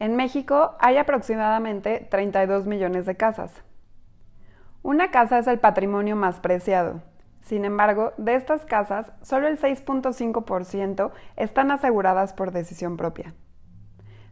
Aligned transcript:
En 0.00 0.14
México 0.14 0.76
hay 0.78 0.96
aproximadamente 0.96 2.06
32 2.08 2.66
millones 2.66 3.04
de 3.04 3.16
casas. 3.16 3.52
Una 4.82 5.10
casa 5.10 5.40
es 5.40 5.48
el 5.48 5.58
patrimonio 5.58 6.14
más 6.14 6.38
preciado. 6.38 7.02
Sin 7.40 7.64
embargo, 7.64 8.12
de 8.16 8.36
estas 8.36 8.64
casas, 8.64 9.10
solo 9.22 9.48
el 9.48 9.58
6.5% 9.58 11.10
están 11.34 11.72
aseguradas 11.72 12.32
por 12.32 12.52
decisión 12.52 12.96
propia. 12.96 13.34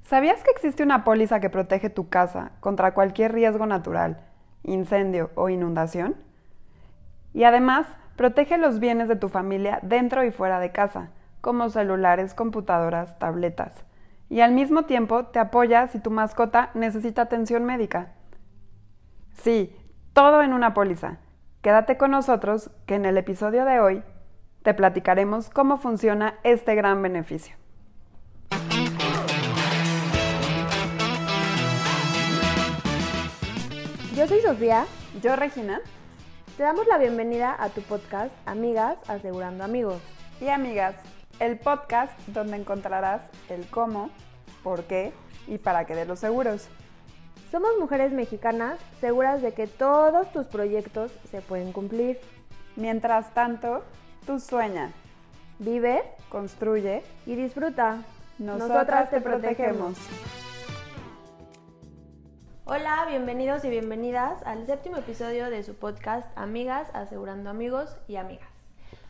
¿Sabías 0.03 0.41
que 0.45 0.53
existe 0.53 0.85
una 0.85 1.03
póliza 1.03 1.41
que 1.41 1.51
protege 1.51 1.91
tu 1.91 2.09
casa 2.09 2.53
contra 2.61 2.95
cualquier 2.95 3.33
riesgo 3.33 3.67
natural, 3.67 4.21
incendio 4.63 5.33
o 5.35 5.49
inundación? 5.49 6.15
Y 7.35 7.43
además, 7.43 7.89
protege 8.15 8.57
los 8.57 8.79
bienes 8.79 9.09
de 9.09 9.17
tu 9.17 9.29
familia 9.29 9.81
dentro 9.83 10.23
y 10.23 10.31
fuera 10.31 10.61
de 10.61 10.71
casa, 10.71 11.11
como 11.41 11.71
celulares, 11.71 12.35
computadoras, 12.35 13.19
tabletas 13.19 13.85
y 14.29 14.41
al 14.41 14.53
mismo 14.53 14.85
tiempo 14.85 15.27
te 15.27 15.39
apoya 15.39 15.89
si 15.89 16.01
tu 16.01 16.11
mascota 16.11 16.71
necesita 16.75 17.23
atención 17.23 17.65
médica. 17.65 18.15
Sí, 19.35 19.75
todo 20.13 20.43
en 20.43 20.53
una 20.53 20.75
póliza. 20.75 21.19
Quédate 21.63 21.97
con 21.97 22.11
nosotros 22.11 22.71
que 22.87 22.95
en 22.95 23.05
el 23.05 23.19
episodio 23.19 23.65
de 23.65 23.81
hoy 23.81 24.03
te 24.63 24.75
platicaremos 24.75 25.51
cómo 25.51 25.77
funciona 25.77 26.35
este 26.43 26.75
gran 26.75 27.03
beneficio. 27.03 27.57
Yo 34.17 34.27
soy 34.27 34.41
Sofía. 34.41 34.87
Yo, 35.23 35.37
Regina. 35.37 35.81
Te 36.57 36.63
damos 36.63 36.87
la 36.87 36.97
bienvenida 36.97 37.55
a 37.59 37.69
tu 37.69 37.83
podcast 37.83 38.33
Amigas 38.47 38.97
Asegurando 39.09 39.63
Amigos. 39.63 40.01
Y 40.41 40.49
amigas, 40.49 40.95
el 41.41 41.59
podcast 41.59 42.19
donde 42.29 42.57
encontrarás 42.57 43.23
el 43.49 43.67
cómo, 43.67 44.11
por 44.63 44.85
qué 44.85 45.13
y 45.47 45.59
para 45.59 45.85
qué 45.85 45.95
de 45.95 46.07
los 46.07 46.21
seguros. 46.21 46.69
Somos 47.51 47.71
mujeres 47.79 48.13
mexicanas 48.13 48.81
seguras 49.01 49.43
de 49.43 49.53
que 49.53 49.67
todos 49.67 50.31
tus 50.33 50.47
proyectos 50.47 51.13
se 51.31 51.41
pueden 51.41 51.73
cumplir. 51.73 52.19
Mientras 52.75 53.33
tanto, 53.33 53.85
tú 54.27 54.41
sueña, 54.41 54.93
vive, 55.59 56.03
construye 56.29 57.03
y 57.25 57.37
disfruta. 57.37 58.03
Nosotras, 58.39 59.11
te 59.11 59.21
protegemos. 59.21 59.97
Hola, 62.65 63.07
bienvenidos 63.09 63.65
y 63.65 63.71
bienvenidas 63.71 64.43
al 64.45 64.67
séptimo 64.67 64.97
episodio 64.97 65.49
de 65.51 65.63
su 65.63 65.75
podcast 65.77 66.29
Amigas 66.37 66.89
Asegurando 66.93 67.49
Amigos 67.49 67.97
y 68.09 68.17
Amigas. 68.17 68.56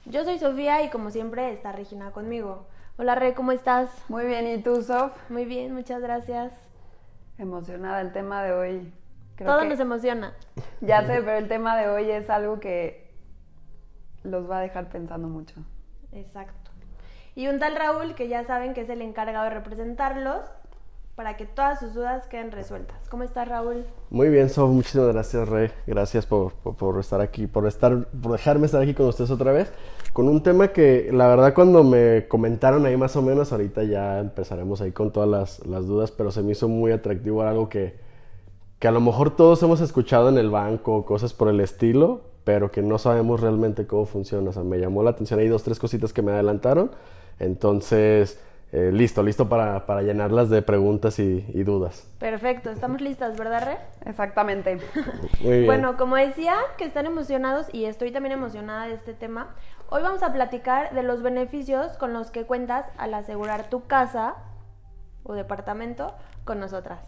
Yo 0.09 0.23
soy 0.23 0.39
Sofía 0.39 0.85
y 0.85 0.91
como 0.91 1.11
siempre 1.11 1.53
está 1.53 1.73
Regina 1.73 2.13
conmigo. 2.13 2.69
Hola 2.97 3.17
Re, 3.17 3.35
¿cómo 3.35 3.51
estás? 3.51 3.91
Muy 4.09 4.25
bien, 4.25 4.47
¿y 4.47 4.63
tú, 4.63 4.81
Sof? 4.81 5.13
Muy 5.29 5.45
bien, 5.47 5.75
muchas 5.75 6.01
gracias. 6.01 6.53
Emocionada 7.39 8.01
el 8.03 8.13
tema 8.13 8.41
de 8.45 8.53
hoy. 8.53 8.93
Todo 9.37 9.65
nos 9.65 9.81
emociona. 9.81 10.33
Ya 10.81 11.01
sé, 11.07 11.23
pero 11.23 11.39
el 11.39 11.49
tema 11.49 11.77
de 11.77 11.89
hoy 11.89 12.09
es 12.09 12.31
algo 12.31 12.61
que 12.61 13.13
los 14.23 14.49
va 14.49 14.59
a 14.59 14.61
dejar 14.61 14.91
pensando 14.91 15.27
mucho. 15.27 15.57
Exacto. 16.13 16.71
Y 17.35 17.49
un 17.49 17.59
tal 17.59 17.75
Raúl 17.75 18.15
que 18.15 18.29
ya 18.29 18.45
saben 18.45 18.75
que 18.75 18.83
es 18.83 18.89
el 18.91 19.03
encargado 19.03 19.47
de 19.47 19.51
representarlos 19.51 20.43
para 21.17 21.39
que 21.39 21.47
todas 21.47 21.81
sus 21.81 21.95
dudas 21.95 22.27
queden 22.27 22.53
resueltas. 22.53 23.09
¿Cómo 23.09 23.23
estás, 23.23 23.49
Raúl? 23.49 23.87
Muy 24.11 24.29
bien, 24.29 24.51
Sof, 24.51 24.71
muchísimas 24.71 25.09
gracias, 25.09 25.49
Rey. 25.49 25.71
Gracias 25.87 26.27
por, 26.27 26.53
estar 27.01 27.23
aquí, 27.23 27.47
por 27.47 27.67
estar, 27.67 28.07
por 28.09 28.33
dejarme 28.33 28.67
estar 28.67 28.83
aquí 28.83 28.93
con 28.93 29.07
ustedes 29.07 29.31
otra 29.31 29.51
vez, 29.51 29.73
con 30.13 30.29
un 30.29 30.43
tema 30.43 30.69
que 30.69 31.09
la 31.11 31.27
verdad 31.27 31.55
cuando 31.55 31.83
me 31.83 32.29
comentaron 32.29 32.85
ahí 32.85 32.99
más 32.99 33.17
o 33.17 33.23
menos, 33.23 33.51
ahorita 33.51 33.85
ya 33.85 34.21
empezaremos 34.21 34.83
ahí 34.83 34.93
con 34.93 35.11
todas 35.11 35.29
las, 35.29 35.67
las 35.67 35.87
dudas, 35.87 36.11
pero 36.11 36.31
se 36.31 36.43
me 36.43 36.53
hizo 36.53 36.69
muy 36.69 36.93
atractivo 36.93 37.43
algo 37.43 37.71
que, 37.71 37.97
que 38.79 38.87
a 38.87 38.93
lo 38.93 39.01
mejor 39.01 39.35
todos 39.35 39.63
hemos 39.63 39.81
escuchado 39.81 40.29
en 40.29 40.37
el 40.37 40.51
banco, 40.51 41.07
cosas 41.07 41.33
por 41.33 41.49
el 41.49 41.61
estilo, 41.61 42.21
pero 42.45 42.71
que 42.71 42.83
no 42.83 42.99
sabemos 42.99 43.41
realmente 43.41 43.87
cómo 43.87 44.05
funciona. 44.05 44.51
O 44.51 44.53
sea, 44.53 44.63
me 44.65 44.79
llamó 44.79 45.03
la 45.03 45.11
atención 45.11 45.41
ahí 45.41 45.49
dos, 45.49 45.63
tres 45.63 45.79
cositas 45.79 46.13
que 46.13 46.21
me 46.21 46.33
adelantaron. 46.33 46.91
Entonces, 47.39 48.39
eh, 48.73 48.91
listo, 48.93 49.23
listo 49.23 49.49
para, 49.49 49.87
para, 49.87 50.03
llenarlas 50.03 50.51
de 50.51 50.61
preguntas 50.61 51.19
y, 51.19 51.41
dudas. 51.63 52.11
Perfecto, 52.19 52.71
estamos 52.71 53.01
listas, 53.01 53.37
¿verdad, 53.39 53.65
Re? 53.65 53.79
Exactamente. 54.05 54.79
Bueno, 55.67 55.97
como 55.97 56.17
decía, 56.17 56.57
que 56.77 56.85
están 56.85 57.07
emocionados 57.07 57.73
y 57.73 57.85
estoy 57.85 58.11
también 58.11 58.33
emocionada 58.33 58.87
de 58.87 58.95
este 58.95 59.15
tema. 59.15 59.55
Hoy 59.89 60.03
vamos 60.03 60.23
a 60.23 60.33
platicar 60.33 60.93
de 60.95 61.05
los 61.05 61.23
beneficios 61.23 61.97
con 61.99 62.13
los 62.13 62.31
que 62.31 62.45
cuentas 62.45 62.87
al 62.99 63.15
asegurar 63.15 63.71
tu 63.71 63.87
casa 63.87 64.35
o 65.23 65.35
departamento 65.35 66.15
con 66.45 66.59
nosotras. 66.59 67.01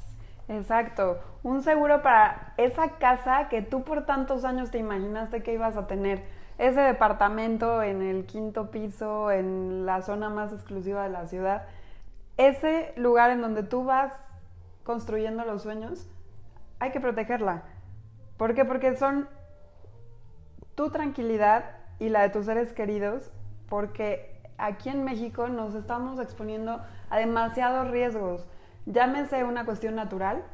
Exacto, 0.48 1.18
un 1.42 1.62
seguro 1.62 2.02
para 2.02 2.54
esa 2.56 2.98
casa 2.98 3.48
que 3.48 3.62
tú 3.62 3.84
por 3.84 4.06
tantos 4.06 4.44
años 4.44 4.70
te 4.70 4.78
imaginaste 4.78 5.42
que 5.42 5.52
ibas 5.52 5.76
a 5.76 5.86
tener 5.86 6.22
ese 6.58 6.80
departamento 6.80 7.82
en 7.82 8.02
el 8.02 8.26
quinto 8.26 8.70
piso, 8.70 9.30
en 9.30 9.86
la 9.86 10.02
zona 10.02 10.28
más 10.28 10.52
exclusiva 10.52 11.04
de 11.04 11.10
la 11.10 11.26
ciudad, 11.26 11.62
ese 12.36 12.92
lugar 12.96 13.30
en 13.30 13.40
donde 13.40 13.62
tú 13.62 13.84
vas 13.84 14.12
construyendo 14.82 15.44
los 15.44 15.62
sueños, 15.62 16.08
hay 16.80 16.90
que 16.90 17.00
protegerla. 17.00 17.62
¿Por 18.36 18.54
qué? 18.54 18.64
Porque 18.64 18.96
son 18.96 19.28
tu 20.74 20.90
tranquilidad 20.90 21.64
y 21.98 22.08
la 22.08 22.22
de 22.22 22.30
tus 22.30 22.46
seres 22.46 22.72
queridos, 22.72 23.30
porque 23.68 24.40
aquí 24.58 24.88
en 24.88 25.04
México 25.04 25.48
nos 25.48 25.74
estamos 25.74 26.18
exponiendo 26.18 26.80
a 27.10 27.18
demasiados 27.18 27.88
riesgos. 27.90 28.46
Llámese 28.86 29.44
una 29.44 29.64
cuestión 29.64 29.94
natural 29.94 30.44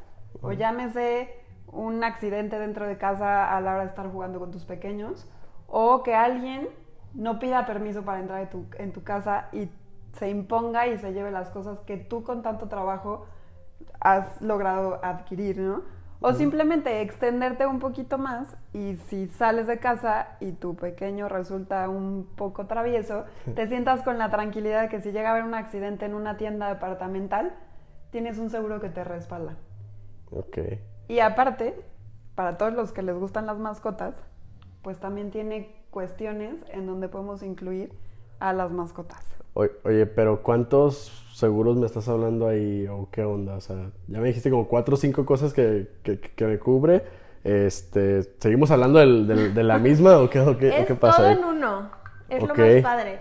o 0.41 0.51
llámese 0.51 1.29
un 1.67 2.03
accidente 2.03 2.59
dentro 2.59 2.85
de 2.85 2.97
casa 2.97 3.55
a 3.55 3.61
la 3.61 3.73
hora 3.73 3.83
de 3.83 3.89
estar 3.89 4.11
jugando 4.11 4.39
con 4.39 4.51
tus 4.51 4.65
pequeños 4.65 5.27
o 5.67 6.03
que 6.03 6.15
alguien 6.15 6.69
no 7.13 7.39
pida 7.39 7.65
permiso 7.65 8.03
para 8.03 8.19
entrar 8.19 8.49
en 8.77 8.91
tu, 8.91 9.03
casa 9.03 9.47
y 9.51 9.69
se 10.13 10.29
imponga 10.29 10.87
y 10.87 10.97
se 10.97 11.13
lleve 11.13 11.31
las 11.31 11.49
cosas 11.49 11.79
que 11.81 11.97
tú 11.97 12.23
con 12.23 12.41
tanto 12.41 12.67
trabajo 12.67 13.25
has 13.99 14.41
logrado 14.41 14.99
adquirir, 15.03 15.59
¿no? 15.59 15.83
O 16.21 16.33
simplemente 16.33 17.01
extenderte 17.01 17.67
un 17.67 17.79
poquito 17.79 18.17
más 18.17 18.55
y 18.73 18.95
si 19.07 19.27
sales 19.27 19.67
de 19.67 19.77
casa 19.77 20.37
y 20.39 20.53
tu 20.53 20.75
pequeño 20.75 21.29
resulta 21.29 21.87
un 21.87 22.27
poco 22.35 22.65
travieso, 22.65 23.25
te 23.53 23.67
sientas 23.67 24.01
con 24.01 24.17
la 24.17 24.31
tranquilidad 24.31 24.81
de 24.81 24.89
que 24.89 25.01
si 25.01 25.11
llega 25.11 25.29
a 25.29 25.31
haber 25.33 25.43
un 25.43 25.53
accidente 25.53 26.05
en 26.05 26.15
una 26.15 26.37
tienda 26.37 26.69
departamental, 26.69 27.53
tienes 28.11 28.39
un 28.39 28.49
seguro 28.49 28.79
que 28.79 28.89
te 28.89 29.03
respalda. 29.03 29.55
Ok. 30.31 30.57
Y 31.07 31.19
aparte, 31.19 31.79
para 32.33 32.57
todos 32.57 32.73
los 32.73 32.91
que 32.91 33.03
les 33.03 33.15
gustan 33.15 33.45
las 33.45 33.59
mascotas, 33.59 34.15
pues 34.85 34.99
también 34.99 35.31
tiene 35.31 35.71
cuestiones 35.89 36.57
en 36.71 36.85
donde 36.85 37.09
podemos 37.09 37.41
incluir 37.41 37.91
a 38.39 38.53
las 38.53 38.71
mascotas. 38.71 39.25
Oye, 39.55 40.05
pero 40.05 40.43
¿cuántos 40.43 41.25
seguros 41.33 41.75
me 41.75 41.87
estás 41.87 42.07
hablando 42.07 42.47
ahí 42.47 42.85
o 42.85 43.09
qué 43.11 43.23
onda? 43.23 43.55
O 43.55 43.61
sea, 43.61 43.89
ya 44.07 44.19
me 44.19 44.27
dijiste 44.27 44.51
como 44.51 44.67
cuatro 44.67 44.93
o 44.93 44.97
cinco 44.97 45.25
cosas 45.25 45.53
que, 45.53 45.87
que, 46.03 46.45
me 46.45 46.59
cubre. 46.59 47.01
Este, 47.43 48.21
¿Seguimos 48.37 48.69
hablando 48.69 48.99
del, 48.99 49.55
de 49.55 49.63
la 49.63 49.79
misma 49.79 50.19
o 50.19 50.29
qué, 50.29 50.39
o 50.41 50.55
qué, 50.55 50.81
es 50.81 50.91
pasa? 50.99 51.17
Todo 51.17 51.29
en 51.31 51.43
uno. 51.45 51.89
Es 52.29 52.43
lo 52.43 52.53
más 52.53 52.81
padre. 52.83 53.19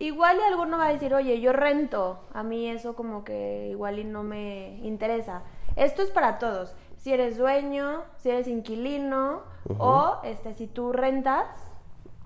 Igual 0.00 0.36
y 0.36 0.52
alguno 0.52 0.76
va 0.76 0.88
a 0.88 0.92
decir, 0.92 1.14
oye, 1.14 1.40
yo 1.40 1.54
rento. 1.54 2.20
A 2.34 2.42
mí 2.42 2.68
eso 2.68 2.94
como 2.94 3.24
que 3.24 3.68
igual 3.70 3.98
y 3.98 4.04
no 4.04 4.22
me 4.22 4.80
interesa. 4.82 5.44
Esto 5.76 6.02
es 6.02 6.10
para 6.10 6.38
todos 6.38 6.76
si 7.04 7.12
eres 7.12 7.36
dueño, 7.36 8.02
si 8.16 8.30
eres 8.30 8.48
inquilino 8.48 9.42
o 9.76 10.20
este, 10.24 10.54
si 10.54 10.66
tú 10.66 10.90
rentas 10.90 11.46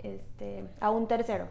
este, 0.05 0.69
a 0.79 0.91
un 0.91 1.09
tercero 1.09 1.47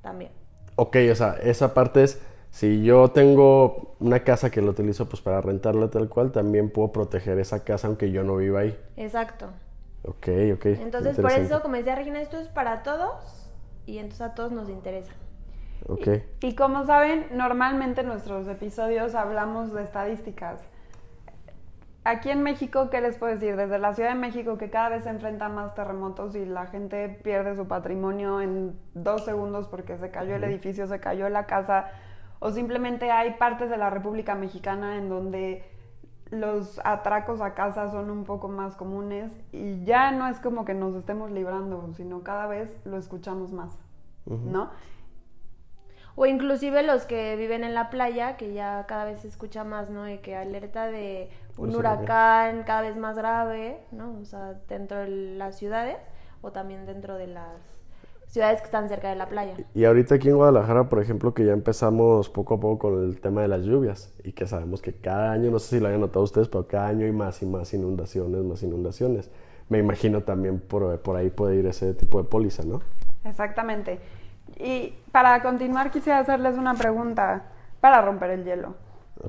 también. 0.00 0.30
Ok, 0.76 0.96
o 1.10 1.14
sea, 1.16 1.32
esa 1.42 1.74
parte 1.74 2.04
es, 2.04 2.22
si 2.52 2.84
yo 2.84 3.10
tengo 3.10 3.96
una 3.98 4.20
casa 4.20 4.50
que 4.52 4.62
la 4.62 4.70
utilizo 4.70 5.08
pues 5.08 5.20
para 5.20 5.40
rentarla 5.40 5.90
tal 5.90 6.08
cual, 6.08 6.30
también 6.30 6.70
puedo 6.70 6.92
proteger 6.92 7.40
esa 7.40 7.64
casa 7.64 7.88
aunque 7.88 8.12
yo 8.12 8.22
no 8.22 8.36
viva 8.36 8.60
ahí. 8.60 8.78
Exacto. 8.96 9.46
Ok, 10.04 10.28
ok. 10.54 10.66
Entonces, 10.66 11.18
por 11.18 11.32
eso, 11.32 11.60
como 11.62 11.74
decía 11.74 11.96
Regina, 11.96 12.22
esto 12.22 12.38
es 12.38 12.46
para 12.46 12.84
todos 12.84 13.50
y 13.86 13.98
entonces 13.98 14.20
a 14.20 14.34
todos 14.36 14.52
nos 14.52 14.68
interesa. 14.68 15.12
Ok. 15.88 16.08
y 16.42 16.54
como 16.54 16.86
saben, 16.86 17.26
normalmente 17.32 18.02
en 18.02 18.08
nuestros 18.08 18.46
episodios 18.46 19.16
hablamos 19.16 19.72
de 19.72 19.82
estadísticas 19.82 20.60
aquí 22.08 22.30
en 22.30 22.42
México, 22.42 22.88
¿qué 22.90 23.00
les 23.00 23.16
puedo 23.18 23.32
decir? 23.32 23.56
Desde 23.56 23.78
la 23.78 23.92
Ciudad 23.92 24.10
de 24.10 24.18
México, 24.18 24.56
que 24.56 24.70
cada 24.70 24.88
vez 24.88 25.04
se 25.04 25.10
enfrentan 25.10 25.54
más 25.54 25.74
terremotos 25.74 26.34
y 26.34 26.46
la 26.46 26.66
gente 26.66 27.08
pierde 27.08 27.54
su 27.54 27.68
patrimonio 27.68 28.40
en 28.40 28.78
dos 28.94 29.24
segundos 29.24 29.68
porque 29.68 29.98
se 29.98 30.10
cayó 30.10 30.36
el 30.36 30.44
edificio, 30.44 30.86
se 30.86 31.00
cayó 31.00 31.28
la 31.28 31.46
casa, 31.46 31.90
o 32.38 32.50
simplemente 32.50 33.10
hay 33.10 33.34
partes 33.34 33.68
de 33.68 33.76
la 33.76 33.90
República 33.90 34.34
Mexicana 34.34 34.96
en 34.96 35.08
donde 35.08 35.64
los 36.30 36.80
atracos 36.84 37.40
a 37.40 37.54
casa 37.54 37.90
son 37.90 38.10
un 38.10 38.24
poco 38.24 38.48
más 38.48 38.76
comunes 38.76 39.32
y 39.52 39.84
ya 39.84 40.10
no 40.10 40.28
es 40.28 40.38
como 40.40 40.64
que 40.64 40.74
nos 40.74 40.94
estemos 40.94 41.30
librando, 41.30 41.90
sino 41.94 42.22
cada 42.22 42.46
vez 42.46 42.78
lo 42.84 42.96
escuchamos 42.96 43.52
más, 43.52 43.78
¿no? 44.26 44.70
O 46.20 46.26
inclusive 46.26 46.82
los 46.82 47.04
que 47.04 47.36
viven 47.36 47.62
en 47.62 47.74
la 47.74 47.90
playa, 47.90 48.36
que 48.36 48.52
ya 48.52 48.86
cada 48.88 49.04
vez 49.04 49.20
se 49.20 49.28
escucha 49.28 49.62
más, 49.62 49.88
¿no? 49.88 50.02
De 50.02 50.20
que 50.20 50.34
alerta 50.34 50.88
de 50.88 51.30
un 51.58 51.74
huracán 51.74 52.62
cada 52.62 52.82
vez 52.82 52.96
más 52.96 53.16
grave, 53.16 53.80
¿no? 53.90 54.18
O 54.20 54.24
sea, 54.24 54.54
dentro 54.68 54.98
de 54.98 55.08
las 55.08 55.56
ciudades 55.56 55.96
o 56.40 56.52
también 56.52 56.86
dentro 56.86 57.16
de 57.16 57.26
las 57.26 57.78
ciudades 58.28 58.60
que 58.60 58.66
están 58.66 58.88
cerca 58.88 59.08
de 59.08 59.16
la 59.16 59.28
playa. 59.28 59.54
Y 59.74 59.84
ahorita 59.84 60.16
aquí 60.16 60.28
en 60.28 60.36
Guadalajara, 60.36 60.88
por 60.88 61.02
ejemplo, 61.02 61.34
que 61.34 61.44
ya 61.44 61.52
empezamos 61.52 62.28
poco 62.28 62.54
a 62.54 62.60
poco 62.60 62.78
con 62.78 63.04
el 63.04 63.20
tema 63.20 63.42
de 63.42 63.48
las 63.48 63.62
lluvias 63.62 64.12
y 64.22 64.32
que 64.32 64.46
sabemos 64.46 64.82
que 64.82 64.92
cada 64.94 65.32
año, 65.32 65.50
no 65.50 65.58
sé 65.58 65.76
si 65.76 65.80
lo 65.80 65.88
hayan 65.88 66.00
notado 66.00 66.24
ustedes, 66.24 66.48
pero 66.48 66.66
cada 66.66 66.88
año 66.88 67.06
hay 67.06 67.12
más 67.12 67.42
y 67.42 67.46
más 67.46 67.72
inundaciones, 67.74 68.44
más 68.44 68.62
inundaciones. 68.62 69.30
Me 69.68 69.78
imagino 69.78 70.22
también 70.22 70.60
por, 70.60 71.00
por 71.00 71.16
ahí 71.16 71.30
puede 71.30 71.56
ir 71.56 71.66
ese 71.66 71.94
tipo 71.94 72.22
de 72.22 72.28
póliza, 72.28 72.62
¿no? 72.64 72.80
Exactamente. 73.24 73.98
Y 74.56 74.94
para 75.12 75.42
continuar 75.42 75.90
quisiera 75.90 76.20
hacerles 76.20 76.56
una 76.56 76.74
pregunta 76.74 77.44
para 77.80 78.02
romper 78.02 78.30
el 78.30 78.44
hielo. 78.44 78.74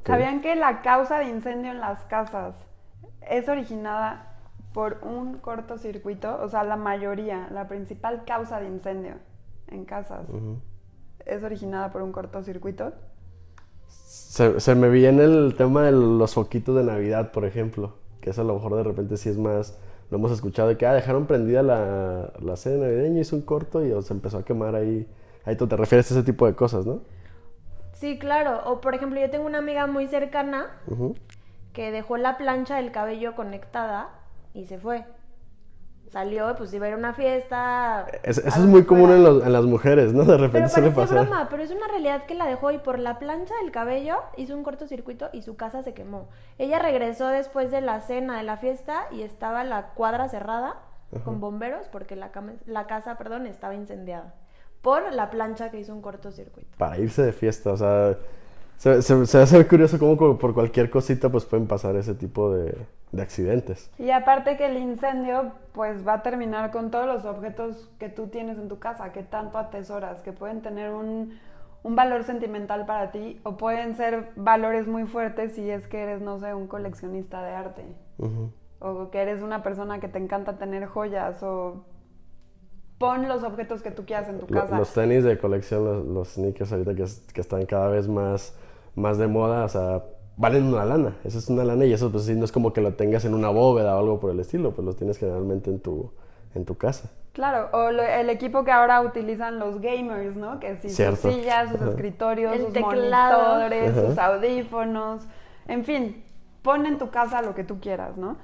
¿Sabían 0.05 0.41
que 0.41 0.55
la 0.55 0.81
causa 0.81 1.19
de 1.19 1.29
incendio 1.29 1.71
en 1.71 1.79
las 1.79 2.03
casas 2.05 2.55
es 3.29 3.47
originada 3.49 4.37
por 4.73 4.99
un 5.01 5.39
cortocircuito, 5.39 6.39
o 6.41 6.47
sea, 6.47 6.63
la 6.63 6.75
mayoría, 6.75 7.47
la 7.51 7.67
principal 7.67 8.23
causa 8.25 8.59
de 8.59 8.67
incendio 8.67 9.15
en 9.67 9.85
casas 9.85 10.27
es 11.25 11.43
originada 11.43 11.91
por 11.91 12.01
un 12.01 12.11
cortocircuito. 12.11 12.93
Se, 13.87 14.59
se, 14.59 14.75
me 14.75 14.89
viene 14.89 15.23
el 15.23 15.55
tema 15.57 15.83
de 15.83 15.91
los 15.91 16.33
foquitos 16.33 16.75
de 16.75 16.83
Navidad, 16.83 17.31
por 17.31 17.45
ejemplo, 17.45 17.95
que 18.21 18.29
eso 18.31 18.41
a 18.41 18.45
lo 18.45 18.55
mejor 18.55 18.75
de 18.75 18.83
repente 18.83 19.17
sí 19.17 19.29
es 19.29 19.37
más, 19.37 19.77
lo 20.09 20.17
hemos 20.17 20.31
escuchado, 20.31 20.69
de 20.69 20.77
que 20.77 20.85
ah, 20.85 20.93
dejaron 20.93 21.25
prendida 21.25 21.63
la, 21.63 22.33
la 22.39 22.55
cena 22.55 22.85
navideña, 22.85 23.21
hizo 23.21 23.35
un 23.35 23.41
corto 23.41 23.83
y 23.85 24.01
se 24.01 24.13
empezó 24.13 24.37
a 24.37 24.45
quemar 24.45 24.75
ahí. 24.75 25.07
Ahí 25.45 25.55
tú 25.55 25.67
te 25.67 25.75
refieres 25.75 26.11
a 26.11 26.15
ese 26.15 26.23
tipo 26.23 26.45
de 26.45 26.53
cosas, 26.53 26.85
¿no? 26.85 27.01
Sí, 27.99 28.17
claro. 28.17 28.61
O 28.65 28.79
por 28.79 28.95
ejemplo, 28.95 29.19
yo 29.19 29.29
tengo 29.29 29.45
una 29.45 29.57
amiga 29.57 29.85
muy 29.85 30.07
cercana 30.07 30.67
que 31.73 31.91
dejó 31.91 32.15
la 32.15 32.37
plancha 32.37 32.77
del 32.77 32.91
cabello 32.93 33.35
conectada 33.35 34.09
y 34.53 34.67
se 34.67 34.79
fue. 34.79 35.03
Salió, 36.09 36.55
pues 36.55 36.73
iba 36.73 36.85
a 36.85 36.89
ir 36.89 36.95
a 36.95 36.97
una 36.97 37.13
fiesta. 37.13 38.07
eso 38.23 38.41
es 38.47 38.57
muy 38.59 38.85
común 38.85 39.11
en, 39.11 39.51
las 39.51 39.65
mujeres, 39.65 40.13
¿no? 40.13 40.23
De 40.23 40.37
repente 40.37 40.69
pero 40.73 40.89
suele 40.89 40.91
pasar. 40.91 41.25
broma, 41.25 41.49
pero 41.51 41.61
es 41.61 41.71
una 41.71 41.87
realidad 41.89 42.25
que 42.25 42.35
la 42.35 42.45
dejó 42.45 42.71
y 42.71 42.77
por 42.79 42.97
la 42.99 43.19
plancha 43.19 43.53
del 43.61 43.71
cabello 43.71 44.15
hizo 44.37 44.55
un 44.55 44.63
cortocircuito 44.63 45.29
y 45.33 45.41
su 45.41 45.57
casa 45.57 45.83
se 45.83 45.93
quemó. 45.93 46.29
Ella 46.57 46.79
regresó 46.79 47.27
después 47.27 47.69
de 47.69 47.81
la 47.81 47.99
cena 47.99 48.37
de 48.37 48.43
la 48.43 48.55
fiesta 48.55 49.07
y 49.11 49.23
estaba 49.23 49.65
la 49.65 49.89
cuadra 49.89 50.29
cerrada 50.29 50.77
con 51.25 51.41
bomberos 51.41 51.89
porque 51.89 52.15
la, 52.15 52.31
la 52.65 52.87
casa, 52.87 53.17
perdón, 53.17 53.45
estaba 53.45 53.75
incendiada 53.75 54.33
por 54.81 55.13
la 55.13 55.29
plancha 55.29 55.71
que 55.71 55.79
hizo 55.79 55.93
un 55.93 56.01
cortocircuito. 56.01 56.69
Para 56.77 56.97
irse 56.97 57.21
de 57.21 57.33
fiesta, 57.33 57.71
o 57.71 57.77
sea, 57.77 58.17
se, 58.77 59.01
se, 59.01 59.37
hace 59.37 59.67
curioso 59.67 59.99
cómo 59.99 60.37
por 60.37 60.53
cualquier 60.53 60.89
cosita 60.89 61.29
pues 61.29 61.45
pueden 61.45 61.67
pasar 61.67 61.95
ese 61.97 62.15
tipo 62.15 62.53
de, 62.53 62.77
de, 63.11 63.21
accidentes. 63.21 63.91
Y 63.97 64.11
aparte 64.11 64.55
que 64.55 64.67
el 64.67 64.77
incendio 64.77 65.51
pues 65.73 66.07
va 66.07 66.13
a 66.13 66.23
terminar 66.23 66.71
con 66.71 66.89
todos 66.89 67.05
los 67.05 67.25
objetos 67.25 67.89
que 67.99 68.07
tú 68.07 68.27
tienes 68.27 68.57
en 68.57 68.69
tu 68.69 68.79
casa, 68.79 69.11
que 69.11 69.23
tanto 69.23 69.57
atesoras, 69.57 70.21
que 70.21 70.31
pueden 70.31 70.61
tener 70.61 70.91
un, 70.91 71.37
un 71.83 71.95
valor 71.95 72.23
sentimental 72.23 72.85
para 72.85 73.11
ti 73.11 73.39
o 73.43 73.57
pueden 73.57 73.95
ser 73.95 74.31
valores 74.35 74.87
muy 74.87 75.05
fuertes 75.05 75.53
si 75.53 75.69
es 75.69 75.87
que 75.87 76.01
eres, 76.01 76.21
no 76.21 76.39
sé, 76.39 76.53
un 76.53 76.67
coleccionista 76.67 77.43
de 77.43 77.51
arte. 77.51 77.83
O 78.79 79.09
que 79.11 79.21
eres 79.21 79.41
una 79.41 79.63
persona 79.63 79.99
que 79.99 80.07
te 80.07 80.19
encanta 80.19 80.57
tener 80.57 80.85
joyas 80.85 81.41
o 81.43 81.83
pon 82.99 83.27
los 83.27 83.43
objetos 83.43 83.81
que 83.81 83.89
tú 83.89 84.05
quieras 84.05 84.29
en 84.29 84.39
tu 84.39 84.45
casa. 84.45 84.77
Los, 84.77 84.93
tenis 84.93 85.23
de 85.23 85.39
colección, 85.39 85.83
los, 85.83 86.05
los 86.05 86.27
sneakers 86.33 86.71
ahorita 86.71 86.93
que, 86.93 87.05
que, 87.33 87.41
están 87.41 87.65
cada 87.65 87.87
vez 87.87 88.07
más 88.07 88.53
más 88.99 89.17
de 89.17 89.27
moda, 89.27 89.65
o 89.65 89.69
sea, 89.69 90.03
valen 90.37 90.65
una 90.65 90.85
lana. 90.85 91.15
Eso 91.23 91.39
es 91.39 91.49
una 91.49 91.63
lana 91.63 91.85
y 91.85 91.93
eso 91.93 92.11
pues 92.11 92.25
sí 92.25 92.35
no 92.35 92.45
es 92.45 92.51
como 92.51 92.73
que 92.73 92.81
lo 92.81 92.93
tengas 92.93 93.25
en 93.25 93.33
una 93.33 93.49
bóveda 93.49 93.95
o 93.95 93.99
algo 93.99 94.19
por 94.19 94.31
el 94.31 94.39
estilo, 94.39 94.71
pues 94.71 94.85
lo 94.85 94.93
tienes 94.93 95.17
generalmente 95.17 95.69
en 95.69 95.79
tu, 95.79 96.11
en 96.53 96.65
tu 96.65 96.77
casa. 96.77 97.09
Claro, 97.33 97.69
o 97.71 97.89
el 97.89 98.29
equipo 98.29 98.63
que 98.63 98.71
ahora 98.71 99.01
utilizan 99.01 99.59
los 99.59 99.79
gamers, 99.79 100.35
¿no? 100.35 100.59
Que 100.59 100.77
si 100.77 100.89
sus 100.89 101.19
sillas, 101.19 101.71
sus 101.71 101.81
escritorios, 101.81 102.55
sus 102.57 102.79
monitores, 102.79 103.95
sus 103.95 104.17
audífonos, 104.17 105.23
en 105.67 105.85
fin, 105.85 106.23
pon 106.61 106.85
en 106.85 106.97
tu 106.97 107.11
casa 107.11 107.41
lo 107.41 107.55
que 107.55 107.63
tú 107.63 107.79
quieras, 107.79 108.17
¿no? 108.17 108.37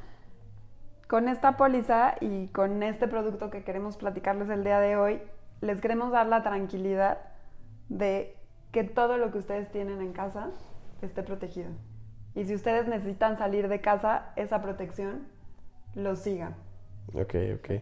Con 1.07 1.28
esta 1.30 1.56
póliza 1.56 2.16
y 2.19 2.48
con 2.48 2.81
este 2.81 3.07
producto 3.07 3.52
que 3.52 3.63
queremos 3.63 3.96
platicarles 3.96 4.50
el 4.50 4.63
día 4.63 4.80
de 4.80 4.98
hoy, 4.98 5.22
les 5.62 5.80
queremos 5.80 6.12
dar 6.12 6.25
la 6.25 6.42
tranquilidad 6.42 7.19
de 7.90 8.36
que 8.72 8.84
todo 8.84 9.18
lo 9.18 9.31
que 9.31 9.38
ustedes 9.38 9.72
tienen 9.72 10.02
en 10.02 10.13
casa 10.13 10.50
esté 11.02 11.22
protegido. 11.22 11.69
Y 12.34 12.46
si 12.46 12.56
ustedes 12.56 12.88
necesitan 12.88 13.38
salir 13.38 13.68
de 13.68 13.81
casa, 13.81 14.34
esa 14.36 14.62
protección 14.62 15.28
lo 15.94 16.16
siga. 16.16 16.54
Ok, 17.13 17.36
ok. 17.56 17.81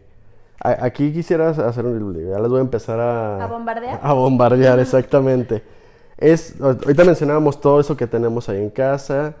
Aquí 0.60 1.12
quisiera 1.12 1.48
hacer 1.48 1.84
un... 1.84 2.14
Ya 2.14 2.38
les 2.38 2.48
voy 2.48 2.58
a 2.58 2.62
empezar 2.62 3.00
a... 3.00 3.42
¿A 3.42 3.46
bombardear? 3.46 4.00
A 4.02 4.12
bombardear, 4.12 4.78
exactamente. 4.78 5.62
es, 6.16 6.60
ahorita 6.60 7.04
mencionábamos 7.04 7.60
todo 7.60 7.80
eso 7.80 7.96
que 7.96 8.06
tenemos 8.06 8.48
ahí 8.48 8.62
en 8.62 8.70
casa. 8.70 9.34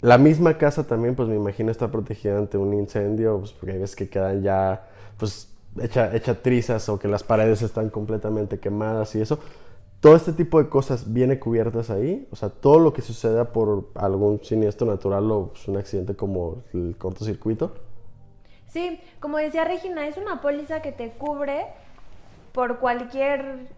La 0.00 0.18
misma 0.18 0.58
casa 0.58 0.86
también, 0.86 1.14
pues 1.14 1.28
me 1.28 1.36
imagino 1.36 1.70
está 1.70 1.90
protegida 1.90 2.38
ante 2.38 2.58
un 2.58 2.74
incendio, 2.74 3.38
pues 3.38 3.52
porque 3.52 3.72
veces 3.72 3.96
que 3.96 4.08
quedan 4.08 4.42
ya, 4.42 4.88
pues, 5.18 5.52
hecha, 5.80 6.14
hecha 6.14 6.42
trizas 6.42 6.88
o 6.88 6.98
que 6.98 7.08
las 7.08 7.22
paredes 7.22 7.62
están 7.62 7.90
completamente 7.90 8.58
quemadas 8.58 9.14
y 9.14 9.20
eso 9.20 9.38
todo 10.00 10.14
este 10.14 10.32
tipo 10.32 10.62
de 10.62 10.68
cosas 10.68 11.12
viene 11.12 11.38
cubiertas 11.38 11.90
ahí, 11.90 12.28
o 12.30 12.36
sea, 12.36 12.48
todo 12.48 12.78
lo 12.78 12.92
que 12.92 13.02
suceda 13.02 13.52
por 13.52 13.88
algún 13.94 14.42
siniestro 14.44 14.86
natural 14.86 15.30
o 15.30 15.48
pues, 15.48 15.66
un 15.68 15.78
accidente 15.78 16.14
como 16.14 16.62
el 16.74 16.96
cortocircuito. 16.98 17.74
Sí, 18.68 19.00
como 19.20 19.38
decía 19.38 19.64
Regina, 19.64 20.06
es 20.06 20.16
una 20.16 20.40
póliza 20.42 20.82
que 20.82 20.92
te 20.92 21.10
cubre 21.10 21.66
por 22.52 22.78
cualquier 22.78 23.68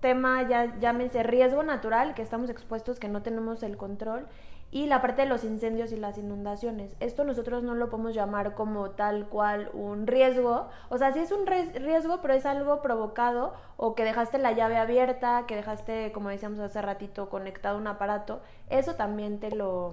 tema, 0.00 0.48
ya 0.48 0.78
llámese 0.78 1.22
riesgo 1.22 1.62
natural, 1.62 2.14
que 2.14 2.22
estamos 2.22 2.50
expuestos, 2.50 2.98
que 2.98 3.08
no 3.08 3.22
tenemos 3.22 3.62
el 3.62 3.76
control, 3.76 4.26
y 4.72 4.86
la 4.86 5.02
parte 5.02 5.22
de 5.22 5.28
los 5.28 5.44
incendios 5.44 5.92
y 5.92 5.96
las 5.98 6.16
inundaciones. 6.16 6.96
Esto 6.98 7.24
nosotros 7.24 7.62
no 7.62 7.74
lo 7.74 7.90
podemos 7.90 8.14
llamar 8.14 8.54
como 8.54 8.90
tal 8.92 9.28
cual 9.28 9.70
un 9.74 10.06
riesgo. 10.06 10.68
O 10.88 10.96
sea, 10.96 11.12
sí 11.12 11.18
es 11.18 11.30
un 11.30 11.46
riesgo, 11.46 12.20
pero 12.22 12.32
es 12.32 12.46
algo 12.46 12.80
provocado 12.80 13.52
o 13.76 13.94
que 13.94 14.02
dejaste 14.02 14.38
la 14.38 14.52
llave 14.52 14.78
abierta, 14.78 15.44
que 15.46 15.56
dejaste, 15.56 16.10
como 16.12 16.30
decíamos 16.30 16.58
hace 16.58 16.80
ratito, 16.80 17.28
conectado 17.28 17.76
un 17.76 17.86
aparato. 17.86 18.40
Eso 18.70 18.94
también 18.94 19.40
te 19.40 19.54
lo, 19.54 19.92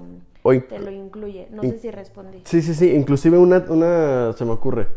te 0.69 0.79
lo 0.79 0.91
incluye. 0.91 1.49
No 1.51 1.61
sé 1.63 1.77
si 1.77 1.91
respondí. 1.91 2.41
Sí, 2.45 2.61
sí, 2.61 2.73
sí. 2.73 2.91
Inclusive 2.95 3.38
una, 3.38 3.57
una 3.67 4.31
se 4.31 4.45
me 4.45 4.51
ocurre 4.51 4.88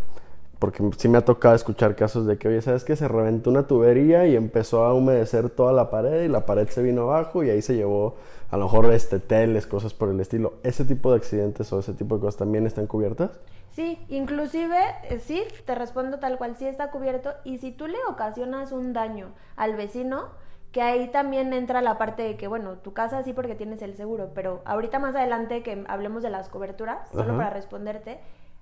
porque 0.63 0.81
sí 0.97 1.09
me 1.09 1.19
ha 1.19 1.25
tocado 1.25 1.57
escuchar 1.57 1.97
casos 1.97 2.25
de 2.25 2.39
que, 2.39 2.47
oye, 2.47 2.63
¿sabes 2.63 2.85
qué? 2.85 2.95
Se 2.95 3.09
reventó 3.09 3.51
una 3.51 3.67
tubería 3.67 4.29
y 4.29 4.37
empezó 4.37 4.85
a 4.85 4.95
humedecer 4.95 5.51
toda 5.51 5.73
la 5.73 5.91
pared 5.91 6.23
y 6.23 6.29
la 6.29 6.47
pared 6.47 6.69
se 6.69 6.85
vino 6.85 7.03
abajo 7.03 7.43
y 7.43 7.51
ahí 7.51 7.61
se 7.63 7.75
llevó 7.75 8.15
a 8.49 8.57
lo 8.57 8.67
mejor 8.67 8.93
este 8.93 9.19
teles, 9.19 9.67
cosas 9.67 9.93
por 9.93 10.09
el 10.11 10.21
estilo. 10.21 10.53
¿Ese 10.63 10.85
tipo 10.85 11.11
de 11.11 11.17
accidentes 11.17 11.73
o 11.73 11.81
ese 11.81 11.95
tipo 11.95 12.15
de 12.15 12.21
cosas 12.21 12.37
también 12.37 12.65
están 12.65 12.87
cubiertas? 12.87 13.41
Sí, 13.73 13.99
inclusive, 14.09 14.79
eh, 15.11 15.19
sí, 15.19 15.43
te 15.67 15.75
respondo 15.75 16.21
tal 16.21 16.39
cual, 16.39 16.55
sí 16.57 16.69
está 16.69 16.93
cubierto. 16.93 17.31
Y 17.43 17.59
si 17.59 17.73
tú 17.73 17.89
le 17.89 17.99
ocasionas 18.09 18.71
un 18.71 18.93
daño 18.93 19.33
al 19.57 19.75
vecino, 19.75 20.29
que 20.71 20.81
ahí 20.81 21.09
también 21.09 21.53
entra 21.55 21.83
la 21.83 21.99
parte 21.99 22.23
de 22.23 22.37
que, 22.37 22.47
bueno, 22.47 22.75
tu 22.75 22.93
casa 22.93 23.25
sí 23.25 23.33
porque 23.33 23.57
tienes 23.57 23.83
el 23.83 23.97
seguro, 23.97 24.31
pero 24.33 24.63
ahorita 24.65 25.01
más 25.01 25.17
adelante 25.17 25.65
que 25.65 25.85
hablemos 25.89 26.23
de 26.23 26.31
las 26.31 26.49
coberturas, 26.49 27.01
solo 27.11 27.37
para 27.37 27.51
responderte, 27.51 28.21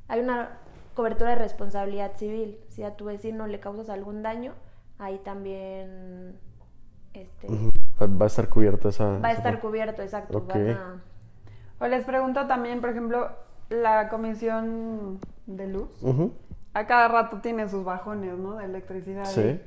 hay 0.09 0.21
una 0.21 0.59
cobertura 0.95 1.31
de 1.31 1.37
responsabilidad 1.37 2.17
civil. 2.17 2.59
Si 2.69 2.83
a 2.83 2.97
tu 2.97 3.07
vecino 3.07 3.47
le 3.47 3.61
causas 3.61 3.91
algún 3.91 4.23
daño, 4.23 4.53
ahí 4.99 5.19
también 5.19 6.39
este, 7.15 7.49
va 8.01 8.25
a 8.25 8.27
estar 8.27 8.49
cubierto 8.49 8.89
esa. 8.89 9.19
Va 9.19 9.29
a 9.29 9.33
estar 9.33 9.61
cubierto, 9.61 10.03
exacto. 10.03 10.47
O 11.79 11.87
les 11.87 12.05
pregunto 12.05 12.47
también, 12.47 12.81
por 12.81 12.91
ejemplo, 12.91 13.31
la 13.69 14.09
comisión 14.09 15.19
de 15.47 15.67
luz. 15.67 15.91
A 16.75 16.87
cada 16.87 17.09
rato 17.09 17.39
tiene 17.41 17.69
sus 17.69 17.85
bajones, 17.85 18.37
¿no? 18.37 18.57
De 18.57 18.65
electricidad. 18.67 19.25
Sí. 19.25 19.61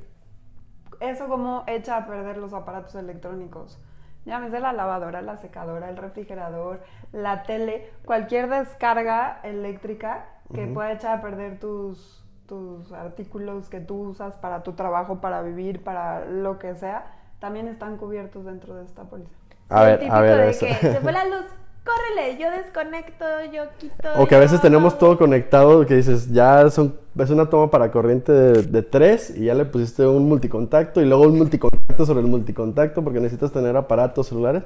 Eso 1.00 1.26
como 1.26 1.64
echa 1.66 1.96
a 1.96 2.06
perder 2.06 2.36
los 2.36 2.52
aparatos 2.52 2.94
electrónicos. 2.94 3.80
Llámese 4.24 4.58
la 4.58 4.72
lavadora, 4.72 5.20
la 5.20 5.36
secadora, 5.36 5.90
el 5.90 5.98
refrigerador, 5.98 6.82
la 7.12 7.42
tele, 7.42 7.90
cualquier 8.06 8.48
descarga 8.48 9.40
eléctrica 9.42 10.28
que 10.52 10.66
pueda 10.66 10.92
echar 10.92 11.18
a 11.18 11.22
perder 11.22 11.58
tus, 11.58 12.22
tus 12.46 12.92
artículos 12.92 13.68
que 13.68 13.80
tú 13.80 13.96
usas 13.96 14.36
para 14.36 14.62
tu 14.62 14.72
trabajo, 14.72 15.20
para 15.20 15.42
vivir, 15.42 15.82
para 15.82 16.26
lo 16.26 16.58
que 16.58 16.74
sea, 16.74 17.06
también 17.38 17.68
están 17.68 17.96
cubiertos 17.96 18.44
dentro 18.44 18.74
de 18.76 18.84
esta 18.84 19.04
póliza. 19.04 19.30
A 19.68 19.82
ver, 19.84 20.10
a 20.10 20.20
ver, 20.20 20.52
de 20.52 20.58
que 20.58 20.74
se 20.74 21.00
fue 21.00 21.12
la 21.12 21.24
luz, 21.24 21.46
córrele, 21.84 22.38
yo 22.38 22.50
desconecto, 22.50 23.24
yo 23.52 23.64
quito. 23.78 24.08
O 24.18 24.26
que 24.26 24.34
a 24.34 24.38
veces 24.38 24.60
tenemos 24.60 24.98
todo 24.98 25.18
conectado, 25.18 25.84
que 25.86 25.96
dices, 25.96 26.32
ya 26.32 26.70
son, 26.70 26.94
es 27.18 27.30
una 27.30 27.48
toma 27.48 27.70
para 27.70 27.90
corriente 27.90 28.32
de, 28.32 28.82
3 28.82 29.36
y 29.36 29.46
ya 29.46 29.54
le 29.54 29.64
pusiste 29.64 30.06
un 30.06 30.28
multicontacto 30.28 31.00
y 31.00 31.06
luego 31.06 31.24
un 31.24 31.38
multicontacto 31.38 32.06
sobre 32.06 32.20
el 32.20 32.26
multicontacto 32.26 33.02
porque 33.02 33.20
necesitas 33.20 33.52
tener 33.52 33.76
aparatos 33.76 34.28
celulares. 34.28 34.62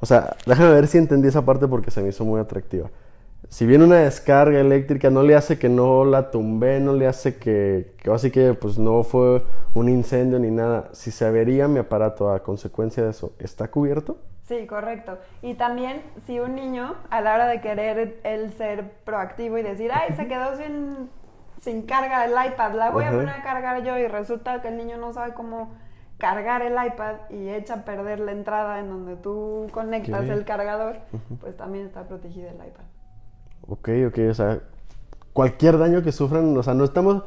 O 0.00 0.06
sea, 0.06 0.36
déjame 0.46 0.72
ver 0.72 0.86
si 0.86 0.98
entendí 0.98 1.28
esa 1.28 1.44
parte 1.44 1.68
porque 1.68 1.90
se 1.90 2.02
me 2.02 2.08
hizo 2.08 2.24
muy 2.24 2.40
atractiva. 2.40 2.88
Si 3.50 3.66
bien 3.66 3.82
una 3.82 3.96
descarga 3.96 4.60
eléctrica 4.60 5.10
no 5.10 5.24
le 5.24 5.34
hace 5.34 5.58
que 5.58 5.68
no 5.68 6.04
la 6.04 6.30
tumbé, 6.30 6.78
no 6.78 6.94
le 6.94 7.08
hace 7.08 7.36
que, 7.36 7.96
que 7.98 8.08
así 8.12 8.30
que 8.30 8.54
pues 8.54 8.78
no 8.78 9.02
fue 9.02 9.42
un 9.74 9.88
incendio 9.88 10.38
ni 10.38 10.52
nada, 10.52 10.88
si 10.92 11.10
se 11.10 11.26
avería 11.26 11.66
mi 11.66 11.80
aparato 11.80 12.30
a 12.32 12.44
consecuencia 12.44 13.02
de 13.02 13.10
eso, 13.10 13.32
¿está 13.40 13.68
cubierto? 13.68 14.18
Sí, 14.44 14.68
correcto. 14.68 15.18
Y 15.42 15.54
también 15.54 16.00
si 16.26 16.38
un 16.38 16.54
niño, 16.54 16.94
a 17.10 17.20
la 17.22 17.34
hora 17.34 17.48
de 17.48 17.60
querer 17.60 18.20
él 18.22 18.52
ser 18.52 18.88
proactivo 19.04 19.58
y 19.58 19.64
decir, 19.64 19.90
ay, 19.92 20.14
se 20.14 20.28
quedó 20.28 20.56
sin, 20.56 21.10
sin 21.60 21.82
carga 21.82 22.24
el 22.24 22.52
iPad, 22.52 22.74
la 22.74 22.90
voy 22.90 23.04
a 23.04 23.10
poner 23.10 23.30
a 23.30 23.42
cargar 23.42 23.82
yo 23.82 23.98
y 23.98 24.06
resulta 24.06 24.62
que 24.62 24.68
el 24.68 24.76
niño 24.76 24.96
no 24.96 25.12
sabe 25.12 25.34
cómo 25.34 25.74
cargar 26.18 26.62
el 26.62 26.74
iPad 26.74 27.16
y 27.30 27.48
echa 27.48 27.74
a 27.74 27.84
perder 27.84 28.20
la 28.20 28.30
entrada 28.30 28.78
en 28.78 28.90
donde 28.90 29.16
tú 29.16 29.66
conectas 29.72 30.28
el 30.28 30.44
cargador, 30.44 30.98
pues 31.40 31.56
también 31.56 31.86
está 31.86 32.06
protegido 32.06 32.48
el 32.48 32.54
iPad. 32.54 32.84
Ok, 33.62 33.88
ok, 34.08 34.18
o 34.30 34.34
sea, 34.34 34.60
cualquier 35.32 35.78
daño 35.78 36.02
que 36.02 36.12
sufran, 36.12 36.56
o 36.56 36.62
sea, 36.62 36.74
no 36.74 36.84
estamos 36.84 37.24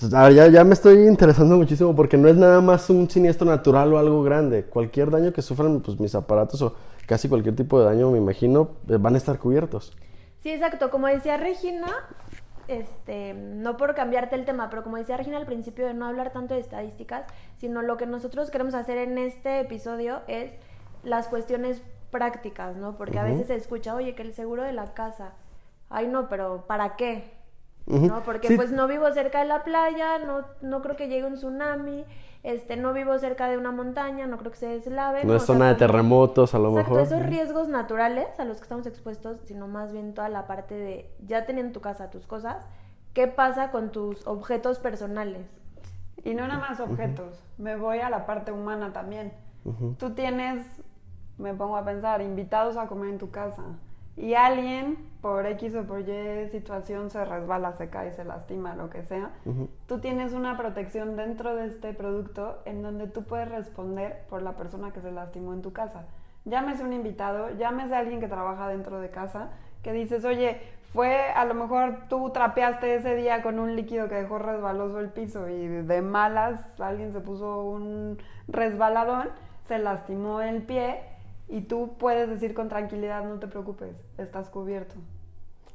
ya, 0.00 0.46
ya 0.46 0.62
me 0.62 0.74
estoy 0.74 1.08
interesando 1.08 1.56
muchísimo 1.56 1.94
porque 1.94 2.16
no 2.16 2.28
es 2.28 2.36
nada 2.36 2.60
más 2.60 2.88
un 2.88 3.10
siniestro 3.10 3.46
natural 3.46 3.92
o 3.92 3.98
algo 3.98 4.22
grande. 4.22 4.64
Cualquier 4.64 5.10
daño 5.10 5.32
que 5.32 5.42
sufran 5.42 5.80
pues, 5.80 5.98
mis 5.98 6.14
aparatos 6.14 6.62
o 6.62 6.76
casi 7.06 7.28
cualquier 7.28 7.56
tipo 7.56 7.80
de 7.80 7.86
daño, 7.86 8.10
me 8.10 8.18
imagino, 8.18 8.76
eh, 8.88 8.96
van 8.98 9.14
a 9.14 9.18
estar 9.18 9.38
cubiertos. 9.38 9.96
Sí, 10.40 10.50
exacto. 10.50 10.90
Como 10.90 11.08
decía 11.08 11.36
Regina, 11.36 11.88
este, 12.68 13.34
no 13.34 13.76
por 13.76 13.96
cambiarte 13.96 14.36
el 14.36 14.44
tema, 14.44 14.70
pero 14.70 14.84
como 14.84 14.98
decía 14.98 15.16
Regina 15.16 15.36
al 15.36 15.46
principio 15.46 15.86
de 15.86 15.94
no 15.94 16.06
hablar 16.06 16.32
tanto 16.32 16.54
de 16.54 16.60
estadísticas, 16.60 17.24
sino 17.56 17.82
lo 17.82 17.96
que 17.96 18.06
nosotros 18.06 18.50
queremos 18.50 18.74
hacer 18.74 18.98
en 18.98 19.18
este 19.18 19.58
episodio 19.58 20.20
es 20.28 20.52
las 21.02 21.26
cuestiones 21.26 21.82
prácticas, 22.10 22.76
¿no? 22.76 22.96
Porque 22.96 23.18
a 23.18 23.24
veces 23.24 23.46
se 23.48 23.54
escucha, 23.54 23.94
oye, 23.94 24.14
que 24.14 24.22
el 24.22 24.34
seguro 24.34 24.62
de 24.62 24.72
la 24.72 24.94
casa, 24.94 25.32
ay 25.90 26.06
no, 26.06 26.28
pero 26.28 26.66
¿para 26.66 26.96
qué? 26.96 27.38
¿no? 27.88 28.22
Porque 28.22 28.54
pues 28.54 28.70
no 28.70 28.86
vivo 28.86 29.10
cerca 29.12 29.40
de 29.40 29.46
la 29.46 29.64
playa, 29.64 30.18
no, 30.18 30.44
no 30.60 30.82
creo 30.82 30.96
que 30.96 31.08
llegue 31.08 31.26
un 31.26 31.34
tsunami, 31.34 32.04
este, 32.42 32.76
no 32.76 32.92
vivo 32.92 33.18
cerca 33.18 33.48
de 33.48 33.56
una 33.56 33.72
montaña, 33.72 34.26
no 34.26 34.36
creo 34.36 34.52
que 34.52 34.58
se 34.58 34.66
deslave. 34.66 35.24
No, 35.24 35.34
es 35.34 35.42
zona 35.44 35.68
de 35.68 35.74
terremotos 35.74 36.54
a 36.54 36.58
lo 36.58 36.70
mejor. 36.70 37.00
esos 37.00 37.22
riesgos 37.22 37.68
naturales 37.68 38.28
a 38.38 38.44
los 38.44 38.58
que 38.58 38.64
estamos 38.64 38.86
expuestos, 38.86 39.38
sino 39.44 39.68
más 39.68 39.92
bien 39.92 40.14
toda 40.14 40.28
la 40.28 40.46
parte 40.46 40.74
de 40.74 41.10
ya 41.26 41.46
teniendo 41.46 41.68
en 41.68 41.72
tu 41.72 41.80
casa 41.80 42.10
tus 42.10 42.26
cosas, 42.26 42.66
¿qué 43.14 43.26
pasa 43.26 43.70
con 43.70 43.90
tus 43.90 44.26
objetos 44.26 44.78
personales? 44.78 45.46
Y 46.24 46.34
no 46.34 46.46
nada 46.46 46.60
más 46.60 46.80
objetos, 46.80 47.42
me 47.58 47.76
voy 47.76 47.98
a 48.00 48.10
la 48.10 48.26
parte 48.26 48.52
humana 48.52 48.92
también. 48.92 49.32
Tú 49.98 50.10
tienes, 50.10 50.64
me 51.38 51.54
pongo 51.54 51.76
a 51.76 51.84
pensar, 51.84 52.20
invitados 52.20 52.76
a 52.76 52.86
comer 52.86 53.10
en 53.10 53.18
tu 53.18 53.30
casa 53.30 53.62
y 54.18 54.34
alguien 54.34 54.98
por 55.22 55.46
X 55.46 55.74
o 55.76 55.84
por 55.84 56.00
Y 56.00 56.48
situación 56.50 57.10
se 57.10 57.24
resbala, 57.24 57.72
se 57.72 57.88
cae, 57.88 58.12
se 58.12 58.24
lastima, 58.24 58.74
lo 58.74 58.90
que 58.90 59.02
sea, 59.02 59.30
tú 59.86 60.00
tienes 60.00 60.32
una 60.32 60.56
protección 60.56 61.16
dentro 61.16 61.54
de 61.54 61.66
este 61.66 61.92
producto 61.92 62.58
en 62.64 62.82
donde 62.82 63.06
tú 63.06 63.24
puedes 63.24 63.48
responder 63.48 64.24
por 64.28 64.42
la 64.42 64.52
persona 64.52 64.92
que 64.92 65.00
se 65.00 65.12
lastimó 65.12 65.52
en 65.52 65.62
tu 65.62 65.72
casa. 65.72 66.04
Llámese 66.44 66.84
un 66.84 66.92
invitado, 66.92 67.50
llámese 67.58 67.94
a 67.94 67.98
alguien 67.98 68.20
que 68.20 68.28
trabaja 68.28 68.68
dentro 68.68 69.00
de 69.00 69.10
casa, 69.10 69.50
que 69.82 69.92
dices, 69.92 70.24
oye, 70.24 70.60
fue 70.92 71.30
a 71.30 71.44
lo 71.44 71.54
mejor 71.54 72.08
tú 72.08 72.30
trapeaste 72.30 72.94
ese 72.94 73.14
día 73.14 73.42
con 73.42 73.58
un 73.58 73.76
líquido 73.76 74.08
que 74.08 74.14
dejó 74.14 74.38
resbaloso 74.38 75.00
el 75.00 75.10
piso 75.10 75.48
y 75.48 75.66
de 75.66 76.02
malas 76.02 76.60
alguien 76.80 77.12
se 77.12 77.20
puso 77.20 77.62
un 77.62 78.18
resbaladón, 78.48 79.28
se 79.66 79.78
lastimó 79.78 80.40
el 80.40 80.62
pie 80.62 81.02
y 81.48 81.62
tú 81.62 81.94
puedes 81.98 82.28
decir 82.28 82.54
con 82.54 82.68
tranquilidad, 82.68 83.24
no 83.24 83.38
te 83.38 83.46
preocupes, 83.46 83.94
estás 84.18 84.48
cubierto. 84.48 84.94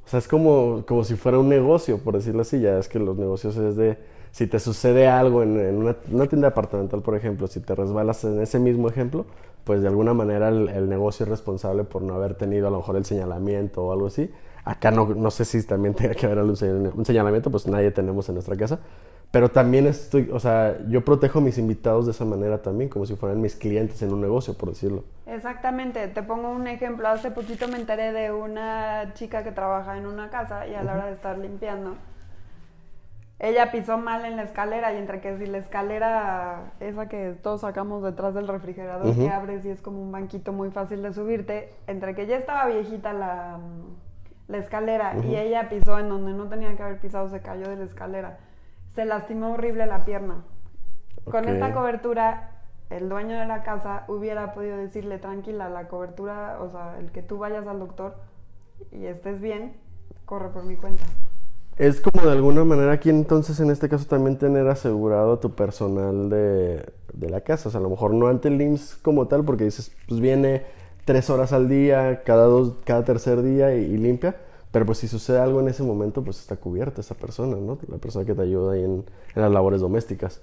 O 0.04 0.08
sea, 0.08 0.18
es 0.18 0.28
como, 0.28 0.84
como 0.86 1.02
si 1.04 1.16
fuera 1.16 1.38
un 1.38 1.48
negocio, 1.48 1.98
por 1.98 2.14
decirlo 2.14 2.42
así. 2.42 2.60
Ya 2.60 2.78
es 2.78 2.88
que 2.88 2.98
los 2.98 3.16
negocios 3.16 3.56
es 3.56 3.76
de, 3.76 3.98
si 4.30 4.46
te 4.46 4.60
sucede 4.60 5.08
algo 5.08 5.42
en, 5.42 5.56
una, 5.76 5.94
tienda 6.26 6.48
departamental, 6.48 7.00
por 7.00 7.16
ejemplo, 7.16 7.46
si 7.46 7.60
te 7.60 7.74
resbalas 7.74 8.22
en 8.24 8.40
ese 8.40 8.58
mismo 8.58 8.88
ejemplo, 8.88 9.24
pues 9.64 9.80
de 9.80 9.88
alguna 9.88 10.12
manera 10.12 10.48
el, 10.48 10.88
negocio 10.88 11.24
es 11.24 11.30
responsable 11.30 11.84
por 11.84 12.02
no 12.02 12.14
haber 12.14 12.34
tenido 12.34 12.68
a 12.68 12.70
lo 12.70 12.78
mejor 12.78 12.96
el 12.96 13.04
señalamiento 13.04 13.82
o 13.82 13.92
algo 13.92 14.08
así. 14.08 14.30
Acá 14.64 14.90
no, 14.90 15.06
no 15.06 15.30
sé 15.30 15.44
si 15.44 15.62
también 15.62 15.94
tenga 15.94 16.14
que 16.14 16.26
haber 16.26 16.38
un 16.38 17.04
señalamiento, 17.04 17.50
pues 17.50 17.66
nadie 17.66 17.90
tenemos 17.90 18.28
en 18.28 18.34
nuestra 18.34 18.56
casa. 18.56 18.80
Pero 19.34 19.48
también 19.48 19.88
estoy, 19.88 20.30
o 20.32 20.38
sea, 20.38 20.78
yo 20.86 21.04
protejo 21.04 21.40
a 21.40 21.42
mis 21.42 21.58
invitados 21.58 22.06
de 22.06 22.12
esa 22.12 22.24
manera 22.24 22.62
también, 22.62 22.88
como 22.88 23.04
si 23.04 23.16
fueran 23.16 23.40
mis 23.40 23.56
clientes 23.56 24.00
en 24.00 24.12
un 24.12 24.20
negocio, 24.20 24.56
por 24.56 24.68
decirlo. 24.68 25.02
Exactamente, 25.26 26.06
te 26.06 26.22
pongo 26.22 26.50
un 26.50 26.68
ejemplo. 26.68 27.08
Hace 27.08 27.32
poquito 27.32 27.66
me 27.66 27.76
enteré 27.76 28.12
de 28.12 28.30
una 28.30 29.12
chica 29.14 29.42
que 29.42 29.50
trabaja 29.50 29.98
en 29.98 30.06
una 30.06 30.30
casa 30.30 30.68
y 30.68 30.76
a 30.76 30.84
la 30.84 30.92
hora 30.92 31.06
de 31.06 31.14
estar 31.14 31.36
limpiando, 31.36 31.96
ella 33.40 33.72
pisó 33.72 33.98
mal 33.98 34.24
en 34.24 34.36
la 34.36 34.44
escalera 34.44 34.94
y 34.94 34.98
entre 34.98 35.20
que 35.20 35.36
si 35.36 35.46
la 35.46 35.58
escalera, 35.58 36.74
esa 36.78 37.08
que 37.08 37.36
todos 37.42 37.62
sacamos 37.62 38.04
detrás 38.04 38.34
del 38.34 38.46
refrigerador, 38.46 39.16
que 39.16 39.28
abres 39.30 39.64
y 39.64 39.70
es 39.70 39.82
como 39.82 40.00
un 40.00 40.12
banquito 40.12 40.52
muy 40.52 40.70
fácil 40.70 41.02
de 41.02 41.12
subirte, 41.12 41.74
entre 41.88 42.14
que 42.14 42.28
ya 42.28 42.36
estaba 42.36 42.66
viejita 42.66 43.12
la, 43.12 43.58
la 44.46 44.58
escalera 44.58 45.16
y 45.24 45.34
ella 45.34 45.68
pisó 45.68 45.98
en 45.98 46.08
donde 46.08 46.34
no 46.34 46.48
tenía 46.48 46.76
que 46.76 46.84
haber 46.84 47.00
pisado, 47.00 47.28
se 47.30 47.40
cayó 47.40 47.68
de 47.68 47.74
la 47.74 47.84
escalera 47.84 48.38
se 48.94 49.04
lastimó 49.04 49.52
horrible 49.52 49.86
la 49.86 50.04
pierna. 50.04 50.44
Con 51.24 51.48
esta 51.48 51.72
cobertura, 51.72 52.50
el 52.90 53.08
dueño 53.08 53.38
de 53.38 53.46
la 53.46 53.62
casa 53.62 54.04
hubiera 54.08 54.52
podido 54.52 54.76
decirle, 54.76 55.18
tranquila, 55.18 55.68
la 55.68 55.88
cobertura, 55.88 56.58
o 56.60 56.70
sea, 56.70 56.98
el 56.98 57.10
que 57.10 57.22
tú 57.22 57.38
vayas 57.38 57.66
al 57.66 57.78
doctor 57.78 58.14
y 58.92 59.06
estés 59.06 59.40
bien, 59.40 59.72
corre 60.26 60.48
por 60.48 60.64
mi 60.64 60.76
cuenta. 60.76 61.04
Es 61.76 62.00
como 62.00 62.24
de 62.24 62.32
alguna 62.32 62.62
manera 62.62 62.92
aquí 62.92 63.10
entonces 63.10 63.58
en 63.58 63.70
este 63.70 63.88
caso 63.88 64.06
también 64.06 64.38
tener 64.38 64.68
asegurado 64.68 65.32
a 65.32 65.40
tu 65.40 65.54
personal 65.54 66.28
de, 66.30 66.92
la 67.18 67.40
casa. 67.40 67.68
O 67.68 67.72
sea, 67.72 67.80
a 67.80 67.82
lo 67.82 67.90
mejor 67.90 68.14
no 68.14 68.28
ante 68.28 68.48
el 68.48 68.60
IMSS 68.60 68.96
como 68.96 69.26
tal, 69.26 69.44
porque 69.44 69.64
dices, 69.64 69.90
pues 70.06 70.20
viene 70.20 70.62
tres 71.04 71.30
horas 71.30 71.52
al 71.52 71.68
día, 71.68 72.22
cada 72.24 72.44
dos, 72.44 72.74
cada 72.84 73.04
tercer 73.04 73.42
día 73.42 73.74
y 73.74 73.96
limpia 73.96 74.36
pero 74.74 74.86
pues 74.86 74.98
si 74.98 75.06
sucede 75.06 75.38
algo 75.38 75.60
en 75.60 75.68
ese 75.68 75.84
momento, 75.84 76.24
pues 76.24 76.40
está 76.40 76.56
cubierta 76.56 77.00
esa 77.00 77.14
persona, 77.14 77.54
¿no? 77.54 77.78
La 77.86 77.98
persona 77.98 78.24
que 78.24 78.34
te 78.34 78.42
ayuda 78.42 78.72
ahí 78.72 78.82
en, 78.82 79.04
las 79.36 79.52
labores 79.52 79.80
domésticas. 79.80 80.42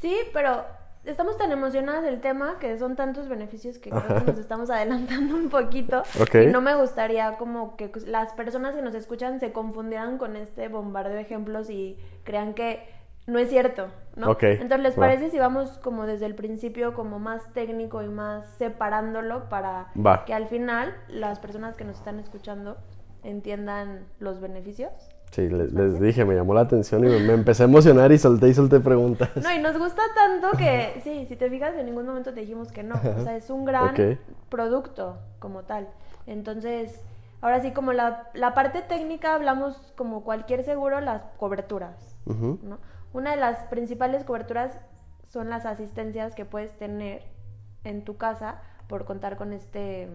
Sí, 0.00 0.16
pero 0.32 0.64
estamos 1.04 1.36
tan 1.36 1.52
emocionadas 1.52 2.02
del 2.02 2.22
tema 2.22 2.58
que 2.58 2.78
son 2.78 2.96
tantos 2.96 3.28
beneficios 3.28 3.76
que 3.76 3.90
creo 3.90 4.24
que 4.24 4.30
nos 4.30 4.40
estamos 4.40 4.70
adelantando 4.70 5.36
un 5.36 5.50
poquito. 5.50 6.04
Y 6.42 6.46
no 6.46 6.62
me 6.62 6.74
gustaría 6.74 7.36
como 7.36 7.76
que 7.76 7.92
las 8.06 8.32
personas 8.32 8.74
que 8.74 8.80
nos 8.80 8.94
escuchan 8.94 9.40
se 9.40 9.52
confundieran 9.52 10.16
con 10.16 10.36
este 10.36 10.68
bombardeo 10.68 11.12
de 11.12 11.20
ejemplos 11.20 11.68
y 11.68 11.98
crean 12.24 12.54
que 12.54 12.80
no 13.26 13.38
es 13.38 13.50
cierto, 13.50 13.88
¿no? 14.14 14.38
Entonces, 14.40 14.80
¿les 14.80 14.94
parece 14.94 15.28
si 15.28 15.38
vamos 15.38 15.76
como 15.82 16.06
desde 16.06 16.24
el 16.24 16.34
principio 16.34 16.94
como 16.94 17.18
más 17.18 17.52
técnico 17.52 18.02
y 18.02 18.08
más 18.08 18.48
separándolo 18.56 19.50
para 19.50 19.92
que 20.24 20.32
al 20.32 20.46
final 20.46 20.96
las 21.08 21.40
personas 21.40 21.76
que 21.76 21.84
nos 21.84 21.98
están 21.98 22.18
escuchando 22.20 22.78
entiendan 23.26 24.06
los 24.18 24.40
beneficios. 24.40 24.92
Sí, 25.32 25.48
les, 25.48 26.00
dije, 26.00 26.24
me 26.24 26.34
llamó 26.34 26.54
la 26.54 26.62
atención 26.62 27.04
y 27.04 27.08
me, 27.08 27.34
empecé 27.34 27.64
a 27.64 27.66
emocionar 27.66 28.12
y 28.12 28.18
solté 28.18 28.48
y 28.48 28.54
solté 28.54 28.80
preguntas. 28.80 29.30
No, 29.42 29.52
y 29.52 29.58
nos 29.58 29.76
gusta 29.76 30.02
tanto 30.14 30.56
que, 30.56 31.00
sí, 31.02 31.26
si 31.28 31.36
te 31.36 31.50
fijas, 31.50 31.74
en 31.76 31.86
ningún 31.86 32.06
momento 32.06 32.32
te 32.32 32.40
dijimos 32.40 32.72
que 32.72 32.82
no. 32.82 32.94
O 32.94 33.22
sea, 33.22 33.36
es 33.36 33.50
un 33.50 33.64
gran 33.64 34.18
producto 34.48 35.18
como 35.40 35.64
tal. 35.64 35.88
Entonces, 36.26 37.00
ahora 37.40 37.60
sí, 37.60 37.72
como 37.72 37.92
la, 37.92 38.30
la, 38.34 38.54
parte 38.54 38.82
técnica, 38.82 39.34
hablamos 39.34 39.92
como 39.96 40.22
cualquier 40.22 40.62
seguro, 40.62 41.00
las 41.00 41.22
coberturas. 41.36 42.16
¿no? 42.24 42.78
Una 43.12 43.32
de 43.32 43.36
las 43.36 43.64
principales 43.64 44.24
coberturas 44.24 44.78
son 45.28 45.50
las 45.50 45.66
asistencias 45.66 46.34
que 46.34 46.44
puedes 46.44 46.72
tener 46.78 47.22
en 47.84 48.04
tu 48.04 48.16
casa 48.16 48.62
por 48.88 49.04
contar 49.04 49.36
con 49.36 49.52
este, 49.52 50.08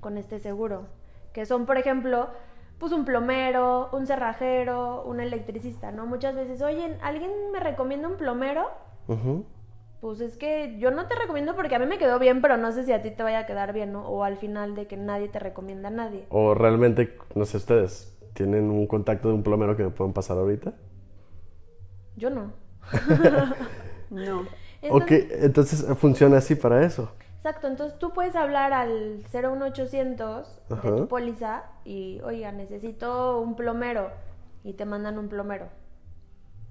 con 0.00 0.16
este 0.16 0.40
seguro 0.40 0.86
que 1.36 1.44
son, 1.44 1.66
por 1.66 1.76
ejemplo, 1.76 2.30
pues 2.78 2.92
un 2.92 3.04
plomero, 3.04 3.90
un 3.92 4.06
cerrajero, 4.06 5.04
un 5.04 5.20
electricista, 5.20 5.92
¿no? 5.92 6.06
Muchas 6.06 6.34
veces, 6.34 6.62
oye, 6.62 6.96
¿alguien 7.02 7.30
me 7.52 7.60
recomienda 7.60 8.08
un 8.08 8.16
plomero? 8.16 8.64
Pues 10.00 10.22
es 10.22 10.38
que 10.38 10.78
yo 10.78 10.90
no 10.90 11.06
te 11.08 11.14
recomiendo 11.14 11.54
porque 11.54 11.74
a 11.74 11.78
mí 11.78 11.84
me 11.84 11.98
quedó 11.98 12.18
bien, 12.18 12.40
pero 12.40 12.56
no 12.56 12.72
sé 12.72 12.84
si 12.84 12.92
a 12.94 13.02
ti 13.02 13.10
te 13.10 13.22
vaya 13.22 13.40
a 13.40 13.46
quedar 13.46 13.74
bien, 13.74 13.92
¿no? 13.92 14.08
O 14.08 14.24
al 14.24 14.38
final 14.38 14.74
de 14.74 14.86
que 14.86 14.96
nadie 14.96 15.28
te 15.28 15.38
recomienda 15.38 15.88
a 15.88 15.90
nadie. 15.90 16.24
O 16.30 16.54
realmente, 16.54 17.18
no 17.34 17.44
sé 17.44 17.58
ustedes, 17.58 18.18
¿tienen 18.32 18.70
un 18.70 18.86
contacto 18.86 19.28
de 19.28 19.34
un 19.34 19.42
plomero 19.42 19.76
que 19.76 19.82
me 19.82 19.90
puedan 19.90 20.14
pasar 20.14 20.38
ahorita? 20.38 20.72
Yo 22.16 22.30
no. 22.30 22.54
no. 24.08 24.40
ok, 24.88 25.10
entonces 25.42 25.84
funciona 25.98 26.38
así 26.38 26.54
para 26.54 26.82
eso. 26.82 27.12
Exacto, 27.46 27.68
entonces 27.68 27.96
tú 28.00 28.12
puedes 28.12 28.34
hablar 28.34 28.72
al 28.72 29.22
01800 29.32 30.62
de 30.68 30.90
tu 30.90 31.06
póliza 31.06 31.62
y, 31.84 32.20
oiga, 32.24 32.50
necesito 32.50 33.40
un 33.40 33.54
plomero 33.54 34.10
y 34.64 34.72
te 34.72 34.84
mandan 34.84 35.16
un 35.16 35.28
plomero. 35.28 35.68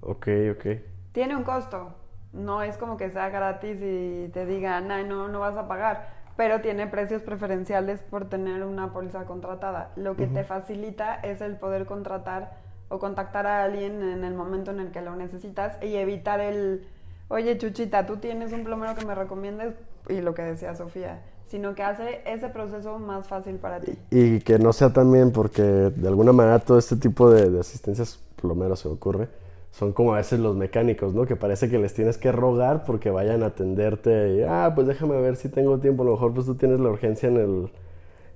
Ok, 0.02 0.28
ok. 0.52 0.66
Tiene 1.12 1.34
un 1.34 1.44
costo, 1.44 1.94
no 2.34 2.62
es 2.62 2.76
como 2.76 2.98
que 2.98 3.08
sea 3.08 3.30
gratis 3.30 3.78
y 3.80 4.28
te 4.34 4.44
digan, 4.44 4.88
no, 5.08 5.28
no 5.28 5.40
vas 5.40 5.56
a 5.56 5.66
pagar, 5.66 6.10
pero 6.36 6.60
tiene 6.60 6.86
precios 6.86 7.22
preferenciales 7.22 8.02
por 8.02 8.28
tener 8.28 8.62
una 8.62 8.92
póliza 8.92 9.24
contratada. 9.24 9.92
Lo 9.96 10.14
que 10.14 10.26
te 10.26 10.44
facilita 10.44 11.14
es 11.14 11.40
el 11.40 11.56
poder 11.56 11.86
contratar 11.86 12.58
o 12.90 12.98
contactar 12.98 13.46
a 13.46 13.64
alguien 13.64 14.02
en 14.02 14.24
el 14.24 14.34
momento 14.34 14.72
en 14.72 14.80
el 14.80 14.90
que 14.90 15.00
lo 15.00 15.16
necesitas 15.16 15.82
y 15.82 15.96
evitar 15.96 16.40
el, 16.40 16.86
oye 17.28 17.56
Chuchita, 17.56 18.04
tú 18.04 18.18
tienes 18.18 18.52
un 18.52 18.62
plomero 18.62 18.94
que 18.94 19.06
me 19.06 19.14
recomiendes 19.14 19.74
y 20.08 20.20
lo 20.20 20.34
que 20.34 20.42
decía 20.42 20.74
Sofía, 20.74 21.22
sino 21.48 21.74
que 21.74 21.82
hace 21.82 22.20
ese 22.26 22.48
proceso 22.48 22.98
más 22.98 23.26
fácil 23.28 23.56
para 23.56 23.80
ti. 23.80 23.92
Y, 24.10 24.40
que 24.40 24.58
no 24.58 24.72
sea 24.72 24.92
también 24.92 25.32
porque 25.32 25.62
de 25.62 26.08
alguna 26.08 26.32
manera 26.32 26.58
todo 26.58 26.78
este 26.78 26.96
tipo 26.96 27.30
de, 27.30 27.58
asistencias 27.58 28.20
plomeros 28.40 28.80
se 28.80 28.88
ocurre, 28.88 29.28
son 29.70 29.92
como 29.92 30.14
a 30.14 30.16
veces 30.16 30.40
los 30.40 30.56
mecánicos, 30.56 31.14
¿no? 31.14 31.26
Que 31.26 31.36
parece 31.36 31.68
que 31.68 31.78
les 31.78 31.94
tienes 31.94 32.18
que 32.18 32.32
rogar 32.32 32.84
porque 32.84 33.10
vayan 33.10 33.42
a 33.42 33.46
atenderte 33.46 34.36
y, 34.36 34.42
ah, 34.42 34.72
pues 34.74 34.86
déjame 34.86 35.20
ver 35.20 35.36
si 35.36 35.48
tengo 35.48 35.78
tiempo, 35.78 36.02
a 36.02 36.06
lo 36.06 36.12
mejor 36.12 36.32
pues 36.34 36.46
tú 36.46 36.54
tienes 36.54 36.80
la 36.80 36.88
urgencia 36.88 37.28
en 37.28 37.36
el, 37.36 37.70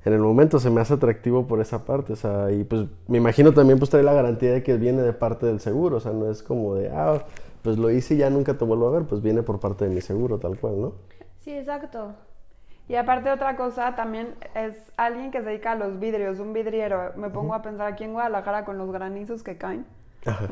en 0.04 0.12
el 0.12 0.20
momento, 0.20 0.60
se 0.60 0.70
me 0.70 0.80
hace 0.80 0.94
atractivo 0.94 1.46
por 1.46 1.60
esa 1.60 1.84
parte, 1.84 2.12
o 2.12 2.16
sea, 2.16 2.50
y 2.52 2.64
pues 2.64 2.86
me 3.08 3.18
imagino 3.18 3.52
también 3.52 3.78
pues 3.78 3.90
trae 3.90 4.02
la 4.02 4.12
garantía 4.12 4.52
de 4.52 4.62
que 4.62 4.76
viene 4.76 5.02
de 5.02 5.12
parte 5.12 5.46
del 5.46 5.60
seguro, 5.60 5.96
o 5.96 6.00
sea, 6.00 6.12
no 6.12 6.30
es 6.30 6.42
como 6.42 6.74
de, 6.74 6.90
ah, 6.90 7.24
pues 7.62 7.78
lo 7.78 7.90
hice 7.90 8.14
y 8.14 8.18
ya 8.18 8.30
nunca 8.30 8.56
te 8.56 8.64
vuelvo 8.64 8.88
a 8.88 8.92
ver, 8.92 9.04
pues 9.04 9.22
viene 9.22 9.42
por 9.42 9.60
parte 9.60 9.86
de 9.86 9.94
mi 9.94 10.00
seguro, 10.00 10.38
tal 10.38 10.58
cual, 10.58 10.80
¿no? 10.80 10.92
Sí, 11.40 11.52
exacto. 11.56 12.14
Y 12.88 12.96
aparte 12.96 13.30
otra 13.30 13.56
cosa, 13.56 13.94
también 13.94 14.34
es 14.54 14.76
alguien 14.96 15.30
que 15.30 15.38
se 15.38 15.44
dedica 15.44 15.72
a 15.72 15.74
los 15.74 15.98
vidrios, 16.00 16.38
un 16.38 16.52
vidriero. 16.52 17.12
Me 17.16 17.30
pongo 17.30 17.54
a 17.54 17.62
pensar 17.62 17.86
aquí 17.86 18.04
en 18.04 18.12
Guadalajara 18.12 18.64
con 18.64 18.78
los 18.78 18.90
granizos 18.90 19.42
que 19.42 19.56
caen, 19.56 19.86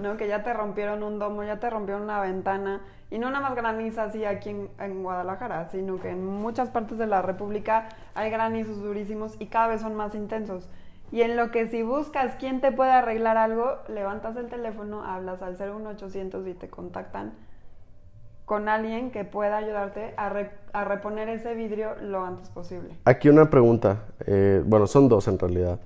¿no? 0.00 0.16
Que 0.16 0.28
ya 0.28 0.42
te 0.44 0.52
rompieron 0.52 1.02
un 1.02 1.18
domo, 1.18 1.42
ya 1.42 1.58
te 1.58 1.68
rompieron 1.68 2.02
una 2.02 2.20
ventana. 2.20 2.80
Y 3.10 3.18
no 3.18 3.30
nada 3.30 3.40
más 3.40 3.56
graniza 3.56 4.04
así 4.04 4.24
aquí 4.24 4.50
en, 4.50 4.70
en, 4.78 5.02
Guadalajara, 5.02 5.68
sino 5.70 6.00
que 6.00 6.10
en 6.10 6.24
muchas 6.24 6.70
partes 6.70 6.96
de 6.96 7.06
la 7.06 7.22
República 7.22 7.88
hay 8.14 8.30
granizos 8.30 8.80
durísimos 8.82 9.34
y 9.40 9.46
cada 9.46 9.68
vez 9.68 9.80
son 9.80 9.96
más 9.96 10.14
intensos. 10.14 10.68
Y 11.10 11.22
en 11.22 11.36
lo 11.36 11.50
que 11.50 11.66
si 11.68 11.82
buscas 11.82 12.36
quién 12.36 12.60
te 12.60 12.70
puede 12.70 12.92
arreglar 12.92 13.36
algo, 13.36 13.78
levantas 13.88 14.36
el 14.36 14.48
teléfono, 14.48 15.04
hablas 15.04 15.42
al 15.42 15.58
01800 15.58 16.46
y 16.46 16.54
te 16.54 16.68
contactan 16.68 17.32
con 18.48 18.68
alguien 18.70 19.10
que 19.10 19.24
pueda 19.24 19.58
ayudarte 19.58 20.14
a, 20.16 20.84
reponer 20.84 21.28
ese 21.28 21.54
vidrio 21.54 21.94
lo 22.00 22.24
antes 22.24 22.48
posible. 22.48 22.96
Aquí 23.04 23.28
una 23.28 23.50
pregunta, 23.50 24.06
eh, 24.26 24.62
bueno, 24.64 24.86
son 24.86 25.08
dos 25.08 25.28
en 25.28 25.38
realidad. 25.38 25.78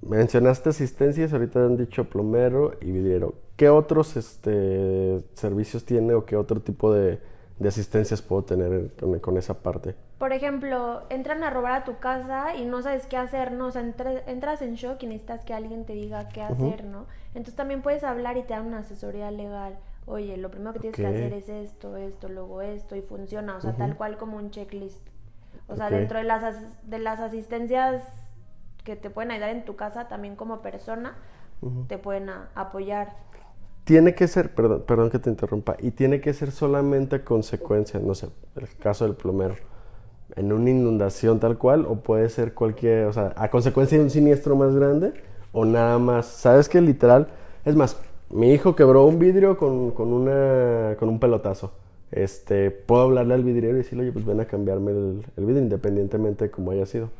Mencionaste 0.00 0.70
asistencias, 0.70 1.32
ahorita 1.32 1.64
han 1.64 1.76
dicho 1.76 2.04
plomero 2.04 2.74
y 2.80 2.92
vidriero. 2.92 3.34
¿Qué 3.56 3.68
otros 3.68 4.16
este, 4.16 5.24
servicios 5.34 5.84
tiene 5.84 6.14
o 6.14 6.24
qué 6.24 6.36
otro 6.36 6.60
tipo 6.60 6.92
de, 6.92 7.18
asistencias 7.66 8.22
puedo 8.22 8.44
tener 8.44 8.92
con, 9.20 9.36
esa 9.36 9.54
parte? 9.54 9.96
Por 10.18 10.32
ejemplo, 10.32 11.02
entran 11.10 11.42
a 11.42 11.50
robar 11.50 11.72
a 11.72 11.84
tu 11.84 11.98
casa 11.98 12.54
y 12.54 12.64
no 12.64 12.80
sabes 12.82 13.06
qué 13.06 13.16
hacer, 13.16 13.50
¿no? 13.50 13.66
O 13.66 13.70
sea, 13.72 13.82
entras 14.26 14.62
en 14.62 14.74
shock 14.76 15.02
y 15.02 15.06
necesitas 15.06 15.44
que 15.44 15.52
alguien 15.52 15.84
te 15.84 15.94
diga 15.94 16.28
qué 16.28 16.42
hacer, 16.42 16.84
¿no? 16.84 17.06
Entonces 17.28 17.56
también 17.56 17.82
puedes 17.82 18.04
hablar 18.04 18.36
y 18.36 18.42
te 18.42 18.54
dan 18.54 18.66
una 18.66 18.78
asesoría 18.78 19.32
legal 19.32 19.78
oye, 20.06 20.36
lo 20.36 20.50
primero 20.50 20.72
que 20.74 20.80
tienes 20.80 20.96
que 20.96 21.06
hacer 21.06 21.32
es 21.32 21.48
esto, 21.48 21.96
esto, 21.96 22.28
luego 22.28 22.62
esto, 22.62 22.96
y 22.96 23.02
funciona, 23.02 23.56
o 23.56 23.60
sea, 23.60 23.74
tal 23.76 23.96
cual 23.96 24.16
como 24.16 24.36
un 24.36 24.50
checklist. 24.50 25.06
O 25.66 25.76
sea, 25.76 25.88
dentro 25.90 26.18
de 26.18 26.24
las, 26.24 26.56
de 26.88 26.98
las 26.98 27.20
asistencias 27.20 28.02
que 28.84 28.96
te 28.96 29.08
pueden 29.08 29.30
ayudar 29.30 29.50
en 29.50 29.64
tu 29.64 29.76
casa, 29.76 30.08
también 30.08 30.36
como 30.36 30.60
persona, 30.60 31.16
te 31.88 31.96
pueden 31.96 32.28
apoyar. 32.54 33.14
Tiene 33.84 34.14
que 34.14 34.28
ser, 34.28 34.54
perdón, 34.54 34.84
perdón 34.86 35.10
que 35.10 35.18
te 35.18 35.30
interrumpa, 35.30 35.76
y 35.78 35.90
tiene 35.90 36.20
que 36.20 36.34
ser 36.34 36.50
solamente 36.50 37.24
consecuencia, 37.24 37.98
no 38.00 38.14
sé, 38.14 38.28
el 38.56 38.68
caso 38.76 39.06
del 39.06 39.14
plomero, 39.14 39.56
en 40.36 40.52
una 40.52 40.70
inundación 40.70 41.40
tal 41.40 41.56
cual, 41.56 41.86
o 41.86 41.96
puede 41.96 42.28
ser 42.28 42.52
cualquier, 42.52 43.06
o 43.06 43.12
sea, 43.12 43.32
a 43.36 43.48
consecuencia 43.48 43.96
de 43.96 44.04
un 44.04 44.10
siniestro 44.10 44.56
más 44.56 44.74
grande, 44.74 45.14
o 45.52 45.64
nada 45.64 45.98
más, 45.98 46.26
¿sabes 46.26 46.68
que 46.68 46.80
literal? 46.80 47.28
Es 47.64 47.76
más, 47.76 47.96
mi 48.30 48.52
hijo 48.52 48.74
quebró 48.74 49.04
un 49.04 49.18
vidrio 49.18 49.56
con, 49.56 49.90
con, 49.92 50.12
una, 50.12 50.96
con 50.98 51.08
un 51.08 51.18
pelotazo. 51.18 51.72
Este, 52.10 52.70
puedo 52.70 53.02
hablarle 53.02 53.34
al 53.34 53.42
vidriero 53.42 53.74
y 53.74 53.78
decirle, 53.78 54.04
oye, 54.04 54.12
pues 54.12 54.24
ven 54.24 54.40
a 54.40 54.44
cambiarme 54.44 54.92
el, 54.92 55.24
vidrio 55.36 55.58
independientemente 55.58 56.44
de 56.44 56.50
cómo 56.50 56.70
haya 56.70 56.86
sido. 56.86 57.10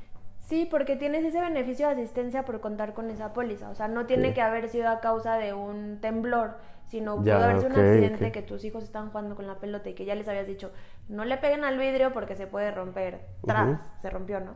Sí, 0.40 0.68
porque 0.70 0.94
tienes 0.94 1.24
ese 1.24 1.40
beneficio 1.40 1.88
de 1.88 1.94
asistencia 1.94 2.44
por 2.44 2.60
contar 2.60 2.92
con 2.94 3.10
esa 3.10 3.32
póliza. 3.32 3.70
O 3.70 3.74
sea, 3.74 3.88
no 3.88 4.06
tiene 4.06 4.34
que 4.34 4.40
haber 4.40 4.68
sido 4.68 4.88
a 4.88 5.00
causa 5.00 5.36
de 5.36 5.52
un 5.52 5.98
temblor, 6.00 6.58
sino 6.86 7.16
puede 7.16 7.32
haber 7.32 7.60
sido 7.60 7.70
un 7.70 7.80
accidente 7.80 8.30
que 8.30 8.42
tus 8.42 8.64
hijos 8.64 8.84
estaban 8.84 9.08
jugando 9.08 9.36
con 9.36 9.46
la 9.46 9.58
pelota 9.58 9.88
y 9.88 9.94
que 9.94 10.04
ya 10.04 10.14
les 10.14 10.28
habías 10.28 10.46
dicho, 10.46 10.70
no 11.08 11.24
le 11.24 11.38
peguen 11.38 11.64
al 11.64 11.78
vidrio 11.78 12.12
porque 12.12 12.36
se 12.36 12.46
puede 12.46 12.70
romper. 12.70 13.20
Tras, 13.44 13.80
se 14.00 14.10
rompió, 14.10 14.38
¿no? 14.40 14.54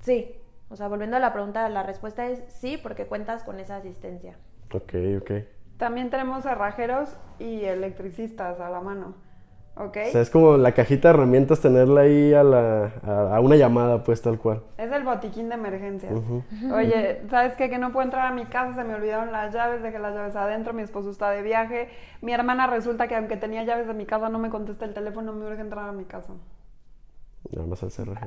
Sí. 0.00 0.34
O 0.70 0.76
sea, 0.76 0.88
volviendo 0.88 1.16
a 1.16 1.20
la 1.20 1.32
pregunta, 1.32 1.68
la 1.68 1.82
respuesta 1.82 2.26
es 2.26 2.42
sí, 2.48 2.76
porque 2.76 3.06
cuentas 3.06 3.44
con 3.44 3.60
esa 3.60 3.76
asistencia. 3.76 4.36
Ok, 4.72 4.94
ok. 5.20 5.30
También 5.80 6.10
tenemos 6.10 6.42
cerrajeros 6.42 7.16
y 7.38 7.64
electricistas 7.64 8.60
a 8.60 8.68
la 8.68 8.82
mano. 8.82 9.14
¿Ok? 9.76 9.96
O 10.08 10.10
sea, 10.10 10.20
es 10.20 10.28
como 10.28 10.58
la 10.58 10.72
cajita 10.72 11.08
de 11.08 11.14
herramientas 11.14 11.60
tenerla 11.60 12.02
ahí 12.02 12.34
a, 12.34 12.44
la, 12.44 12.92
a, 13.32 13.40
una 13.40 13.56
llamada, 13.56 14.04
pues 14.04 14.20
tal 14.20 14.38
cual. 14.38 14.62
Es 14.76 14.92
el 14.92 15.04
botiquín 15.04 15.48
de 15.48 15.54
emergencias. 15.54 16.12
Oye, 16.70 17.22
¿sabes 17.30 17.54
qué? 17.54 17.70
Que 17.70 17.78
no 17.78 17.92
puedo 17.92 18.04
entrar 18.04 18.26
a 18.26 18.34
mi 18.34 18.44
casa, 18.44 18.74
se 18.74 18.84
me 18.84 18.94
olvidaron 18.94 19.32
las 19.32 19.54
llaves, 19.54 19.82
dejé 19.82 19.98
las 19.98 20.14
llaves 20.14 20.36
adentro, 20.36 20.74
mi 20.74 20.82
esposo 20.82 21.10
está 21.10 21.30
de 21.30 21.40
viaje. 21.40 21.88
Mi 22.20 22.34
hermana 22.34 22.66
resulta 22.66 23.08
que 23.08 23.16
aunque 23.16 23.38
tenía 23.38 23.64
llaves 23.64 23.86
de 23.86 23.94
mi 23.94 24.04
casa, 24.04 24.28
no 24.28 24.38
me 24.38 24.50
contesta 24.50 24.84
el 24.84 24.92
teléfono, 24.92 25.32
me 25.32 25.46
urge 25.46 25.62
entrar 25.62 25.88
a 25.88 25.92
mi 25.92 26.04
casa. 26.04 26.34
Nada 27.52 27.66
más 27.66 27.82
al 27.82 27.90
cerraje. 27.90 28.24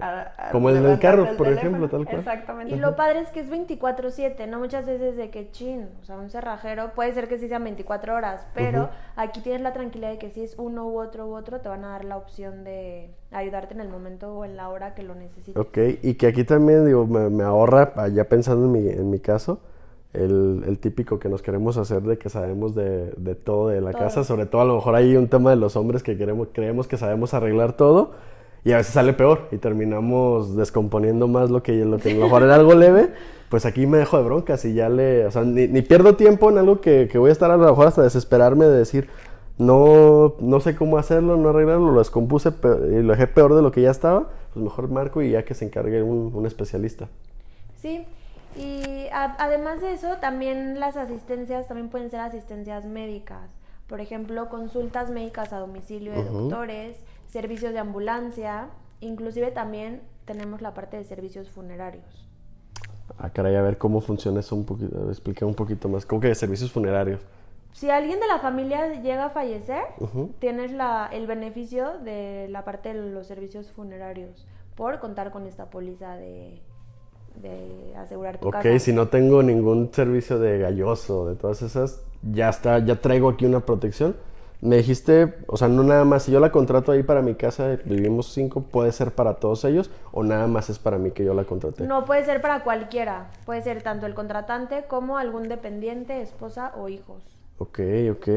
Como 0.51 0.69
el 0.69 0.83
del 0.83 0.99
carro, 0.99 1.37
por 1.37 1.47
ejemplo, 1.47 1.87
tal 1.87 2.03
cual. 2.03 2.19
Exactamente. 2.19 2.75
Y 2.75 2.79
lo 2.79 2.97
padre 2.97 3.21
es 3.21 3.29
que 3.29 3.39
es 3.39 3.49
24/7, 3.49 4.47
no 4.47 4.59
muchas 4.59 4.85
veces 4.85 5.15
de 5.15 5.29
que 5.29 5.49
chin, 5.49 5.87
o 6.01 6.05
sea, 6.05 6.17
un 6.17 6.29
cerrajero 6.29 6.91
puede 6.93 7.13
ser 7.13 7.29
que 7.29 7.37
sí 7.37 7.47
sean 7.47 7.63
24 7.63 8.15
horas, 8.15 8.45
pero 8.53 8.89
aquí 9.15 9.39
tienes 9.39 9.61
la 9.61 9.71
tranquilidad 9.71 10.11
de 10.11 10.17
que 10.17 10.29
si 10.29 10.43
es 10.43 10.55
uno 10.57 10.87
u 10.87 10.99
otro 10.99 11.27
u 11.27 11.35
otro, 11.35 11.61
te 11.61 11.69
van 11.69 11.85
a 11.85 11.89
dar 11.89 12.03
la 12.03 12.17
opción 12.17 12.65
de 12.65 13.11
ayudarte 13.31 13.73
en 13.73 13.79
el 13.79 13.87
momento 13.87 14.33
o 14.33 14.43
en 14.43 14.57
la 14.57 14.67
hora 14.67 14.93
que 14.93 15.03
lo 15.03 15.15
necesites. 15.15 15.55
Ok, 15.55 15.77
y 16.01 16.15
que 16.15 16.27
aquí 16.27 16.43
también, 16.43 16.85
digo, 16.85 17.07
me, 17.07 17.43
ahorra, 17.43 17.93
ah, 17.95 18.09
ya 18.09 18.25
pensando 18.25 18.65
en 18.65 18.71
mi, 18.73 18.89
en 18.89 19.09
mi 19.09 19.19
caso, 19.19 19.61
el, 20.11 20.63
el, 20.67 20.79
típico 20.79 21.17
que 21.17 21.29
nos 21.29 21.41
queremos 21.41 21.77
hacer 21.77 22.01
de 22.01 22.17
que 22.17 22.29
sabemos 22.29 22.75
de, 22.75 23.11
de 23.17 23.35
todo 23.35 23.69
de 23.69 23.79
la 23.79 23.93
casa, 23.93 24.25
sobre 24.25 24.45
todo 24.45 24.61
a 24.61 24.65
lo 24.65 24.75
mejor 24.75 24.95
hay 24.95 25.15
un 25.15 25.27
tema 25.29 25.49
de 25.49 25.55
los 25.55 25.75
hombres 25.77 26.03
que 26.03 26.17
queremos, 26.17 26.49
creemos 26.53 26.87
que 26.87 26.97
sabemos 26.97 27.33
arreglar 27.33 27.73
todo 27.73 28.11
y 28.65 28.71
a 28.71 28.77
veces 28.77 28.93
sale 28.93 29.13
peor 29.13 29.47
y 29.51 29.57
terminamos 29.57 30.55
descomponiendo 30.55 31.27
más 31.27 31.49
lo 31.49 31.63
que, 31.63 31.73
lo 31.85 31.97
que 31.97 32.11
a 32.11 32.15
lo 32.15 32.23
mejor 32.23 32.43
era 32.43 32.55
algo 32.55 32.73
leve, 32.75 33.11
pues 33.49 33.65
aquí 33.65 33.85
me 33.85 33.97
dejo 33.97 34.17
de 34.17 34.23
broncas 34.23 34.63
y 34.65 34.73
ya 34.73 34.89
le, 34.89 35.25
o 35.25 35.31
sea, 35.31 35.43
ni, 35.43 35.81
pierdo 35.81 36.15
tiempo 36.15 36.49
en 36.49 36.57
algo 36.57 36.79
que, 36.81 37.07
que, 37.11 37.17
voy 37.17 37.29
a 37.29 37.33
estar 37.33 37.51
a 37.51 37.57
lo 37.57 37.65
mejor 37.65 37.87
hasta 37.87 38.01
desesperarme 38.01 38.65
de 38.65 38.77
decir, 38.77 39.09
no, 39.57 40.35
no 40.39 40.59
sé 40.59 40.75
cómo 40.75 40.97
hacerlo, 40.97 41.37
no 41.37 41.49
arreglarlo, 41.49 41.91
lo 41.91 41.99
descompuse 41.99 42.49
y 42.49 43.01
lo 43.03 43.13
dejé 43.13 43.27
peor 43.27 43.53
de 43.53 43.61
lo 43.61 43.71
que 43.71 43.81
ya 43.81 43.91
estaba, 43.91 44.29
pues 44.53 44.63
mejor 44.63 44.89
marco 44.89 45.21
y 45.21 45.31
ya 45.31 45.43
que 45.43 45.53
se 45.53 45.65
encargue 45.65 46.01
un, 46.01 46.31
un 46.33 46.45
especialista. 46.45 47.09
Sí, 47.81 48.05
y 48.55 49.07
además 49.11 49.81
de 49.81 49.93
eso, 49.93 50.15
también 50.21 50.79
las 50.79 50.95
asistencias 50.95 51.67
también 51.67 51.89
pueden 51.89 52.09
ser 52.09 52.21
asistencias 52.21 52.85
médicas. 52.85 53.49
Por 53.87 53.99
ejemplo, 53.99 54.47
consultas 54.49 55.09
médicas 55.09 55.53
a 55.53 55.59
domicilio 55.59 56.13
de 56.13 56.23
doctores, 56.23 56.97
servicios 57.33 57.73
de 57.73 57.79
ambulancia, 57.79 58.69
inclusive 59.01 59.49
también 59.49 60.01
tenemos 60.25 60.61
la 60.61 60.75
parte 60.75 60.97
de 60.97 61.03
servicios 61.03 61.49
funerarios. 61.49 62.29
Ah, 63.17 63.31
caray, 63.31 63.55
a 63.55 63.61
ver 63.63 63.79
cómo 63.79 64.01
funciona 64.01 64.39
eso 64.39 64.55
un 64.55 64.65
poquito, 64.65 65.09
explica 65.09 65.43
un 65.43 65.55
poquito 65.55 65.89
más. 65.89 66.05
¿Cómo 66.05 66.21
que 66.21 66.27
de 66.27 66.35
servicios 66.35 66.71
funerarios? 66.71 67.21
Si 67.73 67.89
alguien 67.89 68.19
de 68.19 68.27
la 68.27 68.37
familia 68.37 69.01
llega 69.01 69.25
a 69.25 69.29
fallecer, 69.31 69.81
tienes 70.37 70.71
la, 70.71 71.09
el 71.11 71.25
beneficio 71.25 71.97
de 72.03 72.47
la 72.49 72.63
parte 72.63 72.93
de 72.93 73.11
los 73.11 73.25
servicios 73.25 73.71
funerarios 73.71 74.45
por 74.75 74.99
contar 74.99 75.31
con 75.31 75.47
esta 75.47 75.71
póliza 75.71 76.15
de, 76.15 76.61
de 77.41 77.95
asegurar 77.97 78.37
tu 78.37 78.51
casa. 78.51 78.69
Ok, 78.69 78.77
si 78.77 78.93
no 78.93 79.07
tengo 79.07 79.41
ningún 79.41 79.91
servicio 79.91 80.37
de 80.37 80.59
galloso, 80.59 81.27
de 81.27 81.35
todas 81.35 81.63
esas, 81.63 82.03
ya 82.21 82.49
está, 82.49 82.77
ya 82.77 83.01
traigo 83.01 83.29
aquí 83.29 83.47
una 83.47 83.61
protección 83.61 84.15
me 84.63 84.77
dijiste, 84.77 85.33
o 85.47 85.57
sea, 85.57 85.67
no 85.67 85.83
nada 85.83 86.05
más, 86.05 86.23
si 86.23 86.31
yo 86.31 86.39
la 86.39 86.49
contrato 86.49 86.93
ahí 86.93 87.03
para 87.03 87.21
mi 87.21 87.35
casa, 87.35 87.77
vivimos 87.83 88.31
cinco, 88.31 88.61
¿puede 88.61 88.93
ser 88.93 89.11
para 89.11 89.33
todos 89.33 89.65
ellos 89.65 89.91
o 90.13 90.23
nada 90.23 90.47
más 90.47 90.69
es 90.69 90.79
para 90.79 90.97
mí 90.97 91.11
que 91.11 91.25
yo 91.25 91.33
la 91.33 91.43
contraté? 91.43 91.85
No, 91.85 92.05
puede 92.05 92.23
ser 92.23 92.41
para 92.41 92.63
cualquiera. 92.63 93.29
Puede 93.45 93.61
ser 93.61 93.83
tanto 93.83 94.05
el 94.05 94.13
contratante 94.13 94.85
como 94.87 95.17
algún 95.17 95.49
dependiente, 95.49 96.21
esposa 96.21 96.71
o 96.77 96.87
hijos. 96.87 97.21
Ok, 97.57 97.79
ok. 98.11 98.27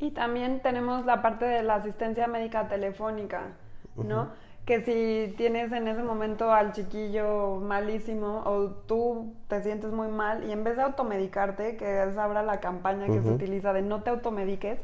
Y 0.00 0.10
también 0.10 0.60
tenemos 0.60 1.06
la 1.06 1.22
parte 1.22 1.46
de 1.46 1.62
la 1.62 1.76
asistencia 1.76 2.26
médica 2.26 2.68
telefónica, 2.68 3.52
¿no? 3.96 4.28
Que 4.64 4.80
si 4.80 5.34
tienes 5.36 5.72
en 5.72 5.88
ese 5.88 6.02
momento 6.02 6.52
al 6.52 6.72
chiquillo 6.72 7.56
malísimo 7.56 8.42
o 8.44 8.70
tú 8.70 9.34
te 9.48 9.60
sientes 9.62 9.90
muy 9.90 10.08
mal 10.08 10.44
y 10.44 10.52
en 10.52 10.62
vez 10.62 10.76
de 10.76 10.82
automedicarte, 10.82 11.76
que 11.76 12.04
es 12.04 12.16
ahora 12.16 12.42
la 12.42 12.60
campaña 12.60 13.06
que 13.06 13.22
se 13.22 13.30
utiliza 13.30 13.72
de 13.72 13.82
no 13.82 14.02
te 14.02 14.10
automediques, 14.10 14.78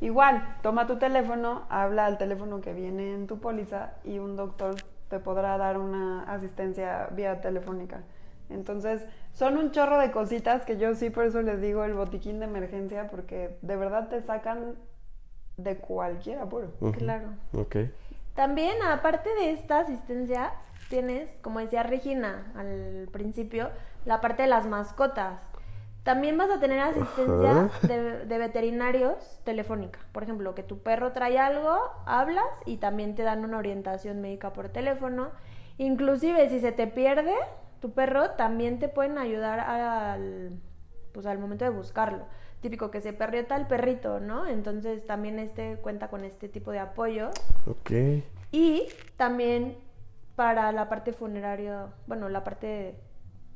igual, 0.00 0.56
toma 0.62 0.86
tu 0.86 0.96
teléfono, 0.96 1.64
habla 1.68 2.06
al 2.06 2.16
teléfono 2.16 2.62
que 2.62 2.72
viene 2.72 3.12
en 3.12 3.26
tu 3.26 3.38
póliza 3.38 3.92
y 4.02 4.18
un 4.18 4.36
doctor 4.36 4.76
te 5.08 5.18
podrá 5.18 5.58
dar 5.58 5.78
una 5.78 6.22
asistencia 6.22 7.08
vía 7.12 7.40
telefónica. 7.42 8.00
Entonces, 8.48 9.04
son 9.34 9.58
un 9.58 9.72
chorro 9.72 9.98
de 9.98 10.10
cositas 10.10 10.64
que 10.64 10.78
yo 10.78 10.94
sí 10.94 11.10
por 11.10 11.24
eso 11.24 11.42
les 11.42 11.60
digo 11.60 11.84
el 11.84 11.92
botiquín 11.92 12.38
de 12.40 12.46
emergencia 12.46 13.08
porque 13.08 13.58
de 13.60 13.76
verdad 13.76 14.08
te 14.08 14.22
sacan 14.22 14.74
de 15.58 15.76
cualquier 15.76 16.38
apuro. 16.38 16.68
Claro. 16.96 17.28
También, 18.38 18.80
aparte 18.84 19.34
de 19.34 19.50
esta 19.50 19.80
asistencia, 19.80 20.52
tienes, 20.88 21.28
como 21.42 21.58
decía 21.58 21.82
Regina 21.82 22.52
al 22.54 23.08
principio, 23.10 23.68
la 24.04 24.20
parte 24.20 24.42
de 24.42 24.48
las 24.48 24.64
mascotas. 24.64 25.40
También 26.04 26.38
vas 26.38 26.48
a 26.48 26.60
tener 26.60 26.78
asistencia 26.78 27.68
de, 27.82 28.38
veterinarios 28.38 29.40
telefónica. 29.42 29.98
Por 30.12 30.22
ejemplo, 30.22 30.54
que 30.54 30.62
tu 30.62 30.84
perro 30.84 31.10
trae 31.10 31.36
algo, 31.36 31.80
hablas 32.06 32.46
y 32.64 32.76
también 32.76 33.16
te 33.16 33.24
dan 33.24 33.44
una 33.44 33.58
orientación 33.58 34.20
médica 34.20 34.52
por 34.52 34.68
teléfono. 34.68 35.30
Inclusive 35.76 36.48
si 36.48 36.60
se 36.60 36.70
te 36.70 36.86
pierde 36.86 37.34
tu 37.80 37.90
perro, 37.90 38.30
también 38.36 38.78
te 38.78 38.88
pueden 38.88 39.18
ayudar 39.18 39.58
al, 39.58 40.52
pues, 41.10 41.26
al 41.26 41.40
momento 41.40 41.64
de 41.64 41.72
buscarlo 41.72 42.24
típico 42.60 42.90
que 42.90 43.00
se 43.00 43.12
perdió 43.12 43.46
tal 43.46 43.66
perrito, 43.66 44.20
¿no? 44.20 44.46
Entonces 44.46 45.06
también 45.06 45.38
este 45.38 45.76
cuenta 45.76 46.08
con 46.08 46.24
este 46.24 46.48
tipo 46.48 46.70
de 46.70 46.80
apoyo. 46.80 47.30
Ok. 47.66 47.90
Y 48.50 48.88
también 49.16 49.76
para 50.36 50.72
la 50.72 50.88
parte 50.88 51.12
funeraria, 51.12 51.86
bueno, 52.06 52.28
la 52.28 52.44
parte 52.44 52.96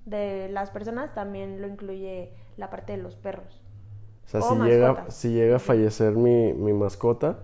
de, 0.05 0.49
las 0.51 0.71
personas 0.71 1.15
también 1.15 1.61
lo 1.61 1.69
incluye 1.69 2.33
la 2.57 2.71
parte 2.71 2.97
de 2.97 3.03
los 3.03 3.17
perros. 3.17 3.61
O 4.25 4.29
sea, 4.29 4.43
si, 4.43 4.55
llega, 4.57 5.11
si 5.11 5.33
llega 5.33 5.57
a 5.57 5.59
fallecer 5.59 6.15
mi, 6.15 6.53
mi 6.53 6.73
mascota, 6.73 7.41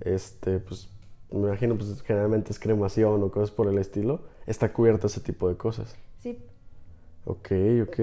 este, 0.00 0.58
pues 0.58 0.90
me 1.30 1.48
imagino, 1.48 1.76
pues 1.76 2.02
generalmente 2.02 2.52
es 2.52 2.58
cremación 2.58 3.22
o 3.22 3.30
cosas 3.30 3.50
por 3.50 3.68
el 3.68 3.78
estilo, 3.78 4.20
está 4.46 4.72
cubierto 4.72 5.06
ese 5.06 5.20
tipo 5.20 5.48
de 5.48 5.56
cosas. 5.56 5.96
Sí. 6.18 6.44
Ok, 7.24 7.52
ok. 7.88 8.00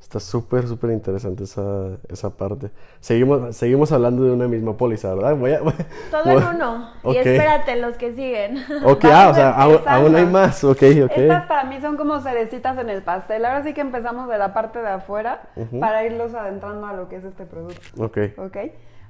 Está 0.00 0.20
súper, 0.20 0.68
súper 0.68 0.90
interesante 0.90 1.44
esa, 1.44 1.98
esa 2.08 2.30
parte. 2.30 2.70
Seguimos, 3.00 3.56
seguimos 3.56 3.90
hablando 3.90 4.22
de 4.22 4.30
una 4.30 4.46
misma 4.46 4.76
póliza, 4.76 5.12
¿verdad? 5.14 5.34
Voy 5.34 5.52
a, 5.52 5.60
Todo 6.10 6.30
en 6.30 6.56
uno. 6.56 6.90
Y 7.04 7.16
espérate, 7.16 7.74
los 7.76 7.96
que 7.96 8.14
siguen. 8.14 8.58
Ok, 8.84 9.04
ah, 9.12 9.28
o 9.30 9.34
sea, 9.34 9.50
aún, 9.50 10.14
hay 10.14 10.26
más. 10.26 10.62
Ok, 10.62 10.82
ok. 11.04 11.10
Estas 11.10 11.46
para 11.46 11.64
mí 11.64 11.80
son 11.80 11.96
como 11.96 12.20
cerecitas 12.20 12.78
en 12.78 12.88
el 12.88 13.02
pastel. 13.02 13.44
Ahora 13.44 13.64
sí 13.64 13.74
que 13.74 13.80
empezamos 13.80 14.28
de 14.28 14.38
la 14.38 14.54
parte 14.54 14.80
de 14.80 14.88
afuera 14.88 15.48
para 15.80 16.04
irlos 16.04 16.34
adentrando 16.34 16.86
a 16.86 16.92
lo 16.92 17.08
que 17.08 17.16
es 17.16 17.24
este 17.24 17.44
producto. 17.44 17.80
Ok. 18.02 18.18
Ok. 18.38 18.56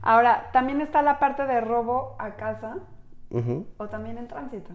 Ahora, 0.01 0.51
también 0.53 0.81
está 0.81 1.03
la 1.03 1.18
parte 1.18 1.46
de 1.46 1.61
robo 1.61 2.16
a 2.18 2.37
casa 2.37 2.79
o 3.77 3.88
también 3.88 4.18
en 4.18 4.29
tránsito. 4.29 4.70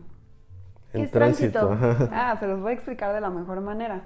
En 0.93 1.09
tránsito. 1.09 1.77
Ah, 2.11 2.35
se 2.39 2.47
los 2.47 2.59
voy 2.59 2.71
a 2.71 2.73
explicar 2.75 3.13
de 3.13 3.21
la 3.21 3.29
mejor 3.29 3.61
manera. 3.61 4.03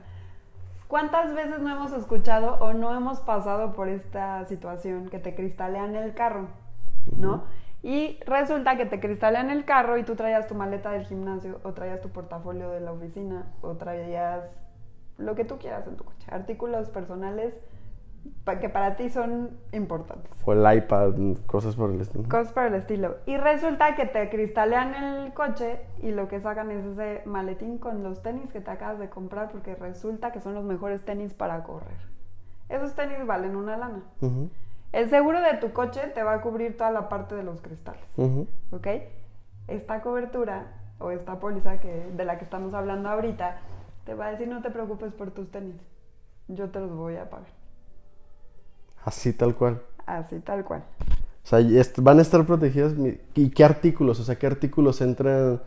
¿Cuántas 0.87 1.33
veces 1.33 1.59
no 1.59 1.71
hemos 1.71 1.93
escuchado 1.93 2.57
o 2.59 2.73
no 2.73 2.95
hemos 2.95 3.19
pasado 3.19 3.73
por 3.73 3.89
esta 3.89 4.45
situación 4.45 5.09
que 5.09 5.19
te 5.19 5.33
cristalean 5.33 5.95
el 5.95 6.13
carro? 6.13 6.47
¿No? 7.17 7.43
Y 7.81 8.19
resulta 8.25 8.77
que 8.77 8.85
te 8.85 8.99
cristalean 8.99 9.49
el 9.49 9.65
carro 9.65 9.97
y 9.97 10.03
tú 10.03 10.15
traías 10.15 10.47
tu 10.47 10.55
maleta 10.55 10.91
del 10.91 11.05
gimnasio 11.05 11.59
o 11.63 11.73
traías 11.73 12.01
tu 12.01 12.09
portafolio 12.09 12.69
de 12.71 12.81
la 12.81 12.91
oficina 12.91 13.45
o 13.61 13.75
traías 13.75 14.59
lo 15.17 15.35
que 15.35 15.45
tú 15.45 15.57
quieras 15.57 15.87
en 15.87 15.95
tu 15.95 16.03
coche, 16.03 16.27
artículos 16.29 16.89
personales 16.89 17.59
que 18.59 18.69
para 18.69 18.95
ti 18.95 19.09
son 19.09 19.57
importantes. 19.71 20.31
O 20.45 20.53
el 20.53 20.77
iPad, 20.77 21.13
cosas 21.47 21.75
por 21.75 21.91
el 21.91 22.01
estilo. 22.01 22.27
Cosas 22.29 22.53
por 22.53 22.63
el 22.63 22.75
estilo. 22.75 23.17
Y 23.25 23.37
resulta 23.37 23.95
que 23.95 24.05
te 24.05 24.29
cristalean 24.29 24.93
el 24.93 25.33
coche 25.33 25.79
y 26.01 26.11
lo 26.11 26.27
que 26.27 26.39
sacan 26.39 26.71
es 26.71 26.85
ese 26.85 27.23
maletín 27.25 27.77
con 27.77 28.03
los 28.03 28.21
tenis 28.21 28.51
que 28.51 28.61
te 28.61 28.71
acabas 28.71 28.99
de 28.99 29.09
comprar 29.09 29.49
porque 29.51 29.75
resulta 29.75 30.31
que 30.31 30.39
son 30.39 30.53
los 30.53 30.63
mejores 30.63 31.03
tenis 31.03 31.33
para 31.33 31.63
correr. 31.63 31.97
Esos 32.69 32.93
tenis 32.95 33.25
valen 33.25 33.55
una 33.55 33.77
lana. 33.77 34.03
El 34.91 35.09
seguro 35.09 35.41
de 35.41 35.55
tu 35.57 35.73
coche 35.73 36.01
te 36.13 36.23
va 36.23 36.35
a 36.35 36.41
cubrir 36.41 36.77
toda 36.77 36.91
la 36.91 37.09
parte 37.09 37.35
de 37.35 37.43
los 37.43 37.61
cristales. 37.61 38.05
¿Ok? 38.71 38.87
Esta 39.67 40.01
cobertura 40.01 40.67
o 40.99 41.11
esta 41.11 41.39
póliza 41.39 41.79
que, 41.79 42.11
de 42.15 42.25
la 42.25 42.37
que 42.37 42.43
estamos 42.43 42.73
hablando 42.73 43.09
ahorita 43.09 43.57
te 44.05 44.13
va 44.13 44.27
a 44.27 44.31
decir 44.31 44.47
no 44.47 44.61
te 44.61 44.69
preocupes 44.69 45.11
por 45.13 45.31
tus 45.31 45.51
tenis. 45.51 45.75
Yo 46.47 46.69
te 46.69 46.79
los 46.79 46.95
voy 46.95 47.15
a 47.17 47.29
pagar. 47.29 47.64
Así 49.05 49.33
tal 49.33 49.55
cual. 49.55 49.81
Así 50.07 50.39
tal 50.39 50.65
cual. 50.65 50.83
O 51.43 51.47
sea, 51.47 51.59
van 51.97 52.17
a 52.17 52.23
estar 52.23 52.43
protegidas. 52.45 52.93
¿Y 53.35 53.49
qué 53.51 53.63
artículos? 53.63 54.19
O 54.19 54.23
sea, 54.23 54.35
¿qué 54.35 54.47
artículos 54.47 54.99
entran? 54.99 55.61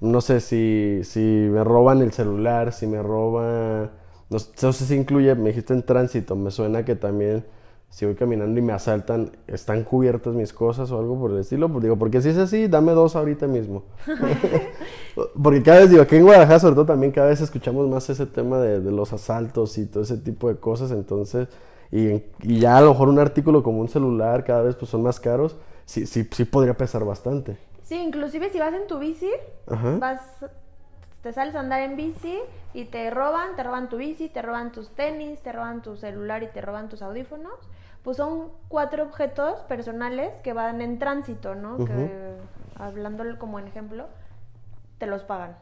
No 0.00 0.20
sé 0.20 0.40
si, 0.40 1.00
si 1.04 1.20
me 1.20 1.62
roban 1.62 2.02
el 2.02 2.12
celular, 2.12 2.72
si 2.72 2.88
me 2.88 3.00
roban. 3.00 3.92
No, 4.28 4.38
sé 4.38 4.72
si 4.72 4.94
incluye, 4.96 5.34
me 5.36 5.50
dijiste 5.50 5.72
en 5.72 5.84
tránsito. 5.84 6.34
Me 6.34 6.50
suena 6.50 6.84
que 6.84 6.96
también, 6.96 7.44
si 7.90 8.06
voy 8.06 8.16
caminando 8.16 8.58
y 8.58 8.62
me 8.62 8.72
asaltan, 8.72 9.30
¿están 9.46 9.84
cubiertas 9.84 10.34
mis 10.34 10.52
cosas 10.52 10.90
o 10.90 10.98
algo 10.98 11.16
por 11.16 11.30
el 11.30 11.38
estilo? 11.38 11.68
Pues 11.68 11.84
digo, 11.84 11.96
porque 11.96 12.20
si 12.20 12.30
es 12.30 12.38
así, 12.38 12.66
dame 12.66 12.90
dos 12.90 13.14
ahorita 13.14 13.46
mismo. 13.46 13.84
porque 15.40 15.62
cada 15.62 15.80
vez, 15.80 15.90
digo, 15.90 16.02
aquí 16.02 16.16
en 16.16 16.24
Guadalajara, 16.24 16.58
sobre 16.58 16.74
todo, 16.74 16.86
también 16.86 17.12
cada 17.12 17.28
vez 17.28 17.40
escuchamos 17.40 17.88
más 17.88 18.10
ese 18.10 18.26
tema 18.26 18.58
de, 18.58 18.80
de 18.80 18.90
los 18.90 19.12
asaltos 19.12 19.78
y 19.78 19.86
todo 19.86 20.02
ese 20.02 20.16
tipo 20.16 20.48
de 20.48 20.56
cosas. 20.56 20.90
Entonces 20.90 21.46
y, 21.92 22.22
ya 22.42 22.76
a 22.76 22.80
lo 22.80 22.90
mejor 22.90 23.08
un 23.08 23.18
artículo 23.18 23.62
como 23.62 23.80
un 23.80 23.88
celular 23.88 24.44
cada 24.44 24.62
vez 24.62 24.76
pues 24.76 24.90
son 24.90 25.02
más 25.02 25.18
caros, 25.18 25.56
sí, 25.84 26.06
sí, 26.06 26.28
sí 26.30 26.44
podría 26.44 26.76
pesar 26.76 27.04
bastante. 27.04 27.56
Sí, 27.82 27.96
inclusive 27.96 28.50
si 28.50 28.58
vas 28.58 28.72
en 28.72 28.86
tu 28.86 28.98
bici, 28.98 29.30
vas, 29.98 30.20
te 31.22 31.32
sales 31.32 31.54
a 31.56 31.60
andar 31.60 31.80
en 31.80 31.96
bici 31.96 32.38
y 32.72 32.84
te 32.84 33.10
roban, 33.10 33.56
te 33.56 33.64
roban 33.64 33.88
tu 33.88 33.96
bici, 33.96 34.28
te 34.28 34.42
roban 34.42 34.70
tus 34.70 34.90
tenis, 34.90 35.40
te 35.40 35.50
roban 35.50 35.82
tu 35.82 35.96
celular 35.96 36.42
y 36.44 36.46
te 36.46 36.60
roban 36.60 36.88
tus 36.88 37.02
audífonos, 37.02 37.58
pues 38.04 38.16
son 38.16 38.48
cuatro 38.68 39.02
objetos 39.02 39.60
personales 39.62 40.32
que 40.44 40.52
van 40.52 40.80
en 40.80 40.98
tránsito, 41.00 41.56
¿no? 41.56 41.84
Que 41.84 42.36
hablándolo 42.76 43.38
como 43.38 43.58
en 43.58 43.66
ejemplo, 43.66 44.06
te 44.98 45.06
los 45.06 45.22
pagan. 45.22 45.56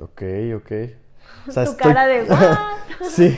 Ok, 0.00 0.22
ok. 0.56 0.72
Tu 1.52 1.76
cara 1.76 2.06
de 2.06 2.26
Sí, 3.08 3.36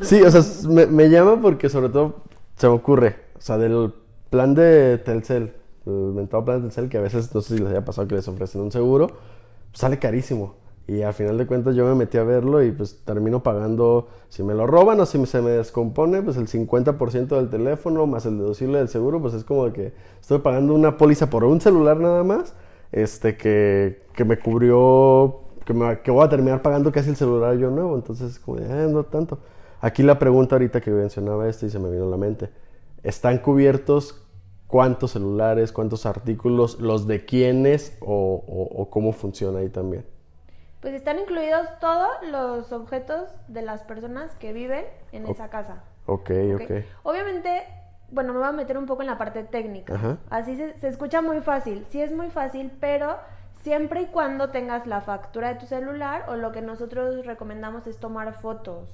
sí, 0.00 0.22
o 0.22 0.30
sea, 0.30 0.42
me, 0.68 1.08
llama 1.08 1.40
porque 1.40 1.68
sobre 1.68 1.88
todo 1.88 2.22
se 2.56 2.68
me 2.68 2.74
ocurre, 2.74 3.16
o 3.36 3.40
sea, 3.40 3.58
del 3.58 3.92
plan 4.30 4.54
de 4.54 4.98
Telcel, 4.98 5.54
el 5.86 5.92
inventado 5.92 6.44
plan 6.44 6.58
de 6.58 6.68
Telcel, 6.68 6.88
que 6.88 6.98
a 6.98 7.00
veces 7.00 7.34
no 7.34 7.40
sé 7.40 7.56
si 7.56 7.62
les 7.62 7.70
haya 7.70 7.84
pasado 7.84 8.08
que 8.08 8.14
les 8.14 8.26
ofrecen 8.28 8.60
un 8.60 8.72
seguro, 8.72 9.08
sale 9.72 9.98
carísimo. 9.98 10.56
Y 10.88 11.02
al 11.02 11.14
final 11.14 11.38
de 11.38 11.46
cuentas 11.46 11.76
yo 11.76 11.86
me 11.86 11.94
metí 11.94 12.18
a 12.18 12.24
verlo 12.24 12.62
y 12.62 12.72
pues 12.72 13.00
termino 13.04 13.42
pagando, 13.42 14.08
si 14.28 14.42
me 14.42 14.52
lo 14.52 14.66
roban 14.66 14.98
o 14.98 15.06
si 15.06 15.24
se 15.26 15.40
me 15.40 15.50
descompone, 15.50 16.22
pues 16.22 16.36
el 16.36 16.48
50% 16.48 17.28
del 17.28 17.50
teléfono 17.50 18.06
más 18.06 18.26
el 18.26 18.38
deducible 18.38 18.78
del 18.78 18.88
seguro, 18.88 19.20
pues 19.20 19.34
es 19.34 19.44
como 19.44 19.72
que 19.72 19.92
estoy 20.20 20.40
pagando 20.40 20.74
una 20.74 20.96
póliza 20.96 21.30
por 21.30 21.44
un 21.44 21.60
celular 21.60 21.98
nada 21.98 22.24
más, 22.24 22.54
este 22.90 23.36
que, 23.36 24.02
que 24.14 24.24
me 24.24 24.40
cubrió 24.40 25.41
que, 25.64 25.74
me, 25.74 26.00
que 26.00 26.10
voy 26.10 26.24
a 26.24 26.28
terminar 26.28 26.62
pagando 26.62 26.92
casi 26.92 27.10
el 27.10 27.16
celular 27.16 27.56
yo 27.56 27.70
nuevo, 27.70 27.94
entonces 27.94 28.38
como 28.38 28.58
eh, 28.58 28.88
no 28.88 29.04
tanto. 29.04 29.38
Aquí 29.80 30.02
la 30.02 30.18
pregunta 30.18 30.54
ahorita 30.54 30.80
que 30.80 30.90
mencionaba 30.90 31.48
esto 31.48 31.66
y 31.66 31.70
se 31.70 31.78
me 31.78 31.90
vino 31.90 32.04
a 32.04 32.08
la 32.08 32.16
mente, 32.16 32.50
¿están 33.02 33.38
cubiertos 33.38 34.24
cuántos 34.68 35.10
celulares, 35.10 35.72
cuántos 35.72 36.06
artículos, 36.06 36.80
los 36.80 37.06
de 37.06 37.24
quiénes 37.24 37.98
o, 38.00 38.44
o, 38.46 38.90
cómo 38.90 39.12
funciona 39.12 39.58
ahí 39.58 39.68
también? 39.68 40.06
Pues 40.80 40.94
están 40.94 41.18
incluidos 41.18 41.66
todos 41.80 42.08
los 42.30 42.72
objetos 42.72 43.28
de 43.48 43.62
las 43.62 43.82
personas 43.82 44.34
que 44.36 44.52
viven 44.52 44.84
en 45.12 45.26
esa 45.26 45.50
casa. 45.50 45.84
Ok, 46.06 46.30
ok. 46.54 46.70
Obviamente, 47.02 47.64
bueno, 48.10 48.32
me 48.32 48.38
voy 48.38 48.48
a 48.48 48.52
meter 48.52 48.78
un 48.78 48.86
poco 48.86 49.02
en 49.02 49.08
la 49.08 49.18
parte 49.18 49.44
técnica. 49.44 50.18
Así 50.30 50.56
se, 50.56 50.76
se 50.78 50.88
escucha 50.88 51.22
muy 51.22 51.40
fácil. 51.40 51.84
Sí 51.90 52.00
es 52.00 52.12
muy 52.12 52.30
fácil, 52.30 52.72
pero 52.80 53.16
siempre 53.62 54.02
y 54.02 54.06
cuando 54.06 54.50
tengas 54.50 54.86
la 54.86 55.00
factura 55.00 55.48
de 55.54 55.60
tu 55.60 55.66
celular 55.66 56.26
o 56.28 56.36
lo 56.36 56.52
que 56.52 56.62
nosotros 56.62 57.24
recomendamos 57.24 57.86
es 57.86 57.98
tomar 57.98 58.40
fotos. 58.40 58.88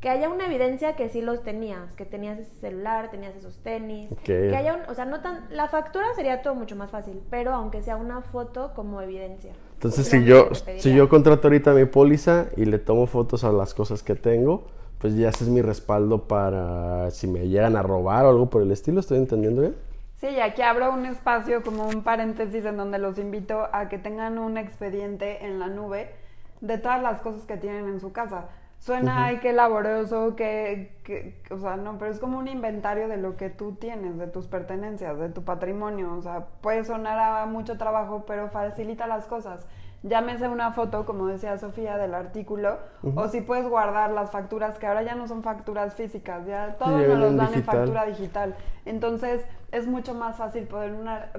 Que 0.00 0.08
haya 0.08 0.30
una 0.30 0.46
evidencia 0.46 0.96
que 0.96 1.10
sí 1.10 1.20
los 1.20 1.42
tenías, 1.42 1.92
que 1.92 2.06
tenías 2.06 2.38
ese 2.38 2.54
celular, 2.54 3.10
tenías 3.10 3.36
esos 3.36 3.58
tenis, 3.58 4.08
que 4.24 4.56
haya 4.56 4.74
un, 4.74 4.80
o 4.88 4.94
sea, 4.94 5.04
no 5.04 5.20
tan, 5.20 5.46
la 5.50 5.68
factura 5.68 6.06
sería 6.16 6.40
todo 6.40 6.54
mucho 6.54 6.74
más 6.74 6.90
fácil, 6.90 7.20
pero 7.28 7.52
aunque 7.52 7.82
sea 7.82 7.96
una 7.96 8.22
foto 8.22 8.72
como 8.74 9.02
evidencia. 9.02 9.52
Entonces, 9.74 10.06
si 10.06 10.24
yo, 10.24 10.48
si 10.78 10.94
yo 10.94 11.08
contrato 11.10 11.48
ahorita 11.48 11.74
mi 11.74 11.84
póliza 11.84 12.46
y 12.56 12.64
le 12.64 12.78
tomo 12.78 13.06
fotos 13.06 13.44
a 13.44 13.52
las 13.52 13.74
cosas 13.74 14.02
que 14.02 14.14
tengo, 14.14 14.64
pues 14.98 15.16
ya 15.16 15.28
ese 15.28 15.44
es 15.44 15.50
mi 15.50 15.60
respaldo 15.60 16.28
para 16.28 17.10
si 17.10 17.26
me 17.26 17.48
llegan 17.48 17.76
a 17.76 17.82
robar 17.82 18.24
o 18.24 18.30
algo 18.30 18.48
por 18.48 18.62
el 18.62 18.70
estilo, 18.72 19.00
¿estoy 19.00 19.18
entendiendo 19.18 19.62
bien? 19.62 19.76
Sí, 20.20 20.28
y 20.28 20.40
aquí 20.40 20.60
abro 20.60 20.92
un 20.92 21.06
espacio 21.06 21.62
como 21.62 21.88
un 21.88 22.02
paréntesis 22.02 22.66
en 22.66 22.76
donde 22.76 22.98
los 22.98 23.18
invito 23.18 23.68
a 23.72 23.88
que 23.88 23.96
tengan 23.96 24.38
un 24.38 24.58
expediente 24.58 25.46
en 25.46 25.58
la 25.58 25.68
nube 25.68 26.14
de 26.60 26.76
todas 26.76 27.00
las 27.00 27.22
cosas 27.22 27.46
que 27.46 27.56
tienen 27.56 27.88
en 27.88 28.00
su 28.00 28.12
casa. 28.12 28.50
Suena, 28.78 29.24
ay, 29.24 29.38
qué 29.38 29.54
laborioso, 29.54 30.36
que, 30.36 30.94
que, 31.04 31.40
o 31.50 31.58
sea, 31.58 31.76
no, 31.76 31.98
pero 31.98 32.10
es 32.10 32.18
como 32.18 32.38
un 32.38 32.48
inventario 32.48 33.08
de 33.08 33.16
lo 33.16 33.38
que 33.38 33.48
tú 33.48 33.76
tienes, 33.76 34.18
de 34.18 34.26
tus 34.26 34.46
pertenencias, 34.46 35.18
de 35.18 35.30
tu 35.30 35.42
patrimonio. 35.42 36.12
O 36.14 36.20
sea, 36.20 36.46
puede 36.60 36.84
sonar 36.84 37.18
a 37.18 37.46
mucho 37.46 37.78
trabajo, 37.78 38.24
pero 38.26 38.48
facilita 38.50 39.06
las 39.06 39.26
cosas 39.26 39.66
llámese 40.02 40.48
una 40.48 40.72
foto, 40.72 41.04
como 41.04 41.26
decía 41.26 41.58
Sofía, 41.58 41.96
del 41.98 42.14
artículo, 42.14 42.78
o 43.14 43.28
si 43.28 43.40
puedes 43.40 43.68
guardar 43.68 44.10
las 44.10 44.30
facturas, 44.30 44.78
que 44.78 44.86
ahora 44.86 45.02
ya 45.02 45.14
no 45.14 45.28
son 45.28 45.42
facturas 45.42 45.94
físicas, 45.94 46.46
ya 46.46 46.76
todos 46.78 47.06
nos 47.06 47.18
los 47.18 47.36
dan 47.36 47.54
en 47.54 47.64
factura 47.64 48.06
digital. 48.06 48.54
Entonces 48.84 49.44
es 49.72 49.86
mucho 49.86 50.14
más 50.14 50.36
fácil 50.36 50.64
poder 50.64 50.94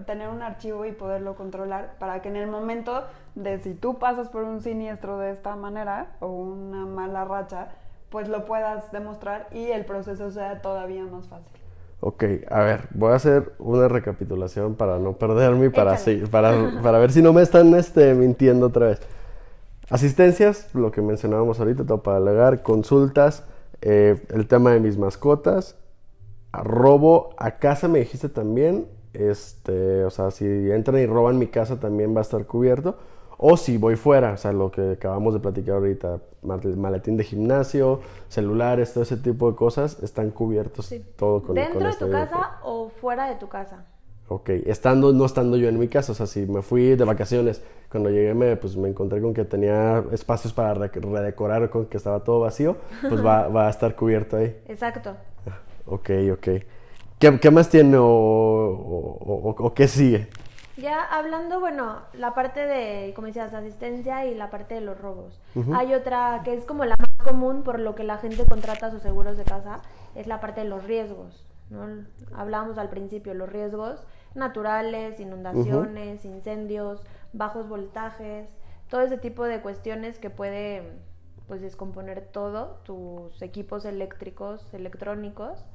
tener 0.06 0.30
un 0.30 0.42
archivo 0.42 0.86
y 0.86 0.92
poderlo 0.92 1.36
controlar 1.36 1.96
para 2.00 2.22
que 2.22 2.30
en 2.30 2.36
el 2.36 2.48
momento 2.48 3.04
de 3.36 3.60
si 3.60 3.74
tú 3.74 4.00
pasas 4.00 4.30
por 4.30 4.44
un 4.44 4.62
siniestro 4.62 5.18
de 5.18 5.32
esta 5.32 5.56
manera 5.56 6.08
o 6.20 6.28
una 6.28 6.86
mala 6.86 7.26
racha, 7.26 7.70
pues 8.10 8.28
lo 8.28 8.46
puedas 8.46 8.92
demostrar 8.92 9.48
y 9.52 9.72
el 9.72 9.86
proceso 9.86 10.32
sea 10.32 10.62
todavía 10.62 11.04
más 11.06 11.28
fácil. 11.28 11.61
Ok, 12.04 12.24
a 12.50 12.62
ver, 12.62 12.88
voy 12.96 13.12
a 13.12 13.16
hacer 13.16 13.54
una 13.60 13.88
recapitulación 13.88 14.74
para 14.74 14.98
no 14.98 15.14
perderme 15.14 15.68
y 15.68 15.70
para, 15.70 16.00
para, 16.32 16.52
para 16.84 16.98
ver 16.98 17.12
si 17.12 17.22
no 17.22 17.32
me 17.32 17.44
están 17.44 17.76
este, 17.76 18.16
mintiendo 18.16 18.66
otra 18.66 18.88
vez. 18.88 19.00
Asistencias, 19.92 20.74
lo 20.74 20.92
que 20.92 21.04
mencionábamos 21.04 21.60
ahorita, 21.60 21.86
todo 21.86 22.02
para 22.02 22.18
alegar, 22.18 22.64
consultas, 22.64 23.44
eh, 23.82 24.20
el 24.30 24.48
tema 24.48 24.72
de 24.72 24.80
mis 24.80 24.98
mascotas, 24.98 25.76
robo 26.52 27.36
a 27.38 27.60
casa 27.60 27.88
me 27.88 28.00
dijiste 28.00 28.30
también, 28.30 28.88
este, 29.14 30.04
o 30.04 30.10
sea, 30.10 30.32
si 30.32 30.46
entran 30.46 30.98
y 30.98 31.06
roban 31.06 31.38
mi 31.38 31.48
casa 31.48 31.80
también 31.80 32.16
va 32.16 32.20
a 32.20 32.24
estar 32.24 32.46
cubierto. 32.48 32.98
O 33.44 33.58
si 33.58 33.78
voy 33.78 33.96
fuera, 33.96 34.34
o 34.34 34.38
sea, 34.38 34.54
lo 34.54 34.70
que 34.70 34.92
acabamos 34.92 35.34
de 35.34 35.40
platicar 35.40 35.78
ahorita, 35.78 36.20
maletín 36.44 37.18
de 37.18 37.24
gimnasio, 37.24 38.02
celulares, 38.30 38.94
todo 38.94 39.04
ese 39.04 39.18
tipo 39.18 39.50
de 39.50 39.58
cosas, 39.58 39.98
están 40.04 40.30
cubiertos 40.30 40.94
todo 41.16 41.42
con 41.42 41.56
¿Dentro 41.56 41.80
de 41.80 41.92
tu 41.96 42.12
casa 42.12 42.60
o 42.64 42.90
fuera 42.90 43.28
de 43.28 43.38
tu 43.38 43.50
casa? 43.50 43.86
Ok, 44.28 44.50
estando, 44.68 45.12
no 45.12 45.26
estando 45.26 45.58
yo 45.58 45.70
en 45.70 45.80
mi 45.80 45.88
casa, 45.88 46.12
o 46.12 46.16
sea, 46.16 46.28
si 46.28 46.46
me 46.46 46.62
fui 46.62 46.96
de 46.96 47.04
vacaciones, 47.04 47.64
cuando 47.90 48.12
llegué 48.12 48.36
me, 48.36 48.56
pues, 48.58 48.78
me 48.78 48.90
encontré 48.90 49.20
con 49.20 49.34
que 49.34 49.44
tenía 49.44 50.04
espacios 50.12 50.54
para 50.54 50.76
redecorar, 50.76 51.72
con 51.72 51.88
que 51.88 51.98
estaba 51.98 52.24
todo 52.24 52.42
vacío, 52.42 52.76
pues 53.10 53.26
va, 53.26 53.48
va 53.50 53.66
a 53.66 53.70
estar 53.72 53.96
cubierto 53.96 54.38
ahí. 54.38 54.56
Exacto. 54.68 55.16
Ok, 55.88 56.12
ok. 56.32 56.48
¿Qué, 57.18 57.40
qué 57.40 57.50
más 57.50 57.70
tiene 57.70 57.98
o, 57.98 58.06
o, 58.06 59.56
o 59.58 59.74
qué 59.74 59.88
sigue? 59.88 60.28
Ya 60.82 61.04
hablando, 61.04 61.60
bueno, 61.60 62.02
la 62.14 62.34
parte 62.34 62.66
de, 62.66 63.14
como 63.14 63.28
decías, 63.28 63.54
asistencia 63.54 64.26
y 64.26 64.34
la 64.34 64.50
parte 64.50 64.74
de 64.74 64.82
los 64.82 65.00
robos. 65.00 65.40
Hay 65.74 65.94
otra 65.94 66.42
que 66.44 66.54
es 66.54 66.66
como 66.66 66.86
la 66.86 66.96
más 66.98 67.12
común 67.24 67.64
por 67.64 67.80
lo 67.80 67.94
que 67.94 68.04
la 68.04 68.18
gente 68.18 68.46
contrata 68.46 68.90
sus 68.90 69.02
seguros 69.02 69.38
de 69.38 69.44
casa, 69.44 69.82
es 70.16 70.26
la 70.28 70.40
parte 70.40 70.62
de 70.62 70.68
los 70.68 70.84
riesgos. 70.84 71.46
¿no? 71.70 72.06
Hablábamos 72.34 72.78
al 72.78 72.90
principio, 72.90 73.34
los 73.34 73.50
riesgos 73.50 74.06
naturales, 74.34 75.20
inundaciones, 75.20 76.26
incendios, 76.26 77.02
bajos 77.34 77.68
voltajes, 77.68 78.50
todo 78.90 79.02
ese 79.02 79.18
tipo 79.18 79.44
de 79.44 79.62
cuestiones 79.62 80.20
que 80.20 80.30
puede 80.30 81.00
pues 81.48 81.62
descomponer 81.62 82.22
todo, 82.32 82.80
tus 82.84 83.42
equipos 83.42 83.86
eléctricos, 83.86 84.74
electrónicos. 84.74 85.66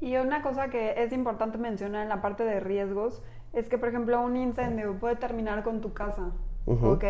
Y 0.00 0.16
una 0.16 0.42
cosa 0.42 0.68
que 0.68 1.02
es 1.02 1.12
importante 1.12 1.58
mencionar 1.58 2.02
en 2.02 2.08
la 2.08 2.20
parte 2.20 2.44
de 2.44 2.60
riesgos 2.60 3.22
es 3.52 3.68
que, 3.68 3.78
por 3.78 3.88
ejemplo, 3.88 4.20
un 4.20 4.36
incendio 4.36 4.98
puede 4.98 5.16
terminar 5.16 5.62
con 5.62 5.80
tu 5.80 5.92
casa, 5.92 6.30
¿ok? 6.66 7.04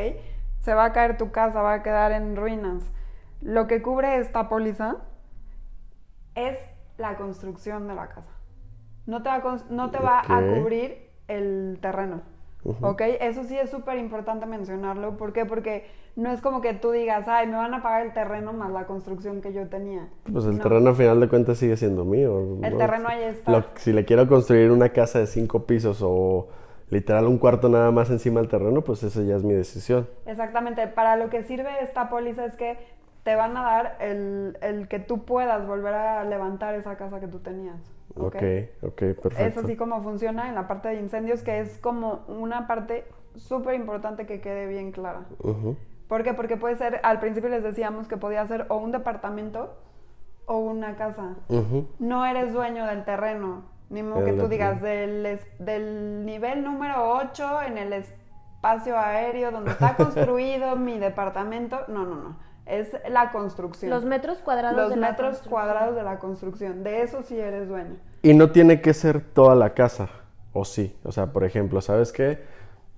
Se 0.61 0.75
va 0.75 0.87
a 0.87 0.92
caer 0.92 1.16
tu 1.16 1.31
casa, 1.31 1.62
va 1.62 1.75
a 1.75 1.83
quedar 1.83 2.12
en 2.12 2.37
ruinas. 2.37 2.83
Lo 3.40 3.66
que 3.66 3.83
cubre 3.83 4.18
esta 4.18 4.49
póliza 4.49 4.96
es 6.35 6.59
la 6.99 7.16
construcción 7.16 7.88
de 7.88 7.94
la 7.94 8.09
casa. 8.09 8.33
No 9.07 9.22
te 9.22 9.29
va 9.29 9.37
a, 9.37 9.59
no 9.70 9.90
te 9.90 9.99
va 9.99 10.20
a 10.20 10.40
cubrir 10.40 11.11
el 11.29 11.79
terreno. 11.81 12.22
¿Ok? 12.81 13.02
Eso 13.20 13.44
sí 13.44 13.57
es 13.57 13.70
súper 13.70 13.98
importante 13.98 14.46
mencionarlo. 14.46 15.16
¿Por 15.16 15.33
qué? 15.33 15.44
Porque 15.44 15.87
no 16.16 16.31
es 16.31 16.40
como 16.40 16.61
que 16.61 16.74
tú 16.74 16.90
digas, 16.90 17.29
ay, 17.29 17.46
me 17.46 17.57
van 17.57 17.74
a 17.74 17.83
pagar 17.83 18.07
el 18.07 18.12
terreno 18.12 18.52
más 18.52 18.70
la 18.70 18.87
construcción 18.87 19.40
que 19.40 19.52
yo 19.52 19.68
tenía. 19.68 20.09
Pues 20.31 20.46
el 20.46 20.59
terreno 20.59 20.90
al 20.90 20.96
final 20.96 21.20
de 21.20 21.29
cuentas 21.29 21.59
sigue 21.59 21.76
siendo 21.76 22.05
mío. 22.05 22.59
El 22.62 22.76
terreno 22.76 23.09
ahí 23.09 23.22
está. 23.24 23.66
si 23.76 23.92
le 23.92 24.05
quiero 24.05 24.26
construir 24.29 24.70
una 24.70 24.90
casa 24.90 25.18
de 25.18 25.26
cinco 25.26 25.66
pisos 25.66 26.00
o 26.02 26.48
literal 26.90 27.26
un 27.26 27.38
cuarto 27.38 27.68
nada 27.68 27.90
más 27.90 28.11
encima 28.11 28.40
del 28.40 28.48
terreno, 28.48 28.83
pues 28.83 29.02
esa 29.02 29.22
ya 29.22 29.37
es 29.37 29.44
mi 29.44 29.55
decisión. 29.55 30.09
Exactamente. 30.26 30.87
Para 30.87 31.16
lo 31.16 31.31
que 31.31 31.42
sirve 31.42 31.70
esta 31.83 32.09
póliza 32.09 32.44
es 32.46 32.55
que 32.55 32.79
te 33.24 33.35
van 33.35 33.57
a 33.57 33.62
dar 33.62 33.96
el, 34.00 34.57
el 34.62 34.88
que 34.88 35.00
tú 35.00 35.24
puedas 35.24 35.66
volver 35.66 35.94
a 35.94 36.24
levantar 36.24 36.74
esa 36.76 36.96
casa 36.96 37.20
que 37.20 37.26
tú 37.26 37.40
tenías. 37.40 37.95
Ok, 38.18 38.37
ok, 38.83 38.98
perfecto. 38.98 39.38
Es 39.38 39.57
así 39.57 39.76
como 39.76 40.02
funciona 40.02 40.48
en 40.48 40.55
la 40.55 40.66
parte 40.66 40.88
de 40.88 41.00
incendios, 41.00 41.42
que 41.42 41.61
es 41.61 41.79
como 41.79 42.24
una 42.29 42.66
parte 42.66 43.05
súper 43.35 43.74
importante 43.74 44.26
que 44.26 44.40
quede 44.40 44.66
bien 44.66 44.92
clara. 44.92 45.26
¿Por 46.09 46.22
qué? 46.22 46.35
Porque 46.35 46.57
puede 46.57 46.76
ser, 46.76 47.00
al 47.02 47.20
principio 47.20 47.50
les 47.50 47.62
decíamos 47.62 48.09
que 48.09 48.16
podía 48.16 48.46
ser 48.46 48.66
o 48.68 48.76
un 48.76 48.92
departamento 48.92 49.74
o 50.46 50.59
una 50.59 50.96
casa. 50.96 51.37
No 51.98 52.24
eres 52.24 52.52
dueño 52.52 52.87
del 52.87 53.05
terreno, 53.05 53.64
ni 53.90 54.02
modo 54.02 54.24
que 54.24 54.33
tú 54.33 54.48
digas 54.48 54.81
del, 54.81 55.40
del 55.59 56.24
nivel 56.24 56.64
número 56.64 57.12
8 57.18 57.62
en 57.62 57.79
el 57.79 57.92
espacio 57.92 58.98
aéreo 58.98 59.50
donde 59.50 59.72
está 59.72 59.94
construido 59.96 60.76
mi 60.76 60.98
departamento. 60.98 61.81
No, 61.88 62.05
no, 62.05 62.16
no 62.16 62.45
es 62.66 62.90
la 63.09 63.31
construcción. 63.31 63.90
Los 63.90 64.05
metros 64.05 64.38
cuadrados 64.38 64.76
Los 64.76 64.96
metros 64.96 65.38
cuadrados 65.48 65.94
de 65.94 66.02
la 66.02 66.18
construcción. 66.18 66.83
De 66.83 67.02
eso 67.02 67.22
sí 67.22 67.38
eres 67.38 67.68
dueño. 67.68 67.96
Y 68.22 68.35
no 68.35 68.50
tiene 68.50 68.81
que 68.81 68.92
ser 68.92 69.20
toda 69.20 69.55
la 69.55 69.74
casa, 69.74 70.09
o 70.52 70.64
sí. 70.64 70.94
O 71.05 71.12
sea, 71.12 71.33
por 71.33 71.44
ejemplo, 71.44 71.81
¿sabes 71.81 72.12
qué? 72.12 72.40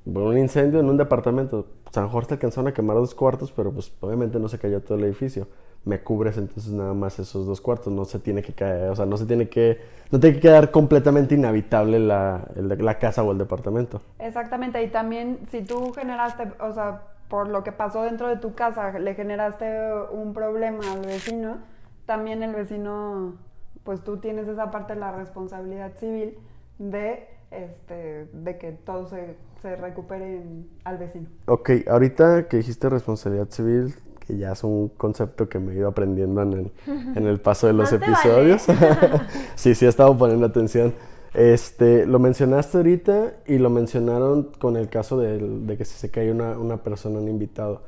Un 0.06 0.38
incendio 0.38 0.80
en 0.80 0.88
un 0.88 0.96
departamento. 0.96 1.66
San 1.90 2.08
Jorge 2.08 2.34
alcanzaron 2.34 2.68
a 2.68 2.74
quemar 2.74 2.96
dos 2.96 3.14
cuartos, 3.14 3.52
pero 3.52 3.72
pues 3.72 3.92
obviamente 4.00 4.38
no 4.38 4.48
se 4.48 4.58
cayó 4.58 4.80
todo 4.80 4.96
el 4.96 5.04
edificio. 5.04 5.46
Me 5.84 6.00
cubres 6.00 6.36
entonces 6.38 6.72
nada 6.72 6.94
más 6.94 7.18
esos 7.18 7.46
dos 7.46 7.60
cuartos. 7.60 7.92
No 7.92 8.06
se 8.06 8.18
tiene 8.18 8.42
que 8.42 8.54
caer, 8.54 8.90
o 8.90 8.96
sea, 8.96 9.04
no 9.04 9.18
se 9.18 9.26
tiene 9.26 9.48
que, 9.50 9.78
no 10.10 10.18
tiene 10.18 10.36
que 10.36 10.42
quedar 10.42 10.70
completamente 10.70 11.34
inhabitable 11.34 11.98
la, 11.98 12.48
la 12.56 12.98
casa 12.98 13.22
o 13.22 13.32
el 13.32 13.38
departamento. 13.38 14.00
Exactamente. 14.18 14.82
Y 14.82 14.88
también 14.88 15.40
si 15.50 15.62
tú 15.62 15.92
generaste, 15.92 16.52
o 16.60 16.72
sea, 16.72 17.02
por 17.28 17.48
lo 17.48 17.62
que 17.62 17.72
pasó 17.72 18.02
dentro 18.02 18.28
de 18.28 18.36
tu 18.36 18.54
casa 18.54 18.98
le 18.98 19.14
generaste 19.14 19.66
un 20.10 20.32
problema 20.32 20.92
al 20.92 21.00
vecino, 21.00 21.58
también 22.06 22.42
el 22.42 22.54
vecino, 22.54 23.36
pues 23.84 24.02
tú 24.02 24.18
tienes 24.18 24.48
esa 24.48 24.70
parte 24.70 24.94
de 24.94 25.00
la 25.00 25.12
responsabilidad 25.12 25.92
civil 25.96 26.38
de, 26.78 27.28
este, 27.50 28.28
de 28.32 28.58
que 28.58 28.72
todo 28.72 29.06
se, 29.06 29.36
se 29.60 29.76
recupere 29.76 30.42
al 30.84 30.98
vecino. 30.98 31.28
Ok, 31.46 31.70
ahorita 31.88 32.48
que 32.48 32.58
dijiste 32.58 32.88
responsabilidad 32.88 33.50
civil, 33.50 33.94
que 34.26 34.36
ya 34.36 34.52
es 34.52 34.62
un 34.62 34.88
concepto 34.88 35.48
que 35.48 35.58
me 35.58 35.72
he 35.72 35.76
ido 35.76 35.88
aprendiendo 35.88 36.42
en 36.42 36.52
el, 36.52 36.72
en 36.86 37.26
el 37.26 37.40
paso 37.40 37.66
de 37.66 37.72
los 37.72 37.92
episodios. 37.94 38.66
sí, 39.54 39.74
sí, 39.74 39.86
he 39.86 39.88
estado 39.88 40.16
poniendo 40.16 40.46
atención. 40.46 40.94
Este, 41.34 42.06
lo 42.06 42.18
mencionaste 42.18 42.78
ahorita 42.78 43.32
y 43.46 43.58
lo 43.58 43.70
mencionaron 43.70 44.50
con 44.58 44.76
el 44.76 44.88
caso 44.88 45.18
de, 45.18 45.76
que 45.76 45.84
si 45.84 45.94
se 45.94 46.10
cae 46.10 46.32
una, 46.32 46.58
una, 46.58 46.78
persona, 46.78 47.18
un 47.18 47.28
invitado. 47.28 47.82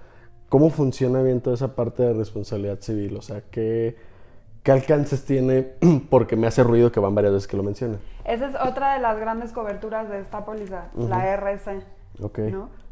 ¿Cómo 0.48 0.70
funciona 0.70 1.22
bien 1.22 1.40
toda 1.40 1.54
esa 1.54 1.74
parte 1.74 2.02
de 2.02 2.12
responsabilidad 2.12 2.80
civil? 2.80 3.16
O 3.16 3.22
sea, 3.22 3.42
¿qué, 3.50 3.96
qué 4.62 4.72
alcances 4.72 5.24
tiene? 5.24 5.72
Porque 6.10 6.36
me 6.36 6.46
hace 6.46 6.62
ruido 6.62 6.92
que 6.92 7.00
van 7.00 7.14
varias 7.14 7.32
veces 7.32 7.48
que 7.48 7.56
lo 7.56 7.62
mencionan. 7.62 8.00
Esa 8.24 8.46
es 8.48 8.54
otra 8.54 8.94
de 8.94 9.00
las 9.00 9.18
grandes 9.18 9.52
coberturas 9.52 10.08
de 10.08 10.20
esta 10.20 10.44
póliza, 10.44 10.90
la 10.96 11.26
RC. 11.32 11.82
Ok. 12.22 12.40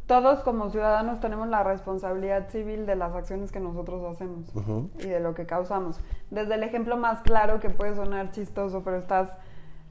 Todos 0.09 0.41
como 0.41 0.71
ciudadanos 0.71 1.21
tenemos 1.21 1.49
la 1.49 1.63
responsabilidad 1.63 2.49
civil 2.49 2.87
de 2.87 2.97
las 2.97 3.15
acciones 3.15 3.53
que 3.53 3.61
nosotros 3.61 4.03
hacemos 4.11 4.51
y 4.99 5.07
de 5.07 5.21
lo 5.21 5.35
que 5.35 5.45
causamos. 5.45 6.01
Desde 6.31 6.55
el 6.55 6.63
ejemplo 6.63 6.97
más 6.97 7.21
claro 7.21 7.61
que 7.61 7.69
puede 7.69 7.95
sonar 7.95 8.31
chistoso, 8.31 8.83
pero 8.83 8.97
estás 8.97 9.29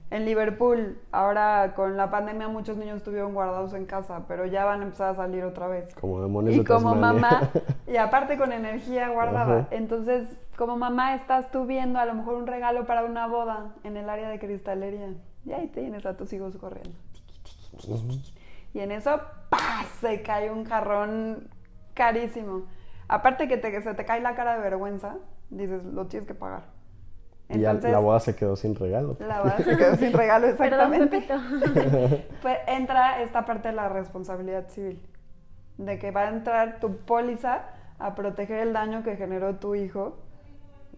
en 0.09 0.25
Liverpool, 0.25 0.99
ahora 1.11 1.73
con 1.75 1.97
la 1.97 2.09
pandemia 2.09 2.47
muchos 2.47 2.77
niños 2.77 2.97
estuvieron 2.97 3.33
guardados 3.33 3.73
en 3.73 3.85
casa, 3.85 4.23
pero 4.27 4.45
ya 4.45 4.63
van 4.63 4.79
a 4.81 4.83
empezar 4.83 5.09
a 5.09 5.15
salir 5.15 5.43
otra 5.43 5.67
vez. 5.67 5.93
Como 5.95 6.21
demonios 6.21 6.55
Y 6.55 6.63
como 6.63 6.95
mamá, 6.95 7.51
y 7.87 7.97
aparte 7.97 8.37
con 8.37 8.53
energía 8.53 9.09
guardada. 9.09 9.67
Entonces, 9.71 10.27
como 10.55 10.77
mamá 10.77 11.13
estás 11.15 11.51
tú 11.51 11.65
viendo 11.65 11.99
a 11.99 12.05
lo 12.05 12.13
mejor 12.13 12.35
un 12.35 12.47
regalo 12.47 12.85
para 12.85 13.03
una 13.03 13.27
boda 13.27 13.75
en 13.83 13.97
el 13.97 14.09
área 14.09 14.29
de 14.29 14.39
cristalería. 14.39 15.13
Y 15.45 15.51
ahí 15.51 15.67
tienes 15.67 16.05
a 16.05 16.15
tus 16.15 16.31
hijos 16.31 16.55
corriendo. 16.57 16.97
Y 18.73 18.79
en 18.79 18.91
eso, 18.91 19.19
¡pah! 19.49 19.83
se 19.99 20.21
cae 20.21 20.51
un 20.51 20.65
jarrón 20.65 21.49
carísimo. 21.93 22.63
Aparte 23.09 23.47
que, 23.47 23.57
te, 23.57 23.71
que 23.71 23.81
se 23.81 23.93
te 23.93 24.05
cae 24.05 24.21
la 24.21 24.35
cara 24.35 24.55
de 24.55 24.61
vergüenza, 24.61 25.17
dices, 25.49 25.83
lo 25.83 26.07
tienes 26.07 26.27
que 26.27 26.35
pagar. 26.35 26.76
Y 27.49 27.60
la 27.60 27.99
boda 27.99 28.19
se 28.19 28.36
quedó 28.36 28.55
sin 28.55 28.75
regalo. 28.75 29.17
La 29.19 29.41
boda 29.41 29.57
se 29.57 29.63
quedó 29.77 29.95
sin 29.95 30.12
regalo, 30.12 30.47
exactamente. 30.47 31.25
pues 32.41 32.57
entra 32.67 33.21
esta 33.21 33.45
parte 33.45 33.69
de 33.69 33.75
la 33.75 33.88
responsabilidad 33.88 34.67
civil, 34.69 35.01
de 35.77 35.97
que 35.97 36.12
va 36.12 36.23
a 36.23 36.29
entrar 36.29 36.79
tu 36.79 36.97
póliza 36.97 37.69
a 37.99 38.15
proteger 38.15 38.60
el 38.60 38.73
daño 38.73 39.03
que 39.03 39.15
generó 39.15 39.55
tu 39.55 39.75
hijo 39.75 40.17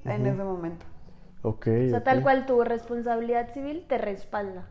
en 0.05 0.25
ese 0.25 0.43
momento. 0.43 0.85
Ok. 1.43 1.67
O 1.87 1.89
sea, 1.89 2.03
tal 2.03 2.23
cual 2.23 2.45
tu 2.45 2.63
responsabilidad 2.63 3.53
civil 3.53 3.85
te 3.87 3.97
respalda. 3.97 4.67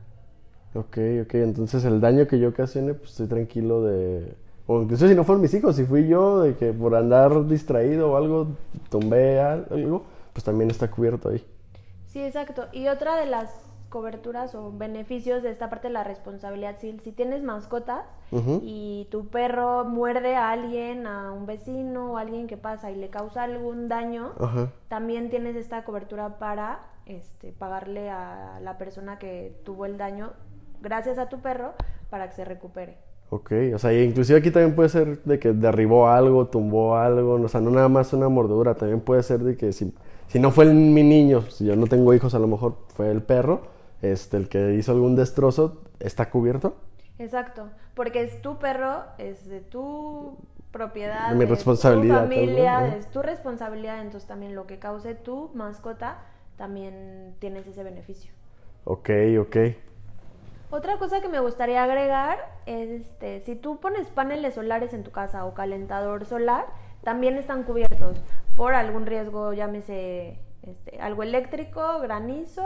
Ok, 0.75 0.99
ok. 1.23 1.35
Entonces 1.35 1.85
el 1.85 2.01
daño 2.01 2.27
que 2.27 2.39
yo 2.39 2.49
ocasione, 2.49 2.95
pues 2.95 3.11
estoy 3.13 3.29
tranquilo 3.29 3.83
de... 3.85 4.35
O 4.67 4.83
incluso 4.83 5.09
si 5.09 5.15
no 5.15 5.25
fueron 5.25 5.41
mis 5.41 5.55
hijos, 5.55 5.77
si 5.77 5.85
fui 5.85 6.07
yo 6.09 6.43
de 6.43 6.55
que 6.57 6.75
por 6.75 6.95
andar 6.95 7.47
distraído 7.47 8.13
o 8.13 8.17
algo, 8.17 8.49
tumbé 8.91 9.41
algo, 9.41 10.05
pues 10.35 10.45
también 10.45 10.71
está 10.71 10.91
cubierto 10.91 11.31
ahí. 11.31 11.43
Sí, 12.09 12.23
exacto. 12.23 12.67
Y 12.73 12.89
otra 12.89 13.17
de 13.17 13.27
las 13.27 13.69
coberturas 13.89 14.55
o 14.55 14.73
beneficios 14.73 15.43
de 15.43 15.51
esta 15.51 15.71
parte 15.71 15.89
de 15.89 15.95
la 15.95 16.05
responsabilidad 16.05 16.79
civil, 16.79 17.01
si 17.01 17.13
tienes 17.13 17.43
mascotas 17.43 18.05
y 18.63 19.09
tu 19.11 19.29
perro 19.29 19.85
muerde 19.85 20.37
a 20.37 20.51
alguien, 20.51 21.07
a 21.07 21.33
un 21.33 21.47
vecino 21.47 22.13
o 22.13 22.19
a 22.19 22.23
alguien 22.23 22.47
que 22.47 22.59
pasa 22.59 22.91
y 22.91 22.97
le 22.97 23.09
causa 23.09 23.45
algún 23.45 23.89
daño, 23.89 24.33
también 24.89 25.31
tienes 25.31 25.57
esta 25.57 25.85
cobertura 25.85 26.39
para 26.39 26.81
este, 27.07 27.53
pagarle 27.53 28.11
a 28.11 28.59
la 28.63 28.77
persona 28.77 29.19
que 29.19 29.59
tuvo 29.65 29.87
el 29.87 29.97
daño 29.97 30.33
gracias 30.83 31.19
a 31.19 31.29
tu 31.29 31.41
perro 31.41 31.73
para 32.11 32.29
que 32.29 32.37
se 32.37 32.45
recupere. 32.45 32.99
Ok, 33.31 33.53
o 33.75 33.79
sea, 33.79 33.93
inclusive 33.93 34.39
aquí 34.39 34.51
también 34.51 34.75
puede 34.75 34.89
ser 34.89 35.23
de 35.25 35.39
que 35.39 35.53
derribó 35.53 36.09
algo, 36.09 36.47
tumbó 36.47 36.97
algo, 36.97 37.35
o 37.35 37.49
sea, 37.49 37.61
no 37.61 37.71
nada 37.71 37.89
más 37.89 38.13
una 38.15 38.29
mordedura, 38.31 38.75
también 38.75 39.01
puede 39.01 39.23
ser 39.23 39.41
de 39.41 39.57
que 39.57 39.73
si, 39.73 39.93
si 40.29 40.39
no 40.39 40.51
fue 40.51 40.67
mi 40.67 41.03
niño, 41.03 41.43
si 41.43 41.67
yo 41.67 41.77
no 41.77 41.87
tengo 41.87 42.15
hijos, 42.15 42.35
a 42.35 42.39
lo 42.39 42.47
mejor 42.47 42.77
fue 42.95 43.11
el 43.11 43.23
perro, 43.23 43.63
este, 44.03 44.37
el 44.37 44.49
que 44.49 44.75
hizo 44.75 44.93
algún 44.93 45.17
destrozo, 45.17 45.83
¿está 46.01 46.31
cubierto? 46.31 46.77
Exacto, 47.19 47.69
porque 47.95 48.23
es 48.23 48.41
tu 48.43 48.59
perro, 48.59 49.05
es 49.19 49.49
de 49.49 49.61
tu 49.61 50.37
propiedad, 50.71 51.31
de 51.31 51.37
mi 51.37 51.47
responsabilidad, 51.47 52.25
tu 52.25 52.35
familia, 52.35 52.97
es 52.97 53.11
tu 53.11 53.23
responsabilidad, 53.23 54.01
entonces 54.01 54.29
también 54.29 54.55
lo 54.55 54.67
que 54.67 54.79
cause 54.79 55.15
tu 55.15 55.51
mascota, 55.55 56.19
también 56.57 57.35
tienes 57.39 57.67
ese 57.67 57.83
beneficio. 57.83 58.31
Ok, 58.85 59.11
ok. 59.41 59.57
Otra 60.71 60.99
cosa 60.99 61.23
que 61.23 61.29
me 61.29 61.41
gustaría 61.41 61.83
agregar 61.83 62.39
es, 62.67 62.91
este, 62.91 63.41
si 63.41 63.57
tú 63.57 63.81
pones 63.81 64.09
paneles 64.09 64.55
solares 64.55 64.93
en 64.93 65.03
tu 65.03 65.11
casa 65.11 65.47
o 65.47 65.55
calentador 65.55 66.27
solar, 66.27 66.67
también 67.03 67.37
están 67.37 67.63
cubiertos 67.63 68.19
por 68.57 68.75
algún 68.75 69.07
riesgo, 69.07 69.53
llámese 69.53 70.39
este, 70.63 71.01
algo 71.01 71.23
eléctrico, 71.23 72.01
granizo, 72.01 72.65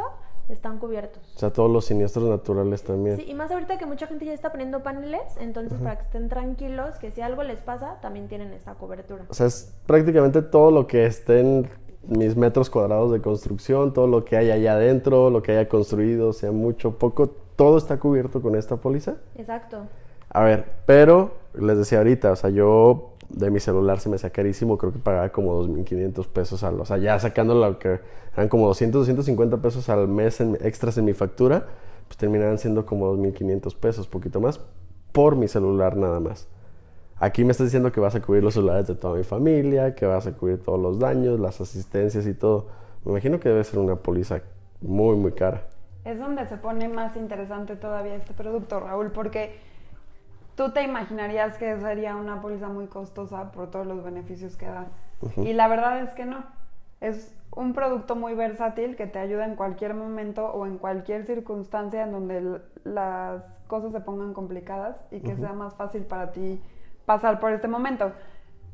están 0.49 0.79
cubiertos. 0.79 1.23
O 1.37 1.39
sea, 1.39 1.53
todos 1.53 1.71
los 1.71 1.85
siniestros 1.85 2.29
naturales 2.29 2.83
también. 2.83 3.17
Sí, 3.17 3.25
y 3.29 3.35
más 3.35 3.51
ahorita 3.51 3.79
que 3.79 3.87
mucha 3.87 4.07
gente 4.07 4.25
ya 4.25 4.33
está 4.33 4.51
poniendo 4.51 4.83
paneles, 4.83 5.23
entonces 5.39 5.79
para 5.79 5.97
que 5.97 6.03
estén 6.05 6.29
tranquilos, 6.29 6.97
que 6.97 7.11
si 7.11 7.21
algo 7.21 7.43
les 7.43 7.61
pasa, 7.61 7.99
también 8.01 8.29
tienen 8.29 8.53
esta 8.53 8.75
cobertura. 8.75 9.25
O 9.29 9.35
sea, 9.35 9.47
es 9.47 9.75
prácticamente 9.87 10.43
todo 10.43 10.71
lo 10.71 10.87
que 10.87 11.07
estén 11.07 11.69
mis 12.07 12.37
metros 12.37 12.69
cuadrados 12.69 13.13
de 13.13 13.21
construcción, 13.21 13.93
todo 13.93 14.07
lo 14.07 14.25
que 14.25 14.37
hay 14.37 14.51
allá 14.51 14.73
adentro, 14.73 15.31
lo 15.31 15.43
que 15.43 15.53
haya 15.53 15.69
construido, 15.69 16.33
sea 16.33 16.51
mucho, 16.51 16.99
poco, 16.99 17.29
todo 17.29 17.79
está 17.79 17.99
cubierto 17.99 18.43
con 18.43 18.57
esta 18.57 18.77
póliza. 18.77 19.17
Exacto. 19.37 19.87
A 20.31 20.43
ver, 20.43 20.65
pero 20.87 21.35
les 21.55 21.79
decía 21.79 21.99
ahorita, 21.99 22.33
o 22.33 22.37
sea, 22.37 22.51
yo 22.51 23.12
de 23.33 23.51
mi 23.51 23.61
celular 23.61 24.01
se 24.01 24.09
me 24.09 24.17
hacía 24.17 24.31
carísimo, 24.31 24.79
creo 24.79 24.93
que 24.93 24.99
pagaba 24.99 25.31
como 25.31 25.63
2.500 25.63 26.27
pesos 26.29 26.63
al, 26.63 26.81
o 26.81 26.85
sea, 26.85 26.99
ya 26.99 27.19
sacando 27.19 27.55
lo 27.55 27.79
que 27.79 28.01
eran 28.35 28.49
como 28.49 28.67
200, 28.69 29.01
250 29.01 29.57
pesos 29.59 29.89
al 29.89 30.09
mes 30.09 30.41
en, 30.41 30.57
extras 30.61 30.99
en 30.99 31.05
mi 31.05 31.13
factura, 31.13 31.67
pues 32.07 32.17
terminaban 32.17 32.59
siendo 32.59 32.87
como 32.87 33.15
2.500 33.17 33.75
pesos, 33.77 34.07
poquito 34.07 34.41
más, 34.41 34.61
por 35.13 35.37
mi 35.37 35.49
celular 35.49 35.97
nada 35.97 36.21
más. 36.21 36.49
Aquí 37.17 37.45
me 37.45 37.53
estás 37.53 37.69
diciendo 37.69 37.93
que 37.93 38.01
vas 38.01 38.15
a 38.15 38.21
cubrir 38.21 38.43
los 38.43 38.55
celulares 38.55 38.87
de 38.89 38.95
toda 38.95 39.17
mi 39.17 39.25
familia, 39.25 39.95
que 39.95 40.07
vas 40.07 40.27
a 40.27 40.33
cubrir 40.33 40.63
todos 40.63 40.81
los 40.81 40.99
daños, 40.99 41.39
las 41.39 41.61
asistencias 41.61 42.27
y 42.27 42.35
todo. 42.35 42.67
Me 43.05 43.13
imagino 43.13 43.39
que 43.39 43.49
debe 43.49 43.63
ser 43.63 43.79
una 43.79 43.97
póliza 43.97 44.43
muy, 44.81 45.17
muy 45.17 45.33
cara 45.33 45.63
es 46.05 46.19
donde 46.19 46.47
se 46.47 46.57
pone 46.57 46.89
más 46.89 47.17
interesante 47.17 47.77
todavía 47.77 48.17
este 48.17 48.35
producto, 48.35 48.81
Raúl, 48.81 49.13
porque 49.13 49.55
tú 50.55 50.73
te 50.73 50.83
imaginarías 50.83 51.59
que 51.59 51.79
sería 51.81 52.17
una 52.17 52.41
póliza 52.41 52.69
muy 52.69 52.87
costosa 52.87 53.53
por 53.53 53.71
todos 53.71 53.87
los 53.87 54.03
beneficios 54.05 54.57
que 54.57 54.67
da. 54.67 54.87
Y 55.37 55.53
la 55.53 55.69
verdad 55.69 56.01
es 56.01 56.11
que 56.15 56.25
no. 56.25 56.45
Es 57.01 57.35
un 57.55 57.75
producto 57.75 58.17
muy 58.17 58.35
versátil 58.35 58.97
que 58.97 59.07
te 59.07 59.19
ayuda 59.19 59.45
en 59.45 59.57
cualquier 59.57 59.95
momento 59.95 60.47
o 60.47 60.67
en 60.67 60.79
cualquier 60.79 61.27
circunstancia 61.27 62.05
en 62.05 62.13
donde 62.13 62.61
las 62.85 63.43
cosas 63.67 63.93
se 63.93 64.01
pongan 64.01 64.33
complicadas 64.33 65.05
y 65.11 65.21
que 65.21 65.37
sea 65.37 65.53
más 65.53 65.75
fácil 65.75 66.03
para 66.05 66.33
ti 66.33 66.63
pasar 67.05 67.41
por 67.41 67.53
este 67.53 67.69
momento 67.69 68.13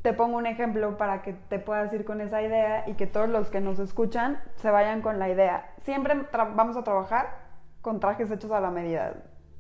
te 0.03 0.13
pongo 0.13 0.37
un 0.37 0.47
ejemplo 0.47 0.97
para 0.97 1.23
que 1.23 1.33
te 1.33 1.59
puedas 1.59 1.93
ir 1.93 2.05
con 2.05 2.21
esa 2.21 2.41
idea 2.43 2.89
y 2.89 2.95
que 2.95 3.07
todos 3.07 3.29
los 3.29 3.51
que 3.51 3.61
nos 3.61 3.79
escuchan 3.79 4.41
se 4.57 4.71
vayan 4.71 5.03
con 5.03 5.19
la 5.19 5.29
idea. 5.29 5.71
Siempre 5.83 6.15
vamos 6.33 6.77
a 6.77 6.85
trabajar 6.85 7.49
con 7.83 8.01
trajes 8.01 8.31
hechos 8.31 8.51
a 8.53 8.61
la 8.61 8.71
medida. 8.71 9.15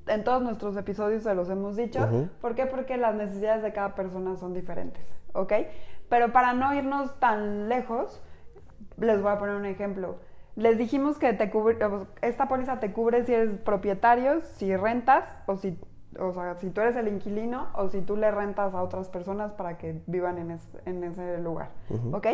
En 0.09 0.25
todos 0.25 0.43
nuestros 0.43 0.77
episodios 0.77 1.23
se 1.23 1.35
los 1.35 1.49
hemos 1.51 1.77
dicho. 1.77 2.09
¿Por 2.41 2.55
qué? 2.55 2.67
Porque 2.67 2.97
las 2.97 3.15
necesidades 3.15 3.63
de 3.63 3.73
cada 3.73 3.95
persona 3.95 4.37
son 4.37 4.55
diferentes, 4.55 5.05
¿ok? 5.33 5.53
Pero 6.09 6.33
para 6.33 6.55
no 6.55 6.75
irnos 6.75 7.19
tan 7.21 7.69
lejos, 7.69 8.23
les 8.97 9.21
voy 9.23 9.33
a 9.33 9.39
poner 9.39 9.57
un 9.57 9.67
ejemplo. 9.67 10.17
Les 10.57 10.77
dijimos 10.77 11.19
que 11.19 11.33
te 11.35 11.51
cubre, 11.51 11.79
esta 12.23 12.49
póliza 12.49 12.81
te 12.81 12.93
cubre 12.93 13.25
si 13.25 13.35
eres 13.35 13.55
propietario, 13.61 14.41
si 14.41 14.75
rentas 14.77 15.25
o 15.47 15.57
si 15.57 15.79
o 16.19 16.33
sea, 16.33 16.55
si 16.57 16.71
tú 16.71 16.81
eres 16.81 16.97
el 16.97 17.09
inquilino 17.09 17.69
o 17.75 17.89
si 17.89 18.01
tú 18.01 18.17
le 18.17 18.31
rentas 18.31 18.75
a 18.75 18.83
otras 18.83 19.09
personas 19.09 19.53
para 19.53 19.79
que 19.79 20.01
vivan 20.07 20.39
en, 20.39 20.59
en 20.87 21.05
ese 21.05 21.39
lugar, 21.39 21.71
¿ok? 22.13 22.27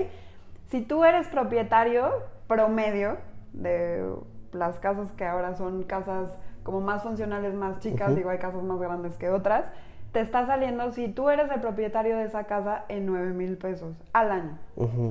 Si 0.68 0.80
tú 0.82 1.04
eres 1.04 1.28
propietario 1.28 2.10
promedio 2.46 3.18
de 3.52 4.14
las 4.52 4.78
casas 4.78 5.12
que 5.12 5.24
ahora 5.24 5.54
son 5.56 5.82
casas 5.82 6.36
como 6.64 6.80
más 6.80 7.04
funcionales, 7.04 7.54
más 7.54 7.78
chicas, 7.78 8.16
digo, 8.16 8.30
hay 8.30 8.38
casas 8.38 8.62
más 8.64 8.80
grandes 8.80 9.16
que 9.16 9.30
otras, 9.30 9.70
te 10.12 10.20
está 10.20 10.46
saliendo, 10.46 10.90
si 10.90 11.08
tú 11.08 11.30
eres 11.30 11.50
el 11.50 11.60
propietario 11.60 12.16
de 12.16 12.24
esa 12.24 12.44
casa, 12.44 12.84
en 12.88 13.06
9 13.06 13.32
mil 13.32 13.56
pesos 13.56 13.94
al 14.12 14.32
año, 14.32 14.58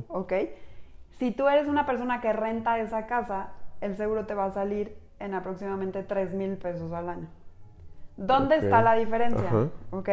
¿ok? 0.09 0.33
Si 1.11 1.31
tú 1.31 1.47
eres 1.47 1.67
una 1.67 1.85
persona 1.85 2.19
que 2.19 2.33
renta 2.33 2.79
esa 2.79 3.05
casa, 3.05 3.49
el 3.79 3.95
seguro 3.95 4.25
te 4.25 4.33
va 4.33 4.45
a 4.45 4.51
salir 4.51 4.97
en 5.19 5.33
aproximadamente 5.33 6.03
3 6.03 6.33
mil 6.33 6.57
pesos 6.57 6.91
al 6.91 7.07
año. 7.07 7.27
¿Dónde 8.17 8.57
está 8.57 8.81
la 8.81 8.93
diferencia? 8.95 9.49
¿Ok? 9.91 10.09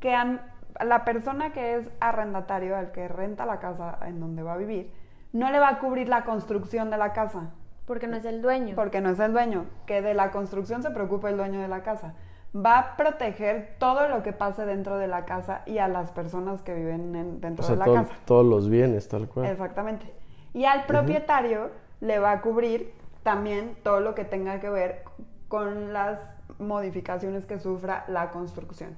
Que 0.00 0.38
la 0.80 1.04
persona 1.04 1.52
que 1.52 1.76
es 1.76 1.90
arrendatario, 2.00 2.78
el 2.78 2.90
que 2.90 3.08
renta 3.08 3.44
la 3.46 3.58
casa 3.58 3.98
en 4.06 4.20
donde 4.20 4.42
va 4.42 4.54
a 4.54 4.56
vivir, 4.56 4.92
no 5.32 5.50
le 5.50 5.58
va 5.58 5.68
a 5.68 5.78
cubrir 5.78 6.08
la 6.08 6.24
construcción 6.24 6.90
de 6.90 6.98
la 6.98 7.12
casa. 7.12 7.50
Porque 7.90 8.06
no 8.06 8.18
es 8.18 8.24
el 8.24 8.40
dueño. 8.40 8.76
Porque 8.76 9.00
no 9.00 9.10
es 9.10 9.18
el 9.18 9.32
dueño. 9.32 9.64
Que 9.84 10.00
de 10.00 10.14
la 10.14 10.30
construcción 10.30 10.80
se 10.80 10.90
preocupa 10.92 11.28
el 11.28 11.36
dueño 11.36 11.60
de 11.60 11.66
la 11.66 11.82
casa. 11.82 12.14
Va 12.54 12.78
a 12.78 12.96
proteger 12.96 13.74
todo 13.80 14.06
lo 14.06 14.22
que 14.22 14.32
pase 14.32 14.64
dentro 14.64 14.96
de 14.96 15.08
la 15.08 15.24
casa 15.24 15.62
y 15.66 15.78
a 15.78 15.88
las 15.88 16.12
personas 16.12 16.62
que 16.62 16.72
viven 16.72 17.40
dentro 17.40 17.66
de 17.66 17.74
la 17.74 17.84
casa. 17.84 18.14
Todos 18.26 18.46
los 18.46 18.68
bienes, 18.68 19.08
tal 19.08 19.26
cual. 19.28 19.46
Exactamente. 19.46 20.06
Y 20.54 20.66
al 20.66 20.86
propietario 20.86 21.70
le 22.00 22.20
va 22.20 22.30
a 22.30 22.42
cubrir 22.42 22.92
también 23.24 23.74
todo 23.82 23.98
lo 23.98 24.14
que 24.14 24.24
tenga 24.24 24.60
que 24.60 24.70
ver 24.70 25.02
con 25.48 25.92
las 25.92 26.20
modificaciones 26.60 27.44
que 27.44 27.58
sufra 27.58 28.04
la 28.06 28.30
construcción. 28.30 28.94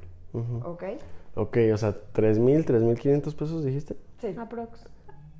¿Ok? 0.67 0.85
Ok, 1.35 1.57
o 1.73 1.79
sea, 1.79 1.95
¿3.000, 2.13 2.67
3.500 2.67 3.35
pesos 3.37 3.65
dijiste? 3.65 3.97
Sí. 4.19 4.37
Aprox. 4.39 4.87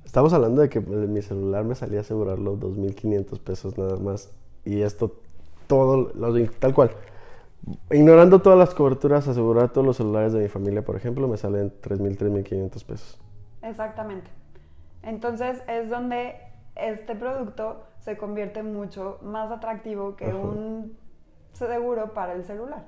Estamos 0.05 0.33
hablando 0.33 0.61
de 0.61 0.69
que 0.69 0.79
mi 0.79 1.21
celular 1.21 1.63
me 1.63 1.75
salía 1.75 1.99
a 1.99 2.01
asegurarlo 2.01 2.57
2.500 2.57 3.39
pesos 3.39 3.77
nada 3.77 3.97
más. 3.97 4.31
Y 4.65 4.81
esto, 4.81 5.15
todo, 5.67 6.11
tal 6.59 6.73
cual. 6.73 6.91
Ignorando 7.89 8.41
todas 8.41 8.59
las 8.59 8.73
coberturas, 8.75 9.27
asegurar 9.27 9.69
todos 9.69 9.87
los 9.87 9.97
celulares 9.97 10.33
de 10.33 10.41
mi 10.41 10.49
familia, 10.49 10.83
por 10.83 10.95
ejemplo, 10.95 11.27
me 11.27 11.37
salen 11.37 11.71
3.000, 11.81 12.17
3.500 12.17 12.85
pesos. 12.85 13.19
Exactamente. 13.61 14.29
Entonces 15.01 15.61
es 15.67 15.89
donde 15.89 16.35
este 16.75 17.15
producto 17.15 17.83
se 17.99 18.17
convierte 18.17 18.63
mucho 18.63 19.19
más 19.21 19.51
atractivo 19.51 20.15
que 20.15 20.33
un 20.33 20.97
seguro 21.53 22.13
para 22.13 22.33
el 22.33 22.43
celular. 22.43 22.85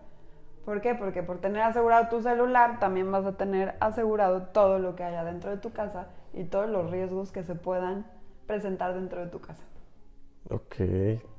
¿Por 0.66 0.82
qué? 0.82 0.96
Porque 0.96 1.22
por 1.24 1.38
tener 1.38 1.62
asegurado 1.62 2.08
tu 2.10 2.22
celular 2.22 2.80
también 2.80 3.12
vas 3.12 3.26
a 3.26 3.34
tener 3.34 3.76
asegurado 3.80 4.48
todo 4.48 4.80
lo 4.80 4.96
que 4.96 5.04
haya 5.04 5.24
dentro 5.24 5.52
de 5.52 5.58
tu 5.58 5.72
casa 5.72 6.08
y 6.36 6.44
todos 6.44 6.70
los 6.70 6.92
riesgos 6.92 7.32
que 7.32 7.44
se 7.44 7.56
puedan 7.56 8.06
presentar 8.46 8.94
dentro 8.94 9.22
de 9.22 9.28
tu 9.28 9.40
casa. 9.40 9.64
Ok. 10.50 10.76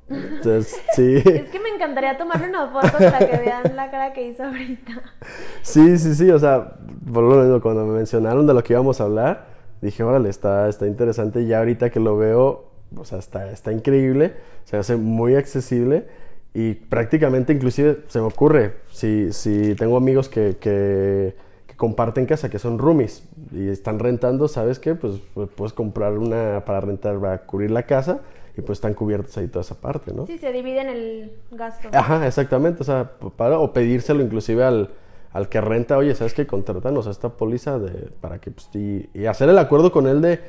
Entonces, 0.08 0.80
sí. 0.94 1.16
es 1.24 1.50
que 1.50 1.60
me 1.60 1.68
encantaría 1.70 2.16
tomarle 2.16 2.48
una 2.48 2.68
foto 2.68 2.96
para 2.98 3.18
que 3.18 3.36
vean 3.38 3.76
la 3.76 3.90
cara 3.90 4.12
que 4.12 4.28
hizo 4.28 4.44
ahorita. 4.44 5.02
Sí, 5.62 5.98
sí, 5.98 6.14
sí. 6.14 6.30
O 6.30 6.38
sea, 6.38 6.76
por 7.12 7.24
lo 7.24 7.42
menos 7.42 7.62
cuando 7.62 7.84
me 7.84 7.94
mencionaron 7.94 8.46
de 8.46 8.54
lo 8.54 8.62
que 8.62 8.72
íbamos 8.72 9.00
a 9.00 9.04
hablar, 9.04 9.46
dije, 9.80 10.02
órale, 10.02 10.28
está, 10.28 10.68
está 10.68 10.86
interesante. 10.86 11.42
Y 11.42 11.48
ya 11.48 11.58
ahorita 11.58 11.90
que 11.90 12.00
lo 12.00 12.16
veo, 12.16 12.70
o 12.96 13.04
sea, 13.04 13.18
está, 13.18 13.50
está 13.50 13.72
increíble, 13.72 14.34
se 14.64 14.76
hace 14.76 14.96
muy 14.96 15.34
accesible 15.34 16.06
y 16.54 16.74
prácticamente 16.74 17.52
inclusive 17.52 18.04
se 18.08 18.18
me 18.18 18.26
ocurre, 18.26 18.76
si, 18.90 19.32
si 19.32 19.74
tengo 19.74 19.96
amigos 19.96 20.28
que, 20.28 20.56
que, 20.58 21.36
comparten 21.76 22.26
casa, 22.26 22.48
que 22.50 22.58
son 22.58 22.78
roomies 22.78 23.28
y 23.52 23.68
están 23.68 23.98
rentando, 23.98 24.48
¿sabes 24.48 24.78
qué? 24.78 24.94
Pues, 24.94 25.20
pues, 25.34 25.48
puedes 25.54 25.72
comprar 25.72 26.12
una 26.18 26.64
para 26.64 26.80
rentar, 26.80 27.18
para 27.20 27.38
cubrir 27.42 27.70
la 27.70 27.84
casa 27.84 28.20
y 28.56 28.62
pues 28.62 28.78
están 28.78 28.94
cubiertos 28.94 29.36
ahí 29.36 29.48
toda 29.48 29.60
esa 29.60 29.74
parte, 29.74 30.14
¿no? 30.14 30.26
Sí, 30.26 30.38
se 30.38 30.50
dividen 30.50 30.88
el 30.88 31.32
gasto. 31.50 31.88
Ajá, 31.92 32.26
exactamente, 32.26 32.82
o 32.82 32.84
sea, 32.84 33.12
para, 33.36 33.58
o 33.58 33.72
pedírselo 33.72 34.22
inclusive 34.22 34.64
al, 34.64 34.90
al 35.32 35.48
que 35.50 35.60
renta, 35.60 35.98
oye, 35.98 36.14
¿sabes 36.14 36.32
qué? 36.32 36.46
Contratanos 36.46 37.06
a 37.06 37.10
esta 37.10 37.28
póliza 37.28 37.78
de, 37.78 38.10
para 38.20 38.38
que, 38.40 38.50
pues, 38.50 38.70
y, 38.74 39.10
y 39.12 39.26
hacer 39.26 39.50
el 39.50 39.58
acuerdo 39.58 39.92
con 39.92 40.06
él 40.06 40.22
de, 40.22 40.40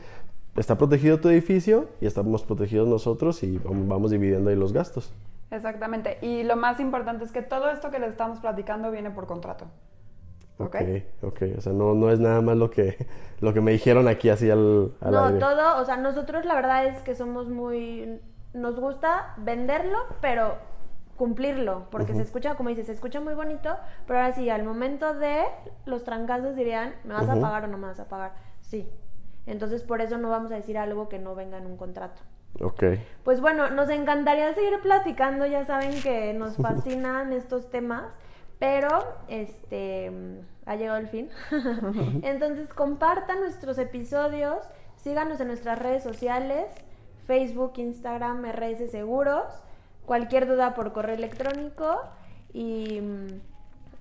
está 0.55 0.77
protegido 0.77 1.19
tu 1.19 1.27
edificio 1.29 1.89
y 1.99 2.05
estamos 2.05 2.43
protegidos 2.43 2.87
nosotros 2.87 3.43
y 3.43 3.59
vamos 3.63 4.11
dividiendo 4.11 4.49
ahí 4.49 4.55
los 4.55 4.71
gastos. 4.71 5.11
Exactamente. 5.51 6.17
Y 6.21 6.43
lo 6.43 6.55
más 6.55 6.79
importante 6.79 7.23
es 7.23 7.31
que 7.31 7.41
todo 7.41 7.69
esto 7.69 7.91
que 7.91 7.99
les 7.99 8.11
estamos 8.11 8.39
platicando 8.39 8.91
viene 8.91 9.11
por 9.11 9.27
contrato. 9.27 9.65
Ok, 10.59 10.75
ok. 11.21 11.41
O 11.57 11.61
sea, 11.61 11.73
no, 11.73 11.93
no 11.93 12.09
es 12.09 12.19
nada 12.19 12.41
más 12.41 12.57
lo 12.57 12.69
que, 12.69 13.07
lo 13.41 13.53
que 13.53 13.61
me 13.61 13.71
dijeron 13.71 14.07
aquí 14.07 14.29
así 14.29 14.49
al, 14.49 14.93
al 15.01 15.11
No, 15.11 15.33
todo, 15.37 15.79
o 15.81 15.85
sea, 15.85 15.97
nosotros 15.97 16.45
la 16.45 16.55
verdad 16.55 16.85
es 16.85 17.01
que 17.01 17.15
somos 17.15 17.49
muy... 17.49 18.19
Nos 18.53 18.79
gusta 18.79 19.35
venderlo, 19.37 19.99
pero 20.21 20.55
cumplirlo, 21.17 21.87
porque 21.89 22.13
se 22.13 22.21
escucha, 22.21 22.55
como 22.55 22.69
dices, 22.69 22.85
se 22.85 22.93
escucha 22.93 23.19
muy 23.19 23.33
bonito, 23.33 23.75
pero 24.05 24.19
ahora 24.19 24.33
sí, 24.33 24.49
al 24.49 24.63
momento 24.63 25.15
de 25.15 25.43
los 25.85 26.03
trancazos 26.03 26.55
dirían, 26.55 26.93
¿me 27.03 27.15
vas 27.15 27.27
a 27.27 27.39
pagar 27.41 27.65
o 27.65 27.67
no 27.67 27.77
me 27.77 27.87
vas 27.87 27.99
a 27.99 28.07
pagar? 28.07 28.33
Sí. 28.61 28.87
Entonces, 29.47 29.83
por 29.83 30.01
eso 30.01 30.17
no 30.17 30.29
vamos 30.29 30.51
a 30.51 30.55
decir 30.55 30.77
algo 30.77 31.09
que 31.09 31.17
no 31.17 31.33
venga 31.33 31.57
en 31.57 31.65
un 31.65 31.75
contrato. 31.75 32.21
Ok. 32.61 32.83
Pues 33.23 33.41
bueno, 33.41 33.69
nos 33.69 33.89
encantaría 33.89 34.53
seguir 34.53 34.79
platicando, 34.81 35.45
ya 35.45 35.65
saben 35.65 36.01
que 36.01 36.33
nos 36.33 36.57
fascinan 36.61 37.33
estos 37.33 37.69
temas, 37.69 38.13
pero 38.59 38.89
este 39.27 40.11
ha 40.65 40.75
llegado 40.75 40.97
el 40.97 41.07
fin. 41.07 41.29
Entonces 42.23 42.73
compartan 42.73 43.41
nuestros 43.41 43.77
episodios, 43.77 44.57
síganos 44.97 45.39
en 45.39 45.47
nuestras 45.47 45.79
redes 45.79 46.03
sociales, 46.03 46.65
Facebook, 47.25 47.73
Instagram, 47.77 48.45
RS 48.45 48.89
Seguros, 48.89 49.45
cualquier 50.05 50.47
duda 50.47 50.73
por 50.73 50.93
correo 50.93 51.15
electrónico 51.15 52.01
y 52.53 53.01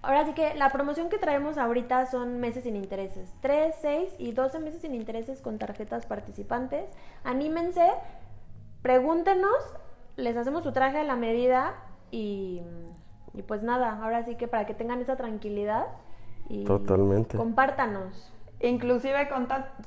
Ahora 0.06 0.24
sí 0.24 0.34
que 0.34 0.54
la 0.54 0.70
promoción 0.70 1.08
que 1.08 1.18
traemos 1.18 1.58
ahorita 1.58 2.06
son 2.06 2.38
meses 2.38 2.62
sin 2.62 2.76
intereses. 2.76 3.34
3, 3.40 3.74
6 3.80 4.12
y 4.18 4.30
12 4.30 4.60
meses 4.60 4.82
sin 4.82 4.94
intereses 4.94 5.40
con 5.40 5.58
tarjetas 5.58 6.06
participantes. 6.06 6.84
Anímense, 7.24 7.90
pregúntenos, 8.82 9.56
les 10.14 10.36
hacemos 10.36 10.62
su 10.62 10.70
traje 10.70 10.98
a 10.98 11.02
la 11.02 11.16
medida 11.16 11.74
y, 12.12 12.62
pues 13.42 13.62
nada, 13.62 13.98
ahora 14.02 14.24
sí 14.24 14.36
que 14.36 14.48
para 14.48 14.66
que 14.66 14.74
tengan 14.74 15.00
esa 15.00 15.16
tranquilidad 15.16 15.86
y 16.48 16.64
Totalmente. 16.64 17.36
compártanos. 17.36 18.32
Inclusive 18.60 19.28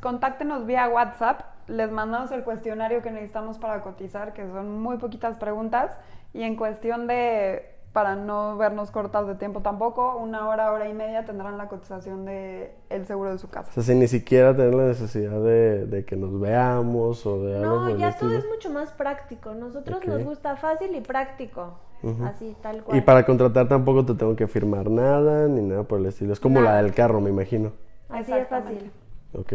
contáctenos 0.01 0.65
vía 0.65 0.87
WhatsApp, 0.87 1.41
les 1.67 1.91
mandamos 1.91 2.31
el 2.31 2.43
cuestionario 2.43 3.01
que 3.01 3.11
necesitamos 3.11 3.57
para 3.57 3.81
cotizar, 3.81 4.33
que 4.33 4.45
son 4.47 4.79
muy 4.79 4.97
poquitas 4.97 5.37
preguntas, 5.37 5.97
y 6.33 6.43
en 6.43 6.55
cuestión 6.55 7.07
de 7.07 7.79
para 7.93 8.15
no 8.15 8.55
vernos 8.55 8.91
cortas 8.91 9.25
de 9.27 9.35
tiempo 9.35 9.61
tampoco, 9.61 10.17
una 10.17 10.47
hora, 10.47 10.71
hora 10.71 10.87
y 10.87 10.93
media 10.93 11.25
tendrán 11.25 11.57
la 11.57 11.67
cotización 11.67 12.23
de 12.23 12.71
el 12.89 13.07
seguro 13.07 13.31
de 13.31 13.39
su 13.39 13.49
casa. 13.49 13.69
O 13.71 13.73
sea, 13.73 13.83
sin 13.83 13.99
ni 13.99 14.07
siquiera 14.07 14.55
tener 14.55 14.75
la 14.75 14.85
necesidad 14.85 15.41
de, 15.41 16.05
que 16.07 16.15
nos 16.15 16.39
veamos 16.39 17.25
o 17.25 17.41
de 17.43 17.57
algo. 17.57 17.79
No, 17.81 17.97
ya 17.97 18.15
todo 18.15 18.31
es 18.33 18.45
mucho 18.45 18.69
más 18.69 18.91
práctico. 18.91 19.55
Nosotros 19.55 20.05
nos 20.05 20.23
gusta 20.23 20.55
fácil 20.55 20.95
y 20.95 21.01
práctico. 21.01 21.79
Así, 22.25 22.55
tal 22.61 22.83
cual. 22.83 22.97
Y 22.97 23.01
para 23.01 23.25
contratar 23.25 23.67
tampoco 23.67 24.05
te 24.05 24.13
tengo 24.13 24.35
que 24.35 24.47
firmar 24.47 24.89
nada 24.89 25.47
ni 25.47 25.61
nada 25.61 25.83
por 25.83 25.99
el 25.99 26.05
estilo. 26.05 26.33
Es 26.33 26.39
como 26.39 26.61
la 26.61 26.81
del 26.81 26.93
carro, 26.93 27.19
me 27.19 27.29
imagino. 27.29 27.73
Así 28.07 28.31
es 28.31 28.47
fácil. 28.47 28.91
Ok. 29.33 29.53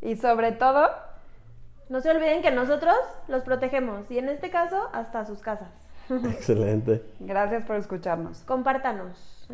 Y 0.00 0.16
sobre 0.16 0.52
todo... 0.52 0.88
No 1.88 2.00
se 2.00 2.10
olviden 2.10 2.40
que 2.40 2.50
nosotros 2.50 2.94
los 3.28 3.42
protegemos 3.42 4.10
y 4.10 4.18
en 4.18 4.30
este 4.30 4.48
caso 4.48 4.88
hasta 4.92 5.26
sus 5.26 5.40
casas. 5.40 5.68
Excelente. 6.08 7.02
Gracias 7.20 7.64
por 7.64 7.76
escucharnos. 7.76 8.42
Compártanos. 8.44 9.46